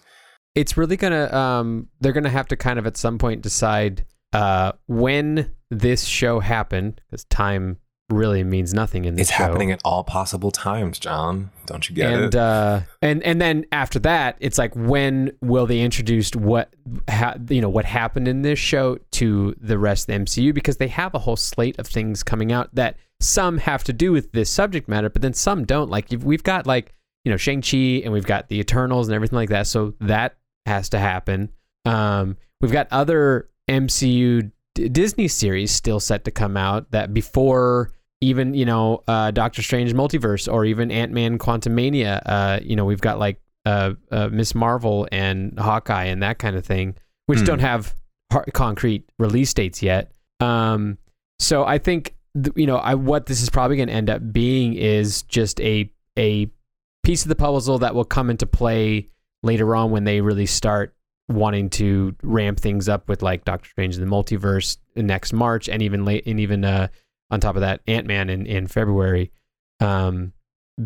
it's 0.55 0.75
really 0.77 0.97
gonna 0.97 1.31
um 1.35 1.87
they're 1.99 2.13
gonna 2.13 2.29
have 2.29 2.47
to 2.47 2.55
kind 2.55 2.79
of 2.79 2.87
at 2.87 2.97
some 2.97 3.17
point 3.19 3.41
decide 3.43 4.05
uh 4.33 4.71
when 4.87 5.53
this 5.69 6.05
show 6.05 6.39
happened 6.39 6.99
because 7.05 7.25
time 7.25 7.77
really 8.09 8.43
means 8.43 8.73
nothing 8.73 9.03
in 9.05 9.15
this 9.15 9.27
It's 9.29 9.37
show. 9.37 9.43
happening 9.43 9.71
at 9.71 9.81
all 9.83 10.03
possible 10.03 10.49
times, 10.51 10.97
Jon. 10.97 11.51
Don't 11.65 11.89
you 11.89 11.95
get 11.95 12.13
and 12.13 12.23
it? 12.25 12.35
uh 12.35 12.79
and 13.01 13.21
and 13.23 13.41
then 13.41 13.65
after 13.73 13.99
that 13.99 14.37
it's 14.39 14.57
like 14.57 14.73
when 14.75 15.31
will 15.41 15.65
they 15.65 15.81
introduce 15.81 16.31
what 16.33 16.73
ha- 17.09 17.35
you 17.49 17.59
know 17.59 17.67
what 17.69 17.83
happened 17.83 18.27
in 18.29 18.41
this 18.43 18.57
show 18.59 18.97
to 19.11 19.53
the 19.59 19.77
rest 19.77 20.07
of 20.09 20.15
the 20.15 20.23
MCU 20.25 20.53
because 20.53 20.77
they 20.77 20.87
have 20.87 21.13
a 21.13 21.19
whole 21.19 21.35
slate 21.35 21.77
of 21.79 21.87
things 21.87 22.23
coming 22.23 22.53
out 22.53 22.73
that 22.73 22.95
some 23.19 23.57
have 23.57 23.83
to 23.83 23.91
do 23.93 24.13
with 24.13 24.31
this 24.31 24.49
subject 24.49 24.87
matter 24.87 25.09
but 25.09 25.21
then 25.21 25.33
some 25.33 25.65
don't 25.65 25.89
like 25.89 26.07
we've 26.23 26.43
got 26.43 26.65
like 26.65 26.93
you 27.25 27.31
know 27.31 27.37
Shang-Chi 27.37 28.01
and 28.05 28.13
we've 28.13 28.25
got 28.25 28.47
the 28.47 28.59
Eternals 28.59 29.09
and 29.09 29.15
everything 29.15 29.35
like 29.35 29.49
that 29.49 29.67
so 29.67 29.93
that 29.99 30.37
has 30.65 30.87
to 30.89 30.99
happen 30.99 31.49
um 31.83 32.37
we've 32.61 32.71
got 32.71 32.87
other 32.91 33.49
MCU 33.69 34.51
D- 34.75 34.87
Disney 34.89 35.27
series 35.27 35.71
still 35.71 35.99
set 35.99 36.23
to 36.25 36.31
come 36.31 36.55
out 36.55 36.91
that 36.91 37.13
before 37.13 37.91
even 38.21 38.53
you 38.53 38.65
know 38.65 39.03
uh, 39.07 39.31
Doctor 39.31 39.61
Strange 39.61 39.93
multiverse 39.93 40.51
or 40.51 40.65
even 40.65 40.91
Ant 40.91 41.11
Man 41.11 41.37
Quantumania. 41.37 42.21
Uh, 42.25 42.59
you 42.63 42.75
know 42.75 42.85
we've 42.85 43.01
got 43.01 43.19
like 43.19 43.39
uh, 43.65 43.93
uh, 44.11 44.29
Miss 44.31 44.55
Marvel 44.55 45.07
and 45.11 45.57
Hawkeye 45.59 46.05
and 46.05 46.23
that 46.23 46.39
kind 46.39 46.55
of 46.55 46.65
thing, 46.65 46.95
which 47.27 47.39
Hmm. 47.39 47.45
don't 47.45 47.59
have 47.59 47.95
har- 48.31 48.45
concrete 48.53 49.09
release 49.19 49.53
dates 49.53 49.81
yet. 49.83 50.11
Um, 50.39 50.97
so 51.39 51.65
I 51.65 51.77
think 51.77 52.15
th- 52.41 52.55
you 52.55 52.65
know 52.67 52.77
I 52.77 52.95
what 52.95 53.25
this 53.25 53.41
is 53.41 53.49
probably 53.49 53.77
going 53.77 53.89
to 53.89 53.93
end 53.93 54.09
up 54.09 54.21
being 54.31 54.73
is 54.73 55.23
just 55.23 55.59
a 55.61 55.91
a 56.17 56.49
piece 57.03 57.23
of 57.23 57.29
the 57.29 57.35
puzzle 57.35 57.77
that 57.79 57.93
will 57.95 58.05
come 58.05 58.29
into 58.29 58.45
play 58.45 59.09
later 59.43 59.75
on 59.75 59.91
when 59.91 60.03
they 60.03 60.19
really 60.21 60.45
start 60.45 60.93
wanting 61.29 61.69
to 61.69 62.15
ramp 62.23 62.59
things 62.59 62.87
up 62.89 63.07
with 63.09 63.21
like 63.21 63.45
Doctor 63.45 63.69
Strange 63.69 63.95
in 63.95 64.01
the 64.01 64.09
multiverse 64.09 64.77
next 64.95 65.33
March 65.33 65.67
and 65.69 65.81
even 65.81 66.05
late 66.05 66.25
and 66.25 66.39
even 66.39 66.63
uh 66.65 66.87
on 67.29 67.39
top 67.39 67.55
of 67.55 67.61
that 67.61 67.81
Ant 67.87 68.07
Man 68.07 68.29
in, 68.29 68.45
in 68.45 68.67
February. 68.67 69.31
Um 69.79 70.33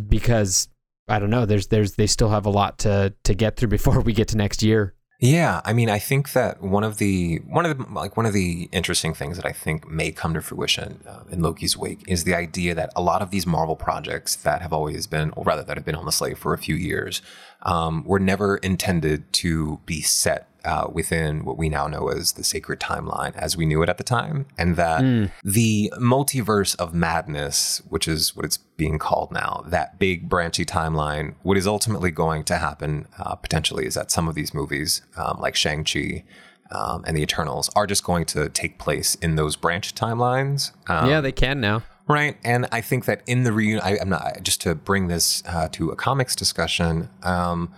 because 0.08 0.70
I 1.08 1.20
don't 1.20 1.30
know, 1.30 1.46
there's 1.46 1.68
there's 1.68 1.96
they 1.96 2.08
still 2.08 2.30
have 2.30 2.46
a 2.46 2.50
lot 2.50 2.80
to 2.80 3.14
to 3.24 3.34
get 3.34 3.58
through 3.58 3.70
before 3.78 4.02
we 4.02 4.14
get 4.14 4.30
to 4.30 4.38
next 4.38 4.64
year. 4.64 4.96
Yeah, 5.24 5.62
I 5.64 5.74
mean, 5.74 5.88
I 5.88 6.00
think 6.00 6.34
that 6.34 6.64
one 6.64 6.84
of 6.84 6.98
the 6.98 7.42
one 7.46 7.68
of 7.68 7.78
the 7.78 7.86
like 7.94 8.18
one 8.18 8.26
of 8.26 8.34
the 8.34 8.68
interesting 8.72 9.14
things 9.14 9.38
that 9.38 9.46
I 9.46 9.52
think 9.52 9.88
may 9.88 10.12
come 10.12 10.34
to 10.34 10.42
fruition 10.42 11.04
uh, 11.08 11.20
in 11.30 11.44
Loki's 11.44 11.78
wake 11.78 12.04
is 12.08 12.24
the 12.24 12.34
idea 12.34 12.74
that 12.74 12.92
a 12.96 13.04
lot 13.04 13.22
of 13.22 13.30
these 13.30 13.46
Marvel 13.46 13.76
projects 13.76 14.36
that 14.38 14.64
have 14.64 14.74
always 14.74 15.06
been, 15.06 15.30
or 15.36 15.44
rather 15.44 15.62
that 15.62 15.78
have 15.78 15.86
been 15.86 15.94
on 15.94 16.06
the 16.06 16.12
slate 16.12 16.39
for 16.39 16.56
a 16.56 16.58
few 16.58 16.74
years, 16.74 17.22
um, 17.62 18.04
were 18.04 18.18
never 18.18 18.58
intended 18.58 19.32
to 19.34 19.80
be 19.86 20.02
set 20.02 20.51
uh, 20.66 20.88
within 20.91 21.43
what 21.45 21.57
we 21.57 21.70
now 21.70 21.88
know 21.88 22.09
as 22.09 22.34
the 22.34 22.43
sacred 22.43 22.80
timeline 22.80 23.36
as 23.36 23.57
we 23.57 23.66
knew 23.66 23.82
it 23.82 23.89
at 23.89 23.97
the 23.97 24.03
time, 24.03 24.45
and 24.57 24.76
that 24.76 25.01
the 25.43 25.91
multiverse 25.97 26.76
of 26.78 26.93
madness, 26.93 27.82
which 27.89 28.07
is 28.07 28.36
what 28.36 28.45
it's 28.45 28.57
being 28.57 28.99
called 28.99 29.32
now, 29.32 29.64
that 29.68 29.99
big 29.99 30.30
branchy 30.30 30.66
timeline, 30.66 31.36
what 31.43 31.57
is 31.57 31.68
ultimately 31.68 32.12
going 32.12 32.43
to 32.43 32.57
happen 32.57 33.07
uh, 33.20 33.36
potentially 33.36 33.86
is 33.86 33.93
that 33.95 34.12
some 34.12 34.28
of 34.28 34.36
these 34.36 34.53
movies, 34.53 35.01
um, 35.18 35.38
like 35.39 35.55
Shang-Chi 35.55 36.24
um, 36.72 37.03
and 37.05 37.18
the 37.18 37.22
Eternals, 37.22 37.70
are 37.76 37.86
just 37.86 38.03
going 38.03 38.26
to 38.26 38.49
take 38.49 38.78
place 38.78 39.16
in 39.16 39.36
those 39.36 39.55
branch 39.55 39.93
timelines. 39.95 40.72
Um, 40.88 41.09
yeah, 41.09 41.22
they 41.22 41.32
can 41.32 41.59
now. 41.59 41.84
Right, 42.07 42.38
and 42.43 42.68
I 42.72 42.82
think 42.82 43.05
that 43.05 43.22
in 43.26 43.43
the 43.43 43.53
reunion, 43.53 43.82
I, 43.84 43.97
I'm 43.99 44.09
not 44.09 44.43
just 44.43 44.62
to 44.62 44.76
bring 44.76 45.07
this 45.07 45.43
uh, 45.47 45.70
to 45.74 45.91
a 45.91 45.95
comics 45.95 46.36
discussion. 46.36 47.09
Um, 47.24 47.72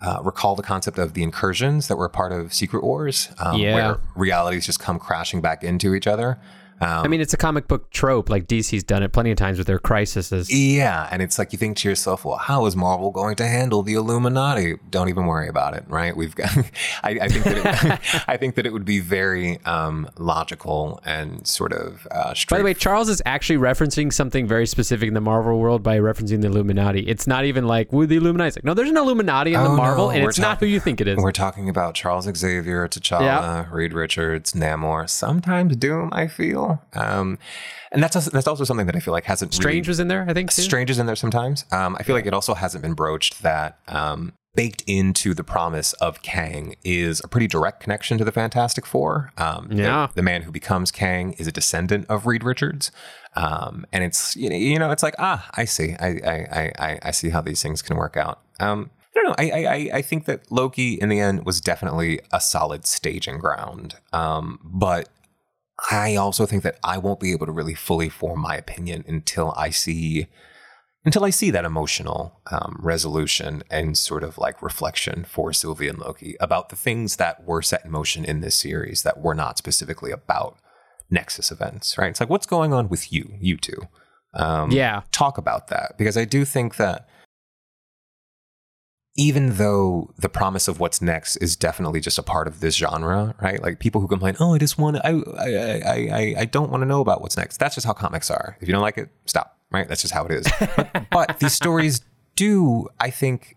uh, 0.00 0.20
recall 0.22 0.54
the 0.54 0.62
concept 0.62 0.98
of 0.98 1.14
the 1.14 1.22
incursions 1.22 1.88
that 1.88 1.96
were 1.96 2.08
part 2.08 2.32
of 2.32 2.54
Secret 2.54 2.84
Wars, 2.84 3.28
um, 3.38 3.56
Yeah. 3.58 3.74
where 3.74 4.00
realities 4.14 4.66
just 4.66 4.78
come 4.80 4.98
crashing 4.98 5.40
back 5.40 5.64
into 5.64 5.94
each 5.94 6.06
other. 6.06 6.38
Um, 6.80 7.04
I 7.04 7.08
mean, 7.08 7.20
it's 7.20 7.34
a 7.34 7.36
comic 7.36 7.68
book 7.68 7.90
trope. 7.90 8.28
Like 8.30 8.46
DC's 8.46 8.84
done 8.84 9.02
it 9.02 9.12
plenty 9.12 9.30
of 9.30 9.36
times 9.36 9.58
with 9.58 9.66
their 9.66 9.78
crises. 9.78 10.52
Yeah, 10.52 11.08
and 11.10 11.22
it's 11.22 11.38
like 11.38 11.52
you 11.52 11.58
think 11.58 11.76
to 11.78 11.88
yourself, 11.88 12.24
well, 12.24 12.36
how 12.36 12.66
is 12.66 12.76
Marvel 12.76 13.10
going 13.10 13.36
to 13.36 13.46
handle 13.46 13.82
the 13.82 13.94
Illuminati? 13.94 14.76
Don't 14.90 15.08
even 15.08 15.26
worry 15.26 15.48
about 15.48 15.74
it, 15.74 15.84
right? 15.88 16.16
We've 16.16 16.34
got. 16.34 16.50
I, 17.02 17.10
I 17.22 17.28
think 17.28 17.44
that 17.44 17.56
it, 17.58 18.24
I 18.28 18.36
think 18.36 18.54
that 18.56 18.66
it 18.66 18.72
would 18.72 18.84
be 18.84 19.00
very 19.00 19.58
um, 19.64 20.08
logical 20.18 21.00
and 21.04 21.46
sort 21.46 21.72
of 21.72 22.06
uh, 22.10 22.34
straight. 22.34 22.56
By 22.56 22.58
the 22.58 22.64
way, 22.64 22.74
Charles 22.74 23.08
is 23.08 23.22
actually 23.26 23.58
referencing 23.58 24.12
something 24.12 24.46
very 24.46 24.66
specific 24.66 25.08
in 25.08 25.14
the 25.14 25.20
Marvel 25.20 25.58
world 25.58 25.82
by 25.82 25.98
referencing 25.98 26.40
the 26.42 26.46
Illuminati. 26.48 27.00
It's 27.08 27.26
not 27.26 27.44
even 27.44 27.66
like, 27.66 27.92
"Woo, 27.92 28.06
the 28.06 28.16
Illuminati." 28.16 28.56
Like, 28.56 28.64
no, 28.64 28.74
there's 28.74 28.90
an 28.90 28.96
Illuminati 28.96 29.54
in 29.54 29.62
the 29.62 29.68
Oh, 29.68 29.76
Marvel, 29.76 30.06
no, 30.06 30.10
and 30.10 30.24
it's 30.24 30.38
not 30.38 30.58
who 30.60 30.66
you 30.66 30.80
think 30.80 31.00
it 31.00 31.08
is. 31.08 31.18
We're 31.18 31.32
talking 31.32 31.68
about 31.68 31.94
Charles 31.94 32.24
Xavier, 32.36 32.88
T'Challa, 32.88 33.20
Yeah. 33.22 33.66
Reed 33.70 33.92
Richards, 33.92 34.52
Namor, 34.52 35.08
sometimes 35.08 35.76
Doom. 35.76 36.10
I 36.12 36.26
feel, 36.26 36.67
um, 36.94 37.38
and 37.92 38.02
that's 38.02 38.16
also, 38.16 38.30
that's 38.30 38.46
also 38.46 38.64
something 38.64 38.86
that 38.86 38.96
I 38.96 39.00
feel 39.00 39.12
like 39.12 39.24
hasn't 39.24 39.52
really 39.52 39.62
Strange 39.62 39.88
was 39.88 40.00
in 40.00 40.08
there, 40.08 40.24
I 40.28 40.34
think. 40.34 40.52
Too. 40.52 40.62
Strange 40.62 40.90
is 40.90 40.98
in 40.98 41.06
there 41.06 41.16
sometimes. 41.16 41.64
Um, 41.72 41.96
I 41.98 42.02
feel 42.02 42.14
like 42.14 42.26
it 42.26 42.34
also 42.34 42.54
hasn't 42.54 42.82
been 42.82 42.94
broached 42.94 43.42
that 43.42 43.78
um, 43.88 44.32
baked 44.54 44.82
into 44.86 45.34
the 45.34 45.44
promise 45.44 45.92
of 45.94 46.20
Kang 46.22 46.74
is 46.84 47.20
a 47.24 47.28
pretty 47.28 47.46
direct 47.46 47.80
connection 47.80 48.18
to 48.18 48.24
the 48.24 48.32
Fantastic 48.32 48.84
Four. 48.86 49.32
Um, 49.38 49.68
Yeah. 49.72 50.08
the, 50.14 50.22
man 50.22 50.42
who 50.42 50.50
becomes 50.50 50.90
Kang 50.90 51.32
is 51.34 51.46
a 51.46 51.52
descendant 51.52 52.06
of 52.08 52.26
Reed 52.26 52.42
Richards, 52.44 52.90
um, 53.36 53.86
and 53.92 54.02
it's 54.04 54.34
you 54.36 54.48
know, 54.50 54.56
you 54.56 54.78
know 54.78 54.90
it's 54.90 55.02
like 55.02 55.14
ah 55.18 55.48
I 55.54 55.64
see 55.64 55.94
I 56.00 56.08
I, 56.08 56.32
I- 56.60 56.72
I 56.90 56.98
I 57.04 57.10
see 57.12 57.28
how 57.30 57.40
these 57.40 57.62
things 57.62 57.82
can 57.82 57.96
work 57.96 58.16
out. 58.16 58.40
Um, 58.60 58.90
I 59.16 59.20
don't 59.20 59.24
know. 59.28 59.34
I, 59.38 59.50
I 59.50 59.72
I- 59.74 59.90
I 59.98 60.02
think 60.02 60.24
that 60.26 60.50
Loki 60.50 60.94
in 60.94 61.08
the 61.08 61.20
end 61.20 61.46
was 61.46 61.60
definitely 61.60 62.20
a 62.32 62.40
solid 62.40 62.84
staging 62.86 63.38
ground. 63.38 63.94
Um, 64.12 64.58
but 64.64 65.08
I 65.90 66.16
also 66.16 66.44
think 66.46 66.62
that 66.64 66.78
I 66.82 66.98
won't 66.98 67.20
be 67.20 67.32
able 67.32 67.46
to 67.46 67.52
really 67.52 67.74
fully 67.74 68.08
form 68.08 68.40
my 68.40 68.56
opinion 68.56 69.04
until 69.06 69.52
I 69.56 69.70
see 69.70 70.26
until 71.04 71.24
I 71.24 71.30
see 71.30 71.50
that 71.52 71.64
emotional 71.64 72.40
um, 72.50 72.76
resolution 72.82 73.62
and 73.70 73.96
sort 73.96 74.24
of 74.24 74.36
like 74.36 74.60
reflection 74.60 75.24
for 75.24 75.52
Sylvie 75.52 75.88
and 75.88 75.96
Loki 75.98 76.36
about 76.40 76.68
the 76.68 76.76
things 76.76 77.16
that 77.16 77.44
were 77.44 77.62
set 77.62 77.84
in 77.84 77.90
motion 77.92 78.24
in 78.24 78.40
this 78.40 78.56
series 78.56 79.04
that 79.04 79.20
were 79.20 79.34
not 79.34 79.56
specifically 79.56 80.10
about 80.10 80.58
Nexus 81.08 81.50
events, 81.52 81.96
right? 81.96 82.10
It's 82.10 82.20
like 82.20 82.28
what's 82.28 82.46
going 82.46 82.74
on 82.74 82.88
with 82.88 83.12
you, 83.12 83.32
you 83.40 83.56
two. 83.56 83.80
Um, 84.34 84.70
Yeah. 84.72 85.02
talk 85.12 85.38
about 85.38 85.68
that 85.68 85.96
because 85.96 86.16
I 86.16 86.24
do 86.24 86.44
think 86.44 86.76
that 86.76 87.08
even 89.18 89.56
though 89.56 90.14
the 90.16 90.28
promise 90.28 90.68
of 90.68 90.78
what's 90.78 91.02
next 91.02 91.36
is 91.36 91.56
definitely 91.56 92.00
just 92.00 92.18
a 92.18 92.22
part 92.22 92.46
of 92.46 92.60
this 92.60 92.76
genre, 92.76 93.34
right? 93.42 93.60
Like 93.60 93.80
people 93.80 94.00
who 94.00 94.06
complain, 94.06 94.36
"Oh, 94.38 94.54
I 94.54 94.58
just 94.58 94.78
want 94.78 94.96
to, 94.96 95.06
I, 95.06 95.10
I, 95.36 95.92
I, 95.92 96.34
I, 96.38 96.44
don't 96.44 96.70
want 96.70 96.82
to 96.82 96.86
know 96.86 97.00
about 97.00 97.20
what's 97.20 97.36
next." 97.36 97.58
That's 97.58 97.74
just 97.74 97.86
how 97.86 97.92
comics 97.92 98.30
are. 98.30 98.56
If 98.60 98.68
you 98.68 98.72
don't 98.72 98.80
like 98.80 98.96
it, 98.96 99.10
stop. 99.26 99.58
Right? 99.72 99.88
That's 99.88 100.02
just 100.02 100.14
how 100.14 100.24
it 100.24 100.30
is. 100.30 100.46
but, 100.76 101.06
but 101.10 101.40
these 101.40 101.52
stories 101.52 102.00
do, 102.36 102.86
I 103.00 103.10
think, 103.10 103.56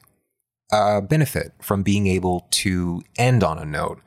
uh, 0.71 0.99
benefit 0.99 1.53
from 1.61 1.83
being 1.83 2.07
able 2.07 2.47
to 2.49 3.03
end 3.17 3.43
on 3.43 3.59
a 3.59 3.65
note 3.65 4.01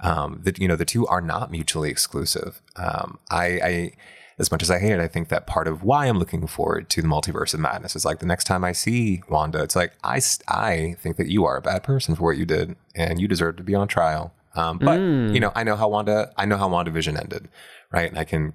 um, 0.00 0.40
that 0.44 0.58
you 0.58 0.68
know 0.68 0.76
the 0.76 0.84
two 0.84 1.06
are 1.06 1.22
not 1.22 1.50
mutually 1.50 1.90
exclusive. 1.90 2.60
Um, 2.76 3.18
I, 3.30 3.46
I, 3.46 3.92
as 4.38 4.50
much 4.52 4.62
as 4.62 4.70
I 4.70 4.78
hate 4.78 4.92
it, 4.92 5.00
I 5.00 5.08
think 5.08 5.28
that 5.28 5.46
part 5.46 5.66
of 5.66 5.82
why 5.82 6.06
I'm 6.06 6.18
looking 6.18 6.46
forward 6.46 6.88
to 6.90 7.02
the 7.02 7.08
multiverse 7.08 7.54
of 7.54 7.60
madness 7.60 7.96
is 7.96 8.04
like 8.04 8.20
the 8.20 8.26
next 8.26 8.44
time 8.44 8.62
I 8.64 8.72
see 8.72 9.22
Wanda, 9.28 9.62
it's 9.62 9.74
like 9.76 9.92
I 10.04 10.20
I 10.48 10.96
think 11.00 11.16
that 11.16 11.28
you 11.28 11.44
are 11.44 11.56
a 11.56 11.62
bad 11.62 11.82
person 11.82 12.14
for 12.14 12.24
what 12.24 12.36
you 12.38 12.46
did, 12.46 12.76
and 12.94 13.20
you 13.20 13.26
deserve 13.28 13.56
to 13.56 13.62
be 13.62 13.74
on 13.74 13.88
trial. 13.88 14.32
Um, 14.54 14.78
but 14.78 14.98
you 14.98 15.40
know, 15.40 15.52
I 15.54 15.64
know 15.64 15.76
how 15.76 15.88
Wanda, 15.88 16.32
I 16.36 16.44
know 16.44 16.56
how 16.56 16.68
WandaVision 16.68 17.18
ended, 17.20 17.48
right? 17.92 18.08
And 18.08 18.18
I 18.18 18.24
can 18.24 18.54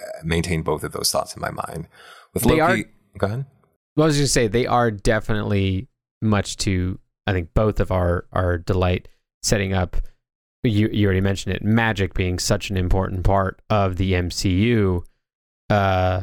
uh, 0.00 0.20
maintain 0.24 0.62
both 0.62 0.84
of 0.84 0.92
those 0.92 1.10
thoughts 1.10 1.34
in 1.34 1.40
my 1.42 1.50
mind. 1.50 1.88
With 2.32 2.44
They 2.44 2.60
Loki, 2.60 2.82
are- 2.84 2.88
go 3.18 3.26
ahead. 3.26 3.46
Well, 3.96 4.04
I 4.04 4.06
was 4.08 4.16
going 4.16 4.24
to 4.24 4.28
say 4.30 4.48
they 4.48 4.66
are 4.66 4.90
definitely 4.90 5.88
much 6.20 6.56
to 6.58 6.98
I 7.26 7.32
think 7.32 7.54
both 7.54 7.78
of 7.80 7.90
our 7.92 8.26
our 8.32 8.58
delight 8.58 9.08
setting 9.42 9.72
up. 9.72 9.96
You 10.62 10.88
you 10.90 11.06
already 11.06 11.20
mentioned 11.20 11.54
it, 11.54 11.62
magic 11.62 12.14
being 12.14 12.38
such 12.38 12.70
an 12.70 12.76
important 12.78 13.22
part 13.24 13.60
of 13.68 13.96
the 13.96 14.12
MCU, 14.14 15.02
uh, 15.70 16.22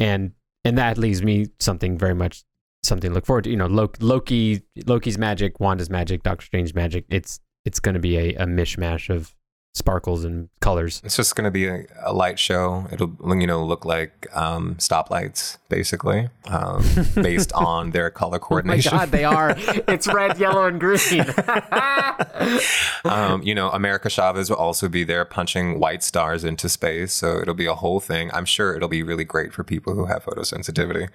and 0.00 0.32
and 0.64 0.78
that 0.78 0.98
leaves 0.98 1.22
me 1.22 1.46
something 1.60 1.98
very 1.98 2.14
much 2.14 2.44
something 2.82 3.10
to 3.10 3.14
look 3.14 3.26
forward 3.26 3.44
to. 3.44 3.50
You 3.50 3.56
know, 3.56 3.66
Loki, 3.66 4.02
Loki 4.02 4.62
Loki's 4.86 5.18
magic, 5.18 5.60
Wanda's 5.60 5.90
magic, 5.90 6.22
Doctor 6.22 6.44
Strange's 6.44 6.74
magic. 6.74 7.04
It's 7.08 7.40
it's 7.64 7.80
going 7.80 7.94
to 7.94 8.00
be 8.00 8.16
a, 8.16 8.34
a 8.34 8.46
mishmash 8.46 9.14
of 9.14 9.34
sparkles 9.74 10.24
and 10.24 10.48
colors. 10.60 11.02
It's 11.04 11.16
just 11.16 11.34
going 11.34 11.46
to 11.46 11.50
be 11.50 11.66
a, 11.66 11.84
a, 12.04 12.12
light 12.12 12.38
show. 12.38 12.86
It'll, 12.92 13.12
you 13.36 13.46
know, 13.46 13.64
look 13.64 13.84
like 13.84 14.28
um, 14.34 14.76
stoplights, 14.76 15.58
basically, 15.68 16.30
um, 16.46 16.84
based 17.16 17.52
on 17.54 17.90
their 17.90 18.08
color 18.08 18.38
coordination. 18.38 18.94
Oh 18.94 18.96
my 18.96 19.02
God, 19.02 19.10
they 19.10 19.24
are. 19.24 19.54
it's 19.88 20.06
red, 20.06 20.38
yellow, 20.44 20.68
and 20.68 20.78
green. 20.78 20.94
um, 23.04 23.42
you 23.42 23.54
know, 23.54 23.70
America 23.70 24.08
Chavez 24.08 24.48
will 24.48 24.56
also 24.56 24.88
be 24.88 25.02
there 25.02 25.24
punching 25.24 25.80
white 25.80 26.04
stars 26.04 26.44
into 26.44 26.68
space. 26.68 27.12
So 27.12 27.40
it'll 27.40 27.54
be 27.54 27.66
a 27.66 27.74
whole 27.74 27.98
thing. 27.98 28.30
I'm 28.32 28.44
sure 28.44 28.76
it'll 28.76 28.88
be 28.88 29.02
really 29.02 29.24
great 29.24 29.52
for 29.52 29.64
people 29.64 29.94
who 29.94 30.06
have 30.06 30.24
photosensitivity. 30.24 31.08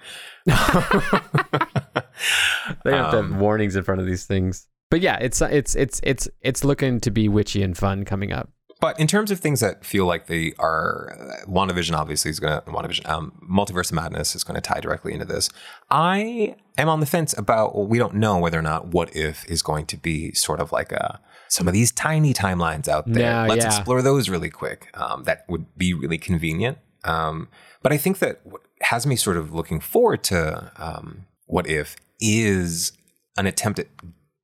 they 2.84 2.92
have 2.92 3.10
to 3.10 3.22
have 3.22 3.36
warnings 3.36 3.74
in 3.74 3.84
front 3.84 4.02
of 4.02 4.06
these 4.06 4.26
things 4.26 4.66
but 4.90 5.00
yeah, 5.00 5.16
it's 5.20 5.40
it's 5.40 5.74
it's 5.74 6.00
it's 6.02 6.28
it's 6.42 6.64
looking 6.64 7.00
to 7.00 7.10
be 7.10 7.28
witchy 7.28 7.62
and 7.62 7.76
fun 7.76 8.04
coming 8.04 8.32
up. 8.32 8.50
But 8.80 8.98
in 8.98 9.06
terms 9.06 9.30
of 9.30 9.40
things 9.40 9.60
that 9.60 9.84
feel 9.84 10.06
like 10.06 10.26
they 10.26 10.54
are, 10.58 11.44
WandaVision 11.46 11.94
obviously 11.94 12.30
is 12.30 12.40
going 12.40 12.62
to, 12.62 12.70
WandaVision, 12.70 13.06
um, 13.06 13.32
Multiverse 13.46 13.90
of 13.90 13.96
Madness 13.96 14.34
is 14.34 14.42
going 14.42 14.54
to 14.54 14.62
tie 14.62 14.80
directly 14.80 15.12
into 15.12 15.26
this. 15.26 15.50
I 15.90 16.56
am 16.78 16.88
on 16.88 17.00
the 17.00 17.06
fence 17.06 17.36
about, 17.36 17.76
well, 17.76 17.86
we 17.86 17.98
don't 17.98 18.14
know 18.14 18.38
whether 18.38 18.58
or 18.58 18.62
not 18.62 18.86
What 18.86 19.14
If 19.14 19.44
is 19.50 19.60
going 19.60 19.84
to 19.84 19.98
be 19.98 20.32
sort 20.32 20.60
of 20.60 20.72
like 20.72 20.92
a, 20.92 21.20
some 21.48 21.68
of 21.68 21.74
these 21.74 21.92
tiny 21.92 22.32
timelines 22.32 22.88
out 22.88 23.04
there. 23.06 23.46
Let's 23.46 23.66
yeah. 23.66 23.76
explore 23.76 24.00
those 24.00 24.30
really 24.30 24.48
quick. 24.48 24.88
Um, 24.94 25.24
that 25.24 25.44
would 25.46 25.76
be 25.76 25.92
really 25.92 26.16
convenient. 26.16 26.78
Um, 27.04 27.48
but 27.82 27.92
I 27.92 27.98
think 27.98 28.18
that 28.20 28.40
what 28.44 28.62
has 28.80 29.06
me 29.06 29.14
sort 29.14 29.36
of 29.36 29.52
looking 29.52 29.80
forward 29.80 30.24
to 30.24 30.72
um, 30.76 31.26
What 31.44 31.66
If 31.66 31.96
is 32.18 32.92
an 33.36 33.46
attempt 33.46 33.78
at 33.78 33.88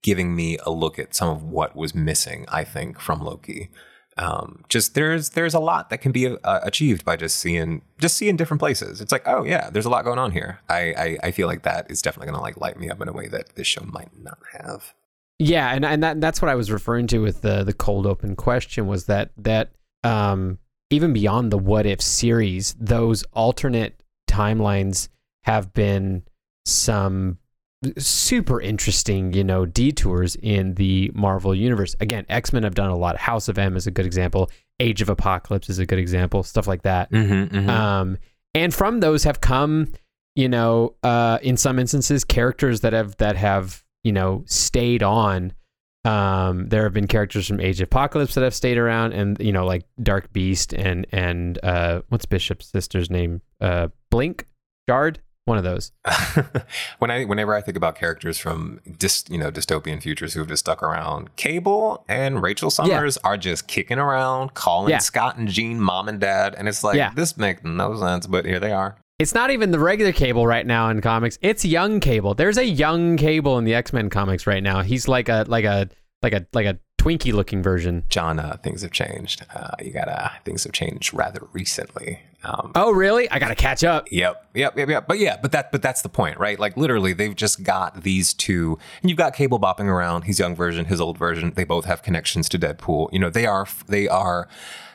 giving 0.06 0.36
me 0.36 0.56
a 0.64 0.70
look 0.70 1.00
at 1.00 1.16
some 1.16 1.28
of 1.28 1.42
what 1.42 1.74
was 1.74 1.92
missing, 1.92 2.46
I 2.48 2.62
think, 2.62 3.00
from 3.00 3.18
Loki. 3.24 3.70
Um, 4.16 4.62
just 4.68 4.94
there's 4.94 5.30
there's 5.30 5.52
a 5.52 5.58
lot 5.58 5.90
that 5.90 5.98
can 5.98 6.12
be 6.12 6.28
uh, 6.28 6.60
achieved 6.62 7.04
by 7.04 7.16
just 7.16 7.38
seeing 7.38 7.82
just 7.98 8.16
seeing 8.16 8.36
different 8.36 8.60
places. 8.60 9.00
It's 9.00 9.10
like, 9.10 9.26
oh 9.26 9.42
yeah, 9.42 9.68
there's 9.68 9.84
a 9.84 9.90
lot 9.90 10.04
going 10.04 10.20
on 10.20 10.30
here. 10.30 10.60
I 10.68 10.78
I, 10.78 11.18
I 11.24 11.30
feel 11.32 11.48
like 11.48 11.64
that 11.64 11.90
is 11.90 12.00
definitely 12.00 12.28
going 12.28 12.38
to 12.38 12.42
like 12.42 12.56
light 12.56 12.78
me 12.78 12.88
up 12.88 13.00
in 13.02 13.08
a 13.08 13.12
way 13.12 13.26
that 13.26 13.56
this 13.56 13.66
show 13.66 13.82
might 13.84 14.16
not 14.16 14.38
have. 14.52 14.94
Yeah, 15.40 15.74
and 15.74 15.84
and 15.84 16.02
that, 16.04 16.20
that's 16.20 16.40
what 16.40 16.50
I 16.52 16.54
was 16.54 16.70
referring 16.70 17.08
to 17.08 17.18
with 17.18 17.42
the 17.42 17.64
the 17.64 17.74
cold 17.74 18.06
open 18.06 18.36
question 18.36 18.86
was 18.86 19.06
that 19.06 19.32
that 19.38 19.72
um, 20.04 20.58
even 20.88 21.12
beyond 21.12 21.50
the 21.50 21.58
what 21.58 21.84
if 21.84 22.00
series, 22.00 22.76
those 22.78 23.24
alternate 23.32 24.04
timelines 24.30 25.08
have 25.42 25.74
been 25.74 26.22
some 26.64 27.38
super 27.98 28.60
interesting, 28.60 29.32
you 29.32 29.44
know, 29.44 29.66
detours 29.66 30.36
in 30.36 30.74
the 30.74 31.10
Marvel 31.14 31.54
universe. 31.54 31.96
Again, 32.00 32.26
X 32.28 32.52
Men 32.52 32.62
have 32.62 32.74
done 32.74 32.90
a 32.90 32.96
lot. 32.96 33.16
House 33.16 33.48
of 33.48 33.58
M 33.58 33.76
is 33.76 33.86
a 33.86 33.90
good 33.90 34.06
example. 34.06 34.50
Age 34.80 35.02
of 35.02 35.08
Apocalypse 35.08 35.68
is 35.68 35.78
a 35.78 35.86
good 35.86 35.98
example. 35.98 36.42
Stuff 36.42 36.66
like 36.66 36.82
that. 36.82 37.10
Mm-hmm, 37.10 37.56
mm-hmm. 37.56 37.70
Um, 37.70 38.18
and 38.54 38.72
from 38.74 39.00
those 39.00 39.24
have 39.24 39.40
come, 39.40 39.92
you 40.34 40.48
know, 40.48 40.94
uh, 41.02 41.38
in 41.42 41.56
some 41.56 41.78
instances, 41.78 42.24
characters 42.24 42.80
that 42.80 42.92
have 42.92 43.16
that 43.18 43.36
have 43.36 43.84
you 44.04 44.12
know 44.12 44.44
stayed 44.46 45.02
on. 45.02 45.52
Um, 46.04 46.68
there 46.68 46.84
have 46.84 46.92
been 46.92 47.08
characters 47.08 47.48
from 47.48 47.60
Age 47.60 47.80
of 47.80 47.86
Apocalypse 47.86 48.34
that 48.34 48.44
have 48.44 48.54
stayed 48.54 48.78
around, 48.78 49.12
and 49.12 49.38
you 49.40 49.52
know, 49.52 49.66
like 49.66 49.84
Dark 50.02 50.32
Beast 50.32 50.72
and 50.72 51.06
and 51.10 51.58
uh, 51.62 52.02
what's 52.08 52.26
Bishop's 52.26 52.66
sister's 52.66 53.10
name? 53.10 53.42
Uh, 53.60 53.88
Blink, 54.10 54.46
Jard 54.88 55.20
one 55.46 55.56
of 55.58 55.64
those. 55.64 55.92
when 56.98 57.10
I 57.10 57.24
whenever 57.24 57.54
I 57.54 57.62
think 57.62 57.76
about 57.76 57.96
characters 57.96 58.38
from 58.38 58.80
you 58.84 59.38
know 59.38 59.50
dystopian 59.50 60.02
futures 60.02 60.34
who 60.34 60.40
have 60.40 60.48
just 60.48 60.64
stuck 60.64 60.82
around, 60.82 61.34
Cable 61.36 62.04
and 62.08 62.42
Rachel 62.42 62.68
Summers 62.68 63.16
yeah. 63.22 63.28
are 63.30 63.36
just 63.36 63.66
kicking 63.66 63.98
around, 63.98 64.54
calling 64.54 64.90
yeah. 64.90 64.98
Scott 64.98 65.38
and 65.38 65.48
Jean 65.48 65.80
mom 65.80 66.08
and 66.08 66.20
dad, 66.20 66.54
and 66.58 66.68
it's 66.68 66.84
like 66.84 66.96
yeah. 66.96 67.12
this 67.14 67.36
makes 67.38 67.64
no 67.64 67.96
sense, 67.98 68.26
but 68.26 68.44
here 68.44 68.60
they 68.60 68.72
are. 68.72 68.98
It's 69.18 69.32
not 69.32 69.50
even 69.50 69.70
the 69.70 69.78
regular 69.78 70.12
Cable 70.12 70.46
right 70.46 70.66
now 70.66 70.90
in 70.90 71.00
comics. 71.00 71.38
It's 71.40 71.64
young 71.64 72.00
Cable. 72.00 72.34
There's 72.34 72.58
a 72.58 72.66
young 72.66 73.16
Cable 73.16 73.56
in 73.56 73.64
the 73.64 73.74
X 73.74 73.92
Men 73.92 74.10
comics 74.10 74.46
right 74.46 74.62
now. 74.62 74.82
He's 74.82 75.08
like 75.08 75.28
a 75.28 75.44
like 75.48 75.64
a 75.64 75.88
like 76.22 76.34
a 76.34 76.46
like 76.52 76.66
a 76.66 76.78
Twinkie 77.00 77.32
looking 77.32 77.62
version. 77.62 78.02
Jon, 78.08 78.40
uh, 78.40 78.56
things 78.64 78.82
have 78.82 78.90
changed. 78.90 79.46
Uh, 79.54 79.70
you 79.80 79.92
gotta 79.92 80.32
things 80.44 80.64
have 80.64 80.72
changed 80.72 81.14
rather 81.14 81.40
recently. 81.52 82.20
Um, 82.46 82.70
oh, 82.76 82.92
really? 82.92 83.28
I 83.28 83.40
got 83.40 83.48
to 83.48 83.56
catch 83.56 83.82
up. 83.82 84.06
Yep, 84.12 84.50
yep, 84.54 84.78
yep, 84.78 84.88
yep. 84.88 85.08
But 85.08 85.18
yeah, 85.18 85.36
but 85.36 85.50
that, 85.50 85.72
but 85.72 85.82
that's 85.82 86.02
the 86.02 86.08
point, 86.08 86.38
right? 86.38 86.60
Like 86.60 86.76
literally, 86.76 87.12
they've 87.12 87.34
just 87.34 87.64
got 87.64 88.04
these 88.04 88.32
two, 88.32 88.78
and 89.02 89.10
you've 89.10 89.18
got 89.18 89.34
Cable 89.34 89.58
bopping 89.58 89.86
around. 89.86 90.22
His 90.22 90.38
young 90.38 90.54
version, 90.54 90.84
his 90.84 91.00
old 91.00 91.18
version. 91.18 91.52
They 91.56 91.64
both 91.64 91.86
have 91.86 92.02
connections 92.04 92.48
to 92.50 92.58
Deadpool. 92.58 93.12
You 93.12 93.18
know, 93.18 93.30
they 93.30 93.46
are, 93.46 93.66
they 93.88 94.06
are, 94.06 94.48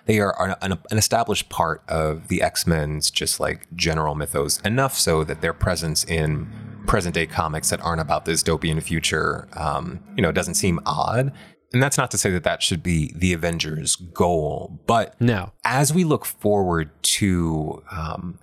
they 0.06 0.22
are 0.22 0.58
an, 0.62 0.80
an 0.89 0.97
established 0.97 1.49
part 1.49 1.84
of 1.89 2.30
the 2.30 2.41
X 2.41 2.66
Men's 2.66 3.12
just 3.12 3.41
like 3.41 3.68
general 3.76 4.16
mythos. 4.16 4.62
Enough 4.62 4.97
so 4.97 5.26
that 5.26 5.41
their 5.41 5.54
presence 5.54 6.06
in 6.06 6.49
present 6.88 7.14
day 7.14 7.28
comics 7.28 7.70
that 7.70 7.82
aren't 7.82 8.02
about 8.02 8.26
this 8.26 8.41
dystopian 8.43 8.82
future, 8.82 9.47
um, 9.54 9.99
you 10.16 10.22
know, 10.22 10.32
doesn't 10.32 10.56
seem 10.56 10.80
odd 10.86 11.34
and 11.74 11.82
that's 11.82 11.97
not 11.97 12.11
to 12.11 12.17
say 12.17 12.30
that 12.32 12.43
that 12.43 12.61
should 12.61 12.84
be 12.84 13.13
the 13.15 13.34
Avengers' 13.34 13.95
goal, 13.95 14.82
but 14.88 15.19
no. 15.22 15.51
As 15.63 15.93
we 15.93 16.03
look 16.03 16.26
forward 16.26 16.89
to 17.03 17.82
um, 17.91 18.39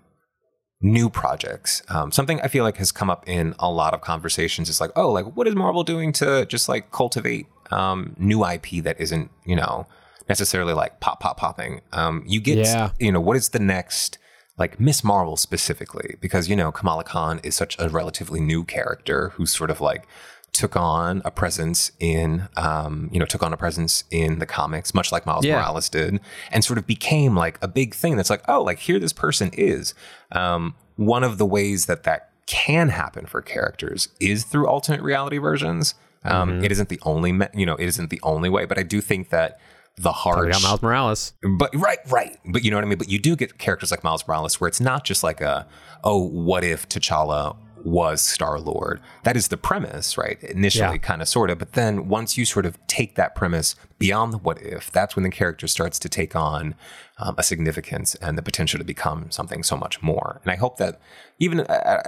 new 0.81 1.11
projects, 1.11 1.83
um, 1.89 2.11
something 2.11 2.41
I 2.41 2.49
feel 2.49 2.65
like 2.65 2.79
has 2.79 2.91
come 2.91 3.11
up 3.11 3.29
in 3.29 3.55
a 3.59 3.71
lot 3.71 3.93
of 3.93 4.01
conversations 4.01 4.69
is 4.69 4.81
like, 4.81 4.93
oh, 4.97 5.11
like 5.11 5.37
what 5.37 5.47
is 5.47 5.55
Marvel 5.55 5.85
doing 5.85 6.13
to 6.15 6.47
just 6.47 6.69
like 6.69 6.91
cultivate 6.91 7.47
um, 7.71 8.17
new 8.19 8.47
IP 8.47 8.83
that 8.85 8.99
isn't, 8.99 9.31
you 9.45 9.57
know, 9.57 9.87
necessarily 10.29 10.73
like 10.73 11.01
pop, 11.01 11.21
pop, 11.21 11.37
popping. 11.37 11.83
Um, 11.93 12.25
you 12.27 12.41
get, 12.41 12.59
yeah. 12.59 12.93
you 12.99 13.13
know, 13.13 13.21
what 13.21 13.37
is 13.37 13.51
the 13.51 13.59
next? 13.59 14.19
Like 14.57 14.81
Miss 14.81 15.05
Marvel 15.05 15.37
specifically, 15.37 16.17
because 16.21 16.49
you 16.49 16.57
know 16.57 16.73
Kamala 16.73 17.05
Khan 17.05 17.39
is 17.45 17.55
such 17.55 17.79
a 17.79 17.89
relatively 17.89 18.41
new 18.41 18.65
character 18.65 19.29
who's 19.37 19.55
sort 19.55 19.71
of 19.71 19.81
like 19.81 20.05
took 20.53 20.77
on 20.77 21.23
a 21.25 21.31
presence 21.31 21.93
in, 22.01 22.49
um, 22.57 23.09
you 23.13 23.21
know, 23.21 23.27
took 23.27 23.43
on 23.43 23.53
a 23.53 23.57
presence 23.57 24.05
in 24.11 24.39
the 24.39 24.47
comics, 24.47 24.95
much 24.95 25.13
like 25.13 25.25
Miles 25.25 25.45
yeah. 25.45 25.57
Morales 25.57 25.89
did, 25.89 26.21
and 26.51 26.65
sort 26.65 26.79
of 26.79 26.87
became 26.87 27.37
like 27.37 27.59
a 27.63 27.69
big 27.69 27.95
thing. 27.95 28.17
That's 28.17 28.31
like, 28.31 28.43
oh, 28.49 28.63
like 28.63 28.81
here 28.81 28.99
this 28.99 29.13
person 29.13 29.51
is. 29.53 29.95
Um, 30.33 30.75
one 30.97 31.23
of 31.23 31.39
the 31.39 31.47
ways 31.47 31.87
that 31.87 32.03
that 32.03 32.31
can 32.47 32.89
happen 32.89 33.27
for 33.27 33.41
characters 33.41 34.09
is 34.21 34.45
through 34.45 34.67
alternate 34.67 35.03
reality 35.03 35.39
versions. 35.39 35.95
Um, 36.25 36.51
mm-hmm. 36.51 36.65
it 36.65 36.73
isn't 36.73 36.89
the 36.89 36.99
only, 37.03 37.33
me- 37.33 37.47
you 37.55 37.65
know, 37.65 37.77
it 37.77 37.87
isn't 37.87 38.11
the 38.11 38.21
only 38.23 38.49
way, 38.49 38.65
but 38.65 38.79
I 38.79 38.83
do 38.83 39.01
think 39.01 39.29
that 39.29 39.61
the 39.97 40.13
hard 40.13 40.51
got 40.53 40.63
Miles 40.63 40.83
Morales. 40.83 41.33
But 41.59 41.75
right, 41.75 41.99
right. 42.09 42.39
But 42.47 42.65
you 42.65 42.71
know 42.71 42.77
what 42.77 42.85
I 42.85 42.89
mean? 42.89 42.99
But 42.99 43.09
you 43.09 43.19
do 43.19 43.37
get 43.37 43.59
characters 43.59 43.91
like 43.91 44.05
Miles 44.05 44.27
Morales 44.27 44.61
where 44.61 44.69
it's 44.69 44.81
not 44.81 45.05
just 45.05 45.23
like 45.23 45.41
a, 45.41 45.67
oh, 46.05 46.23
what 46.23 46.65
if 46.65 46.89
T'Challa 46.89 47.57
was 47.85 48.21
Star 48.21 48.59
Lord. 48.59 49.01
That 49.25 49.37
is 49.37 49.49
the 49.49 49.57
premise, 49.57 50.17
right? 50.17 50.43
Initially, 50.43 50.95
yeah. 50.95 50.99
kind 50.99 51.23
of, 51.23 51.29
sort 51.29 51.51
of. 51.51 51.59
But 51.59 51.73
then 51.73 52.09
once 52.09 52.37
you 52.37 52.45
sort 52.45 52.67
of 52.67 52.79
take 52.87 53.15
that 53.17 53.35
premise 53.35 53.77
beyond 53.99 54.33
the 54.33 54.39
what 54.39 54.61
if, 54.63 54.91
that's 54.91 55.17
when 55.17 55.23
the 55.23 55.31
character 55.31 55.67
starts 55.67 55.99
to 56.01 56.09
take 56.09 56.37
on 56.37 56.75
um, 57.19 57.35
a 57.39 57.43
significance 57.43 58.15
and 58.17 58.37
the 58.39 58.43
potential 58.43 58.79
to 58.79 58.85
become 58.85 59.31
something 59.31 59.63
so 59.63 59.77
much 59.77 60.03
more. 60.03 60.41
And 60.43 60.53
I 60.53 60.57
hope 60.57 60.77
that 60.79 61.01
even. 61.39 61.61
Uh, 61.61 61.65
uh, 61.65 62.03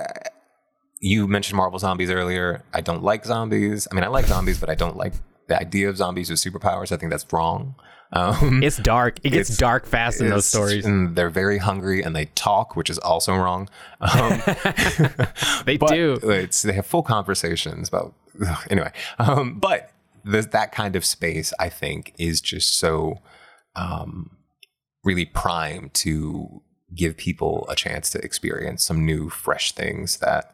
you 1.02 1.26
mentioned 1.26 1.56
Marvel 1.56 1.78
zombies 1.78 2.10
earlier. 2.10 2.62
I 2.74 2.82
don't 2.82 3.02
like 3.02 3.24
zombies. 3.24 3.88
I 3.90 3.94
mean, 3.94 4.04
I 4.04 4.08
like 4.08 4.26
zombies, 4.26 4.60
but 4.60 4.68
I 4.68 4.74
don't 4.74 4.98
like 4.98 5.14
the 5.48 5.58
idea 5.58 5.88
of 5.88 5.96
zombies 5.96 6.28
with 6.28 6.38
superpowers. 6.38 6.92
I 6.92 6.98
think 6.98 7.10
that's 7.10 7.26
wrong. 7.32 7.74
Um, 8.12 8.62
it's 8.62 8.76
dark. 8.76 9.18
It 9.22 9.30
gets 9.30 9.56
dark 9.56 9.86
fast 9.86 10.20
in 10.20 10.30
those 10.30 10.46
stories. 10.46 10.84
And 10.84 11.14
they're 11.14 11.30
very 11.30 11.58
hungry 11.58 12.02
and 12.02 12.14
they 12.14 12.26
talk, 12.26 12.76
which 12.76 12.90
is 12.90 12.98
also 12.98 13.36
wrong. 13.36 13.68
Um, 14.00 14.42
they 15.64 15.76
do. 15.76 16.18
It's 16.22 16.62
they 16.62 16.72
have 16.72 16.86
full 16.86 17.02
conversations 17.02 17.88
about 17.88 18.14
anyway. 18.70 18.92
Um, 19.18 19.58
but 19.58 19.92
that 20.24 20.72
kind 20.72 20.96
of 20.96 21.04
space, 21.04 21.52
I 21.58 21.68
think, 21.68 22.14
is 22.18 22.40
just 22.40 22.78
so 22.78 23.20
um, 23.76 24.36
really 25.04 25.26
primed 25.26 25.94
to 25.94 26.62
give 26.94 27.16
people 27.16 27.66
a 27.68 27.76
chance 27.76 28.10
to 28.10 28.18
experience 28.18 28.84
some 28.84 29.04
new, 29.04 29.30
fresh 29.30 29.72
things 29.72 30.16
that 30.18 30.52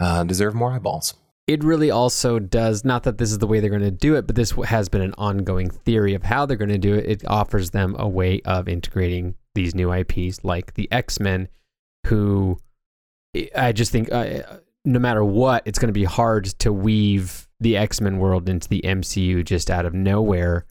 uh, 0.00 0.24
deserve 0.24 0.54
more 0.54 0.72
eyeballs 0.72 1.14
it 1.46 1.62
really 1.62 1.90
also 1.90 2.38
does 2.38 2.84
not 2.84 3.04
that 3.04 3.18
this 3.18 3.30
is 3.30 3.38
the 3.38 3.46
way 3.46 3.60
they're 3.60 3.70
going 3.70 3.82
to 3.82 3.90
do 3.90 4.16
it 4.16 4.26
but 4.26 4.36
this 4.36 4.52
has 4.64 4.88
been 4.88 5.02
an 5.02 5.14
ongoing 5.16 5.70
theory 5.70 6.14
of 6.14 6.22
how 6.22 6.44
they're 6.44 6.56
going 6.56 6.68
to 6.68 6.78
do 6.78 6.94
it. 6.94 7.06
It 7.06 7.26
offers 7.26 7.70
them 7.70 7.94
a 7.98 8.08
way 8.08 8.40
of 8.44 8.68
integrating 8.68 9.34
these 9.54 9.74
new 9.74 9.92
ips 9.92 10.44
like 10.44 10.74
the 10.74 10.90
x-men 10.92 11.48
who 12.06 12.58
i 13.56 13.72
just 13.72 13.90
think 13.90 14.12
uh, 14.12 14.42
no 14.84 14.98
matter 14.98 15.24
what 15.24 15.62
it's 15.66 15.78
going 15.78 15.88
to 15.88 15.92
be 15.92 16.04
hard 16.04 16.44
to 16.44 16.72
weave 16.72 17.46
the 17.60 17.76
x-men 17.76 18.18
world 18.18 18.48
into 18.48 18.68
the 18.68 18.82
mcu 18.82 19.44
just 19.44 19.70
out 19.70 19.86
of 19.86 19.94
nowhere. 19.94 20.66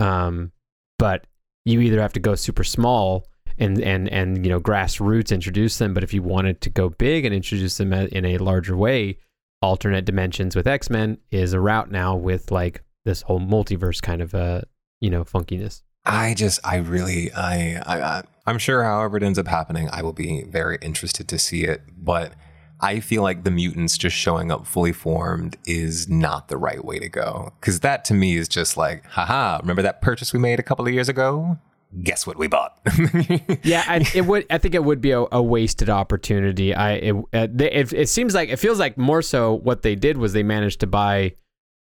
Um, 0.00 0.52
but 0.98 1.26
you 1.64 1.80
either 1.80 2.00
have 2.00 2.12
to 2.14 2.20
go 2.20 2.34
super 2.34 2.64
small 2.64 3.26
and 3.58 3.80
and 3.80 4.08
and 4.08 4.44
you 4.44 4.50
know 4.50 4.60
grassroots 4.60 5.32
introduce 5.32 5.78
them 5.78 5.94
but 5.94 6.02
if 6.02 6.12
you 6.12 6.22
wanted 6.22 6.60
to 6.60 6.70
go 6.70 6.88
big 6.88 7.24
and 7.24 7.34
introduce 7.34 7.76
them 7.78 7.92
in 7.92 8.24
a 8.24 8.38
larger 8.38 8.76
way 8.76 9.16
alternate 9.64 10.04
dimensions 10.04 10.54
with 10.54 10.66
X 10.66 10.90
Men 10.90 11.18
is 11.30 11.52
a 11.52 11.60
route 11.60 11.90
now 11.90 12.14
with 12.14 12.50
like 12.50 12.82
this 13.04 13.22
whole 13.22 13.40
multiverse 13.40 14.00
kind 14.00 14.20
of 14.20 14.34
uh 14.34 14.60
you 15.00 15.10
know 15.10 15.24
funkiness. 15.24 15.82
I 16.06 16.34
just, 16.34 16.60
I 16.64 16.76
really, 16.76 17.32
I, 17.32 17.78
I, 17.86 18.22
I'm 18.46 18.58
sure 18.58 18.84
however 18.84 19.16
it 19.16 19.22
ends 19.22 19.38
up 19.38 19.46
happening, 19.46 19.88
I 19.90 20.02
will 20.02 20.12
be 20.12 20.42
very 20.42 20.76
interested 20.82 21.28
to 21.28 21.38
see 21.38 21.64
it. 21.64 21.80
But 21.96 22.34
I 22.80 23.00
feel 23.00 23.22
like 23.22 23.44
the 23.44 23.50
mutants 23.50 23.96
just 23.96 24.14
showing 24.14 24.52
up 24.52 24.66
fully 24.66 24.92
formed 24.92 25.56
is 25.66 26.08
not 26.08 26.48
the 26.48 26.58
right 26.58 26.84
way 26.84 26.98
to 26.98 27.08
go. 27.08 27.54
Cause 27.62 27.80
that 27.80 28.04
to 28.06 28.14
me 28.14 28.36
is 28.36 28.48
just 28.48 28.76
like, 28.76 29.06
haha, 29.06 29.60
remember 29.62 29.80
that 29.80 30.02
purchase 30.02 30.34
we 30.34 30.38
made 30.38 30.60
a 30.60 30.62
couple 30.62 30.86
of 30.86 30.92
years 30.92 31.08
ago? 31.08 31.56
Guess 32.02 32.26
what 32.26 32.36
we 32.36 32.48
bought? 32.48 32.80
yeah, 33.62 33.84
I, 33.86 34.04
it 34.14 34.26
would. 34.26 34.46
I 34.50 34.58
think 34.58 34.74
it 34.74 34.82
would 34.82 35.00
be 35.00 35.12
a, 35.12 35.24
a 35.30 35.42
wasted 35.42 35.88
opportunity. 35.88 36.74
I 36.74 36.92
it, 36.92 37.14
uh, 37.32 37.48
it, 37.58 37.92
it 37.92 38.08
seems 38.08 38.34
like 38.34 38.48
it 38.48 38.56
feels 38.56 38.78
like 38.78 38.98
more 38.98 39.22
so 39.22 39.54
what 39.54 39.82
they 39.82 39.94
did 39.94 40.18
was 40.18 40.32
they 40.32 40.42
managed 40.42 40.80
to 40.80 40.86
buy 40.86 41.34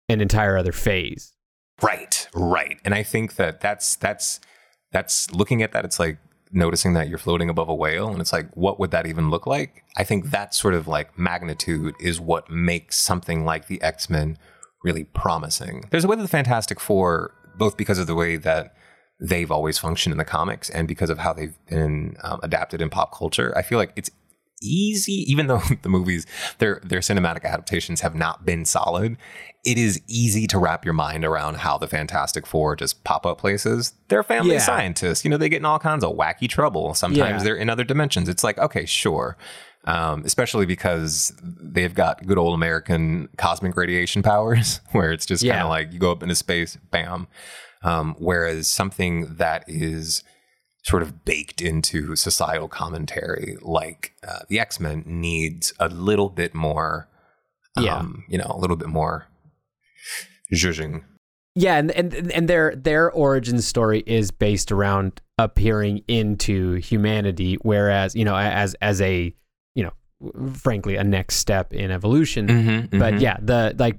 an 0.07 0.21
entire 0.21 0.57
other 0.57 0.71
phase. 0.71 1.33
Right, 1.81 2.27
right. 2.33 2.79
And 2.85 2.93
I 2.93 3.03
think 3.03 3.35
that 3.35 3.61
that's 3.61 3.95
that's 3.95 4.39
that's 4.91 5.31
looking 5.31 5.61
at 5.61 5.71
that. 5.71 5.85
It's 5.85 5.99
like 5.99 6.17
noticing 6.51 6.93
that 6.93 7.09
you're 7.09 7.17
floating 7.17 7.49
above 7.49 7.67
a 7.67 7.75
whale, 7.75 8.09
and 8.09 8.21
it's 8.21 8.31
like, 8.31 8.49
what 8.55 8.79
would 8.79 8.91
that 8.91 9.07
even 9.07 9.29
look 9.29 9.47
like? 9.47 9.83
I 9.97 10.03
think 10.03 10.29
that 10.31 10.53
sort 10.53 10.73
of 10.73 10.87
like 10.87 11.17
magnitude 11.17 11.95
is 11.99 12.19
what 12.19 12.49
makes 12.49 12.99
something 12.99 13.43
like 13.43 13.67
the 13.67 13.81
X 13.81 14.09
Men 14.09 14.37
really 14.83 15.03
promising. 15.03 15.85
There's 15.89 16.05
a 16.05 16.07
way 16.07 16.15
that 16.15 16.21
the 16.21 16.27
Fantastic 16.27 16.79
Four, 16.79 17.33
both 17.57 17.75
because 17.75 17.97
of 17.97 18.07
the 18.07 18.15
way 18.15 18.37
that 18.37 18.75
they've 19.19 19.51
always 19.51 19.77
functioned 19.77 20.11
in 20.11 20.17
the 20.17 20.25
comics 20.25 20.69
and 20.69 20.87
because 20.87 21.09
of 21.09 21.19
how 21.19 21.31
they've 21.33 21.57
been 21.67 22.15
um, 22.23 22.39
adapted 22.43 22.81
in 22.81 22.89
pop 22.89 23.15
culture, 23.17 23.53
I 23.57 23.61
feel 23.61 23.77
like 23.77 23.93
it's 23.95 24.09
easy, 24.61 25.23
even 25.31 25.47
though 25.47 25.61
the 25.81 25.89
movies, 25.89 26.25
their 26.59 26.79
their 26.83 26.99
cinematic 26.99 27.43
adaptations 27.43 28.01
have 28.01 28.15
not 28.15 28.45
been 28.45 28.65
solid, 28.65 29.17
it 29.63 29.77
is 29.77 30.01
easy 30.07 30.47
to 30.47 30.57
wrap 30.59 30.85
your 30.85 30.93
mind 30.93 31.25
around 31.25 31.57
how 31.57 31.77
the 31.77 31.87
Fantastic 31.87 32.45
Four 32.45 32.75
just 32.75 33.03
pop 33.03 33.25
up 33.25 33.37
places. 33.37 33.93
They're 34.09 34.23
family 34.23 34.53
Yeah. 34.55 34.59
scientists, 34.59 35.23
you 35.25 35.29
know, 35.31 35.37
they 35.37 35.49
get 35.49 35.57
in 35.57 35.65
all 35.65 35.79
kinds 35.79 36.03
of 36.03 36.15
wacky 36.15 36.47
trouble. 36.49 36.93
Sometimes 36.93 37.41
Yeah. 37.41 37.43
they're 37.43 37.55
in 37.55 37.69
other 37.69 37.83
dimensions. 37.83 38.29
It's 38.29 38.43
like, 38.43 38.57
okay, 38.57 38.85
sure. 38.85 39.37
Um, 39.87 40.23
especially 40.25 40.65
because 40.65 41.31
they've 41.43 41.93
got 41.93 42.25
good 42.25 42.39
old 42.39 42.55
American 42.55 43.29
cosmic 43.37 43.75
radiation 43.77 44.23
powers, 44.31 44.81
where 44.93 45.11
it's 45.11 45.25
just 45.27 45.45
kind 45.47 45.61
of 45.61 45.69
like 45.69 45.93
you 45.93 45.99
go 45.99 46.11
up 46.11 46.23
into 46.23 46.33
space, 46.35 46.75
bam. 46.91 47.27
Um, 47.85 48.15
whereas 48.17 48.67
something 48.67 49.35
that 49.35 49.63
is 49.67 50.23
sort 50.83 51.03
of 51.03 51.23
baked 51.23 51.61
into 51.61 52.15
societal 52.15 52.67
commentary, 52.67 53.57
like 53.61 54.13
uh, 54.27 54.39
the 54.49 54.59
X 54.59 54.79
Men, 54.79 55.03
needs 55.05 55.73
a 55.79 55.87
little 55.89 56.29
bit 56.29 56.53
more, 56.53 57.07
Yeah. 57.79 57.97
um, 57.97 58.23
you 58.27 58.37
know, 58.37 58.47
a 58.49 58.57
little 58.57 58.75
bit 58.75 58.87
more 58.89 59.27
zhuzhing. 60.53 61.03
Yeah, 61.57 61.77
and, 61.77 61.91
and 61.91 62.31
and 62.31 62.49
their 62.49 62.75
their 62.75 63.09
origin 63.11 63.61
story 63.61 64.03
is 64.05 64.29
based 64.29 64.71
around 64.71 65.21
appearing 65.37 66.03
into 66.07 66.73
humanity, 66.75 67.55
whereas 67.61 68.13
you 68.13 68.25
know, 68.25 68.35
as 68.35 68.75
as 68.81 68.99
a 69.01 69.33
you 69.73 69.83
know, 69.83 69.93
frankly, 70.53 70.97
a 70.97 71.03
next 71.03 71.35
step 71.37 71.73
in 71.73 71.91
evolution. 71.91 72.47
Mm-hmm, 72.47 72.99
But 72.99 73.21
yeah, 73.21 73.37
the 73.41 73.73
like 73.79 73.95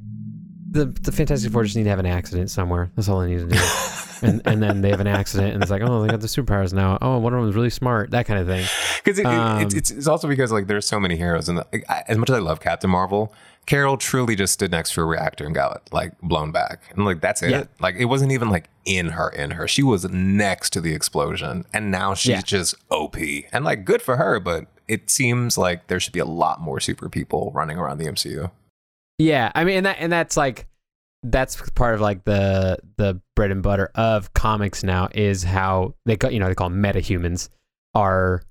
the 0.77 0.87
the 1.01 1.12
Fantastic 1.12 1.53
Four 1.53 1.64
just 1.64 1.77
need 1.77 1.85
to 1.85 1.91
have 1.91 1.99
an 1.99 2.07
accident 2.07 2.51
somewhere. 2.51 2.91
That's 2.95 3.09
all 3.09 3.20
they 3.20 3.29
need 3.35 3.49
to 3.51 3.57
do. 3.57 3.61
and 4.22 4.41
and 4.47 4.62
then 4.62 4.81
they 4.83 4.91
have 4.91 5.01
an 5.01 5.07
accident, 5.07 5.55
and 5.55 5.62
it's 5.62 5.70
like, 5.70 5.83
oh, 5.83 6.03
they 6.03 6.09
got 6.09 6.20
the 6.20 6.27
superpowers 6.27 6.72
now. 6.72 6.99
Oh, 7.03 7.18
one 7.18 7.35
of 7.35 7.41
them 7.41 7.49
is 7.49 7.55
really 7.57 7.70
smart. 7.70 8.11
That 8.12 8.27
kind 8.27 8.41
of 8.41 8.47
thing. 8.47 8.66
because 9.05 9.18
it, 9.18 9.22
it- 9.22 9.27
Um, 9.27 9.62
it's, 9.62 9.74
it's 9.74 9.91
it's 9.91 10.07
also 10.07 10.29
because 10.29 10.53
like 10.53 10.66
there's 10.66 10.87
so 10.87 10.99
many 11.01 11.16
heroes, 11.16 11.49
and 11.49 11.59
like, 11.59 11.85
I- 11.89 12.05
as 12.09 12.16
much 12.18 12.31
as 12.31 12.37
I 12.37 12.39
love 12.41 12.61
Captain 12.61 12.89
Marvel, 12.91 13.33
Carol 13.66 13.97
truly 13.97 14.37
just 14.37 14.53
stood 14.55 14.70
next 14.70 14.93
to 14.95 15.01
a 15.01 15.05
reactor 15.05 15.45
and 15.45 15.55
got 15.55 15.89
like 15.93 16.18
blown 16.20 16.53
back, 16.53 16.83
and 16.95 17.05
like 17.05 17.20
that's 17.20 17.43
it. 17.43 17.51
Yeah. 17.51 17.64
Like 17.81 17.97
it 17.97 18.07
wasn't 18.07 18.33
even 18.33 18.49
like 18.49 18.68
in 18.85 19.11
her, 19.11 19.29
in 19.31 19.53
her. 19.53 19.66
She 19.68 19.83
was 19.83 20.09
next 20.11 20.70
to 20.74 20.81
the 20.81 20.95
explosion, 20.95 21.64
and 21.72 21.91
now 21.91 22.14
she's 22.14 22.31
Yeah. 22.31 22.41
just 22.43 22.74
OP, 22.91 23.16
and 23.53 23.64
like 23.64 23.85
good 23.85 24.01
for 24.03 24.16
her. 24.16 24.39
But 24.41 24.66
it 24.89 25.11
seems 25.11 25.59
like 25.59 25.89
there 25.89 25.99
should 26.01 26.12
be 26.12 26.20
a 26.20 26.24
lot 26.24 26.61
more 26.61 26.79
super 26.81 27.09
people 27.09 27.51
running 27.55 27.77
around 27.77 27.99
the 27.99 28.07
MCU. 28.07 28.51
Yeah, 29.18 29.50
I 29.54 29.64
mean, 29.64 29.78
and 29.78 29.86
that 29.86 29.96
and 30.00 30.12
that's 30.12 30.36
like 30.36 30.66
that's 31.22 31.70
part 31.70 31.94
of 31.94 32.00
like 32.00 32.24
the 32.24 32.78
the 32.96 33.20
bread 33.34 33.50
and 33.50 33.62
butter 33.62 33.90
of 33.94 34.32
comics 34.34 34.84
now 34.84 35.08
is 35.14 35.42
how 35.42 35.94
they 36.04 36.16
call 36.16 36.30
you 36.30 36.38
know 36.38 36.48
they 36.48 36.54
call 36.54 36.70
metahumans 36.70 37.48
are 37.94 38.42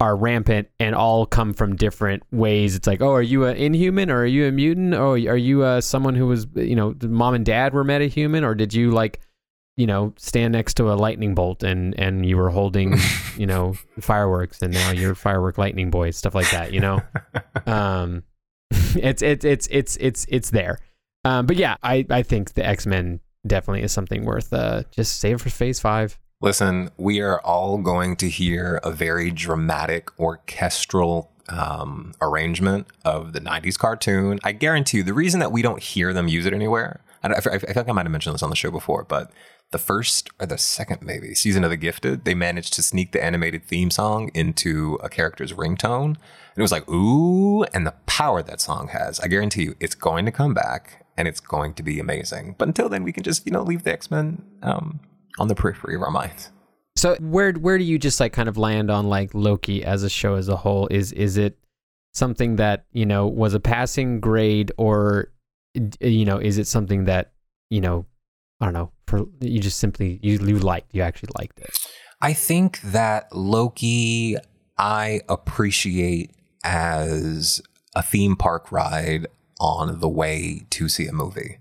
are 0.00 0.16
rampant 0.16 0.68
and 0.80 0.94
all 0.94 1.26
come 1.26 1.52
from 1.52 1.76
different 1.76 2.22
ways. 2.32 2.74
It's 2.74 2.86
like, 2.86 3.02
oh, 3.02 3.12
are 3.12 3.22
you 3.22 3.44
an 3.44 3.56
inhuman 3.56 4.10
or 4.10 4.22
are 4.22 4.26
you 4.26 4.46
a 4.46 4.52
mutant? 4.52 4.94
Oh, 4.94 5.12
are 5.12 5.36
you 5.36 5.62
uh, 5.62 5.82
someone 5.82 6.14
who 6.14 6.26
was 6.26 6.46
you 6.56 6.74
know 6.74 6.94
mom 7.02 7.34
and 7.34 7.44
dad 7.44 7.74
were 7.74 7.84
metahuman 7.84 8.44
or 8.44 8.54
did 8.54 8.74
you 8.74 8.90
like 8.90 9.20
you 9.76 9.86
know 9.86 10.12
stand 10.16 10.52
next 10.52 10.74
to 10.74 10.90
a 10.90 10.94
lightning 10.94 11.34
bolt 11.34 11.62
and 11.62 11.98
and 11.98 12.26
you 12.26 12.36
were 12.36 12.50
holding 12.50 12.96
you 13.36 13.46
know 13.46 13.74
fireworks 14.00 14.60
and 14.62 14.74
now 14.74 14.90
you're 14.90 15.14
firework 15.14 15.56
lightning 15.58 15.90
boy 15.90 16.10
stuff 16.10 16.34
like 16.34 16.50
that 16.50 16.72
you 16.72 16.80
know 16.80 17.00
um 17.66 18.22
it's 18.96 19.22
it's 19.22 19.44
it's 19.44 19.66
it's 19.70 19.96
it's 19.96 20.26
it's 20.28 20.50
there 20.50 20.78
um 21.24 21.46
but 21.46 21.56
yeah 21.56 21.76
i 21.82 22.04
i 22.10 22.22
think 22.22 22.54
the 22.54 22.66
x-men 22.66 23.20
definitely 23.46 23.82
is 23.82 23.92
something 23.92 24.24
worth 24.24 24.52
uh 24.52 24.82
just 24.90 25.18
save 25.20 25.40
for 25.40 25.50
phase 25.50 25.80
five 25.80 26.18
Listen, 26.42 26.90
we 26.96 27.20
are 27.20 27.38
all 27.42 27.76
going 27.76 28.16
to 28.16 28.28
hear 28.30 28.80
a 28.82 28.90
very 28.90 29.30
dramatic 29.30 30.08
orchestral 30.18 31.30
um, 31.50 32.14
arrangement 32.22 32.86
of 33.04 33.34
the 33.34 33.40
90s 33.40 33.76
cartoon. 33.76 34.38
I 34.42 34.52
guarantee 34.52 34.98
you, 34.98 35.02
the 35.02 35.12
reason 35.12 35.40
that 35.40 35.52
we 35.52 35.60
don't 35.60 35.82
hear 35.82 36.14
them 36.14 36.28
use 36.28 36.46
it 36.46 36.54
anywhere, 36.54 37.02
I, 37.22 37.28
I, 37.28 37.36
I 37.36 37.58
feel 37.58 37.72
like 37.76 37.88
I 37.88 37.92
might 37.92 38.06
have 38.06 38.12
mentioned 38.12 38.34
this 38.34 38.42
on 38.42 38.48
the 38.48 38.56
show 38.56 38.70
before, 38.70 39.04
but 39.04 39.30
the 39.72 39.78
first 39.78 40.30
or 40.40 40.46
the 40.46 40.58
second, 40.58 41.02
maybe, 41.02 41.34
season 41.34 41.62
of 41.64 41.70
The 41.70 41.76
Gifted, 41.76 42.24
they 42.24 42.34
managed 42.34 42.72
to 42.74 42.82
sneak 42.82 43.12
the 43.12 43.22
animated 43.22 43.64
theme 43.64 43.90
song 43.90 44.30
into 44.34 44.98
a 45.02 45.08
character's 45.08 45.52
ringtone. 45.52 46.04
And 46.04 46.56
it 46.56 46.62
was 46.62 46.72
like, 46.72 46.88
ooh, 46.88 47.62
and 47.64 47.86
the 47.86 47.94
power 48.06 48.42
that 48.42 48.60
song 48.60 48.88
has. 48.88 49.20
I 49.20 49.28
guarantee 49.28 49.62
you, 49.62 49.76
it's 49.78 49.94
going 49.94 50.24
to 50.24 50.32
come 50.32 50.54
back 50.54 51.06
and 51.16 51.28
it's 51.28 51.40
going 51.40 51.74
to 51.74 51.82
be 51.82 52.00
amazing. 52.00 52.56
But 52.58 52.68
until 52.68 52.88
then, 52.88 53.04
we 53.04 53.12
can 53.12 53.22
just, 53.22 53.46
you 53.46 53.52
know, 53.52 53.62
leave 53.62 53.84
the 53.84 53.92
X 53.92 54.10
Men 54.10 54.42
um, 54.62 55.00
on 55.38 55.48
the 55.48 55.54
periphery 55.54 55.94
of 55.94 56.02
our 56.02 56.10
minds. 56.10 56.50
so 56.96 57.14
where 57.20 57.52
where 57.52 57.78
do 57.78 57.84
you 57.84 57.98
just 57.98 58.18
like 58.18 58.32
kind 58.32 58.48
of 58.48 58.58
land 58.58 58.90
on 58.90 59.08
like 59.08 59.30
loki 59.32 59.84
as 59.84 60.02
a 60.02 60.10
show 60.10 60.34
as 60.34 60.48
a 60.48 60.56
whole 60.56 60.88
is 60.90 61.12
is 61.12 61.36
it 61.36 61.56
something 62.12 62.56
that 62.56 62.84
you 62.92 63.06
know 63.06 63.28
was 63.28 63.54
a 63.54 63.60
passing 63.60 64.20
grade 64.20 64.72
or 64.76 65.30
you 66.00 66.24
know 66.24 66.38
is 66.38 66.58
it 66.58 66.66
something 66.66 67.04
that 67.04 67.32
you 67.70 67.80
know 67.80 68.04
i 68.60 68.64
don't 68.64 68.74
know 68.74 68.90
for 69.06 69.24
you 69.40 69.60
just 69.60 69.78
simply 69.78 70.18
you, 70.22 70.38
you 70.38 70.58
liked 70.58 70.94
you 70.94 71.02
actually 71.02 71.30
liked 71.38 71.58
it 71.60 71.70
I 72.22 72.34
think 72.34 72.80
that 72.82 73.34
Loki, 73.34 74.36
I 74.76 75.22
appreciate 75.28 76.32
as 76.62 77.62
a 77.96 78.02
theme 78.02 78.36
park 78.36 78.70
ride 78.70 79.26
on 79.58 80.00
the 80.00 80.08
way 80.08 80.66
to 80.70 80.88
see 80.88 81.06
a 81.06 81.12
movie. 81.12 81.58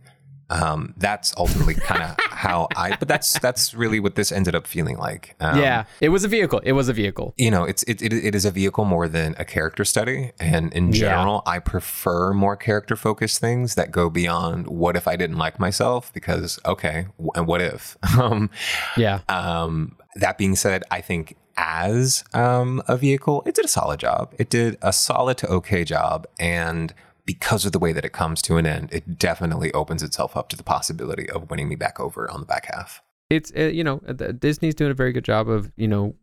Um, 0.50 0.94
that's 0.98 1.34
ultimately 1.38 1.76
kind 1.76 2.02
of 2.02 2.16
how 2.32 2.68
I, 2.76 2.96
but 2.96 3.08
that's 3.08 3.38
that's 3.40 3.74
really 3.74 4.00
what 4.00 4.16
this 4.16 4.32
ended 4.32 4.56
up 4.56 4.66
feeling 4.66 4.98
like. 4.98 5.36
Um, 5.40 5.60
yeah 5.60 5.84
it 6.02 6.10
was 6.10 6.24
a 6.24 6.28
vehicle 6.28 6.60
it 6.64 6.72
was 6.72 6.90
a 6.90 6.94
vehicle 6.94 7.34
you 7.38 7.52
know, 7.52 7.64
it's 7.66 7.84
it, 7.84 8.02
it 8.02 8.14
it 8.14 8.34
is 8.36 8.46
a 8.46 8.52
vehicle 8.52 8.86
more 8.86 9.08
than 9.08 9.36
a 9.38 9.46
character 9.46 9.86
study, 9.86 10.32
and 10.40 10.74
in 10.74 10.88
Yeah. 10.88 11.00
general, 11.00 11.44
I 11.46 11.60
prefer 11.60 12.34
more 12.34 12.56
character 12.56 12.96
focused 12.96 13.40
things 13.40 13.76
that 13.76 13.92
go 13.92 14.10
beyond 14.10 14.68
what 14.68 14.96
if 14.96 15.08
I 15.08 15.16
didn't 15.16 15.38
like 15.38 15.60
myself 15.60 16.12
because 16.14 16.60
okay, 16.66 17.08
and 17.36 17.46
what 17.48 17.62
if? 17.62 17.98
Um, 18.20 18.50
yeah 18.98 19.20
um, 19.30 19.96
that 20.16 20.38
being 20.38 20.56
said, 20.56 20.84
I 20.92 21.02
think 21.02 21.36
as 21.56 22.24
um, 22.34 22.82
a 22.88 22.96
vehicle, 22.98 23.44
it 23.46 23.54
did 23.56 23.66
a 23.66 23.68
solid 23.70 24.00
job. 24.00 24.34
It 24.40 24.50
did 24.50 24.78
a 24.82 24.92
solid 24.94 25.38
to 25.40 25.48
okay 25.50 25.84
job, 25.84 26.26
and 26.40 26.94
because 27.30 27.64
of 27.64 27.72
the 27.72 27.78
way 27.78 27.94
that 27.94 28.04
it 28.04 28.12
comes 28.12 28.42
to 28.42 28.58
an 28.58 28.66
end, 28.66 28.90
it 28.92 29.20
definitely 29.20 29.72
opens 29.74 30.02
itself 30.02 30.36
up 30.36 30.50
to 30.50 30.58
the 30.58 30.64
possibility 30.64 31.30
of 31.30 31.48
winning 31.52 31.70
me 31.70 31.76
back 31.76 32.00
over 32.00 32.28
on 32.32 32.40
the 32.40 32.46
back 32.48 32.66
half. 32.74 33.04
it's 33.30 33.52
uh, 33.56 33.66
you 33.66 33.84
know 33.84 34.02
uh, 34.08 34.14
Disney's 34.32 34.74
doing 34.74 34.90
a 34.90 34.96
very 34.96 35.12
good 35.12 35.26
job 35.26 35.48
of 35.48 35.72
you 35.76 35.88
know 35.88 36.16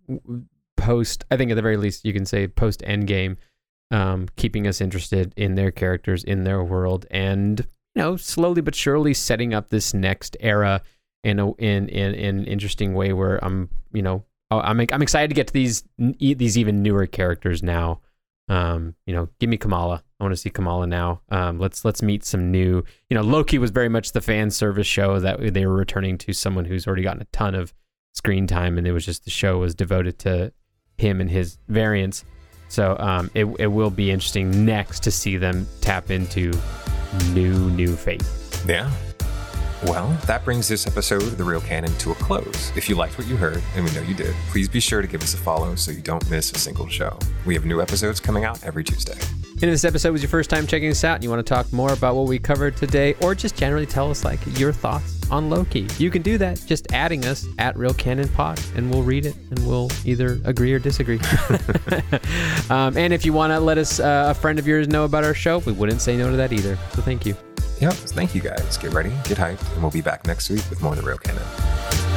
post 0.76 1.24
I 1.30 1.36
think 1.36 1.52
at 1.52 1.54
the 1.54 1.62
very 1.62 1.76
least 1.76 2.04
you 2.04 2.12
can 2.12 2.26
say 2.26 2.48
post 2.48 2.80
Endgame, 2.80 3.36
um, 3.92 4.26
keeping 4.34 4.66
us 4.66 4.80
interested 4.80 5.32
in 5.36 5.54
their 5.54 5.70
characters 5.70 6.24
in 6.24 6.42
their 6.42 6.64
world 6.64 7.06
and 7.08 7.60
you 7.94 8.02
know 8.02 8.16
slowly 8.16 8.60
but 8.60 8.74
surely 8.74 9.14
setting 9.14 9.54
up 9.54 9.68
this 9.68 9.94
next 9.94 10.36
era 10.40 10.82
in 11.22 11.38
a 11.38 11.52
in 11.52 11.88
in, 11.88 12.14
in 12.14 12.38
an 12.40 12.46
interesting 12.46 12.94
way 12.94 13.12
where 13.12 13.38
I'm 13.44 13.70
you 13.92 14.02
know 14.02 14.24
oh, 14.50 14.58
I'm 14.58 14.80
I'm 14.90 15.02
excited 15.02 15.28
to 15.28 15.36
get 15.36 15.46
to 15.46 15.52
these 15.52 15.84
these 16.18 16.58
even 16.58 16.82
newer 16.82 17.06
characters 17.06 17.62
now. 17.62 18.00
Um, 18.48 18.94
you 19.06 19.14
know, 19.14 19.28
give 19.40 19.50
me 19.50 19.56
Kamala. 19.56 20.02
I 20.20 20.24
want 20.24 20.32
to 20.32 20.36
see 20.36 20.50
Kamala 20.50 20.86
now. 20.86 21.20
Um, 21.30 21.58
let's 21.58 21.84
let's 21.84 22.02
meet 22.02 22.24
some 22.24 22.50
new. 22.50 22.84
You 23.10 23.14
know, 23.16 23.22
Loki 23.22 23.58
was 23.58 23.70
very 23.70 23.88
much 23.88 24.12
the 24.12 24.20
fan 24.20 24.50
service 24.50 24.86
show 24.86 25.18
that 25.20 25.52
they 25.52 25.66
were 25.66 25.74
returning 25.74 26.16
to 26.18 26.32
someone 26.32 26.64
who's 26.64 26.86
already 26.86 27.02
gotten 27.02 27.22
a 27.22 27.26
ton 27.26 27.54
of 27.54 27.74
screen 28.14 28.46
time, 28.46 28.78
and 28.78 28.86
it 28.86 28.92
was 28.92 29.04
just 29.04 29.24
the 29.24 29.30
show 29.30 29.58
was 29.58 29.74
devoted 29.74 30.18
to 30.20 30.52
him 30.96 31.20
and 31.20 31.30
his 31.30 31.58
variants. 31.68 32.24
So 32.68 32.96
um, 32.98 33.30
it 33.34 33.46
it 33.58 33.68
will 33.68 33.90
be 33.90 34.10
interesting 34.10 34.64
next 34.64 35.02
to 35.04 35.10
see 35.10 35.36
them 35.36 35.66
tap 35.80 36.10
into 36.10 36.52
new 37.32 37.70
new 37.70 37.94
faith. 37.96 38.64
Yeah. 38.66 38.90
Well, 39.84 40.08
that 40.26 40.42
brings 40.42 40.68
this 40.68 40.86
episode 40.86 41.22
of 41.22 41.36
The 41.36 41.44
Real 41.44 41.60
Canon 41.60 41.94
to 41.98 42.12
a 42.12 42.14
close. 42.14 42.72
If 42.76 42.88
you 42.88 42.94
liked 42.94 43.18
what 43.18 43.26
you 43.26 43.36
heard, 43.36 43.62
and 43.74 43.84
we 43.84 43.90
know 43.92 44.00
you 44.00 44.14
did, 44.14 44.34
please 44.48 44.70
be 44.70 44.80
sure 44.80 45.02
to 45.02 45.06
give 45.06 45.22
us 45.22 45.34
a 45.34 45.36
follow 45.36 45.74
so 45.74 45.90
you 45.90 46.00
don't 46.00 46.28
miss 46.30 46.50
a 46.52 46.58
single 46.58 46.88
show. 46.88 47.18
We 47.44 47.52
have 47.54 47.66
new 47.66 47.82
episodes 47.82 48.18
coming 48.18 48.44
out 48.44 48.64
every 48.64 48.82
Tuesday. 48.82 49.12
And 49.12 49.64
if 49.64 49.70
this 49.70 49.84
episode 49.84 50.12
was 50.12 50.22
your 50.22 50.30
first 50.30 50.48
time 50.48 50.66
checking 50.66 50.90
us 50.90 51.04
out 51.04 51.16
and 51.16 51.24
you 51.24 51.30
want 51.30 51.46
to 51.46 51.54
talk 51.54 51.70
more 51.74 51.92
about 51.92 52.14
what 52.14 52.26
we 52.26 52.38
covered 52.38 52.74
today, 52.76 53.14
or 53.20 53.34
just 53.34 53.54
generally 53.54 53.84
tell 53.84 54.10
us 54.10 54.24
like 54.24 54.40
your 54.58 54.72
thoughts 54.72 55.30
on 55.30 55.50
Loki, 55.50 55.86
you 55.98 56.10
can 56.10 56.22
do 56.22 56.38
that 56.38 56.62
just 56.66 56.90
adding 56.92 57.26
us 57.26 57.46
at 57.58 57.76
Real 57.76 57.94
Canon 57.94 58.28
Pod, 58.28 58.58
and 58.76 58.90
we'll 58.90 59.02
read 59.02 59.26
it 59.26 59.36
and 59.50 59.66
we'll 59.66 59.90
either 60.06 60.40
agree 60.44 60.72
or 60.72 60.78
disagree. 60.78 61.20
um, 62.70 62.96
and 62.96 63.12
if 63.12 63.26
you 63.26 63.34
want 63.34 63.52
to 63.52 63.60
let 63.60 63.76
us, 63.76 64.00
uh, 64.00 64.28
a 64.30 64.34
friend 64.34 64.58
of 64.58 64.66
yours, 64.66 64.88
know 64.88 65.04
about 65.04 65.22
our 65.22 65.34
show, 65.34 65.58
we 65.58 65.72
wouldn't 65.72 66.00
say 66.00 66.16
no 66.16 66.30
to 66.30 66.36
that 66.38 66.52
either. 66.54 66.76
So 66.94 67.02
thank 67.02 67.26
you. 67.26 67.36
Yep. 67.80 67.92
Thank 67.92 68.34
you 68.34 68.40
guys. 68.40 68.76
Get 68.78 68.92
ready, 68.92 69.10
get 69.24 69.36
hyped, 69.38 69.72
and 69.74 69.82
we'll 69.82 69.90
be 69.90 70.00
back 70.00 70.26
next 70.26 70.48
week 70.48 70.62
with 70.70 70.82
more 70.82 70.92
of 70.92 70.98
the 70.98 71.06
Real 71.06 71.18
Canon. 71.18 72.15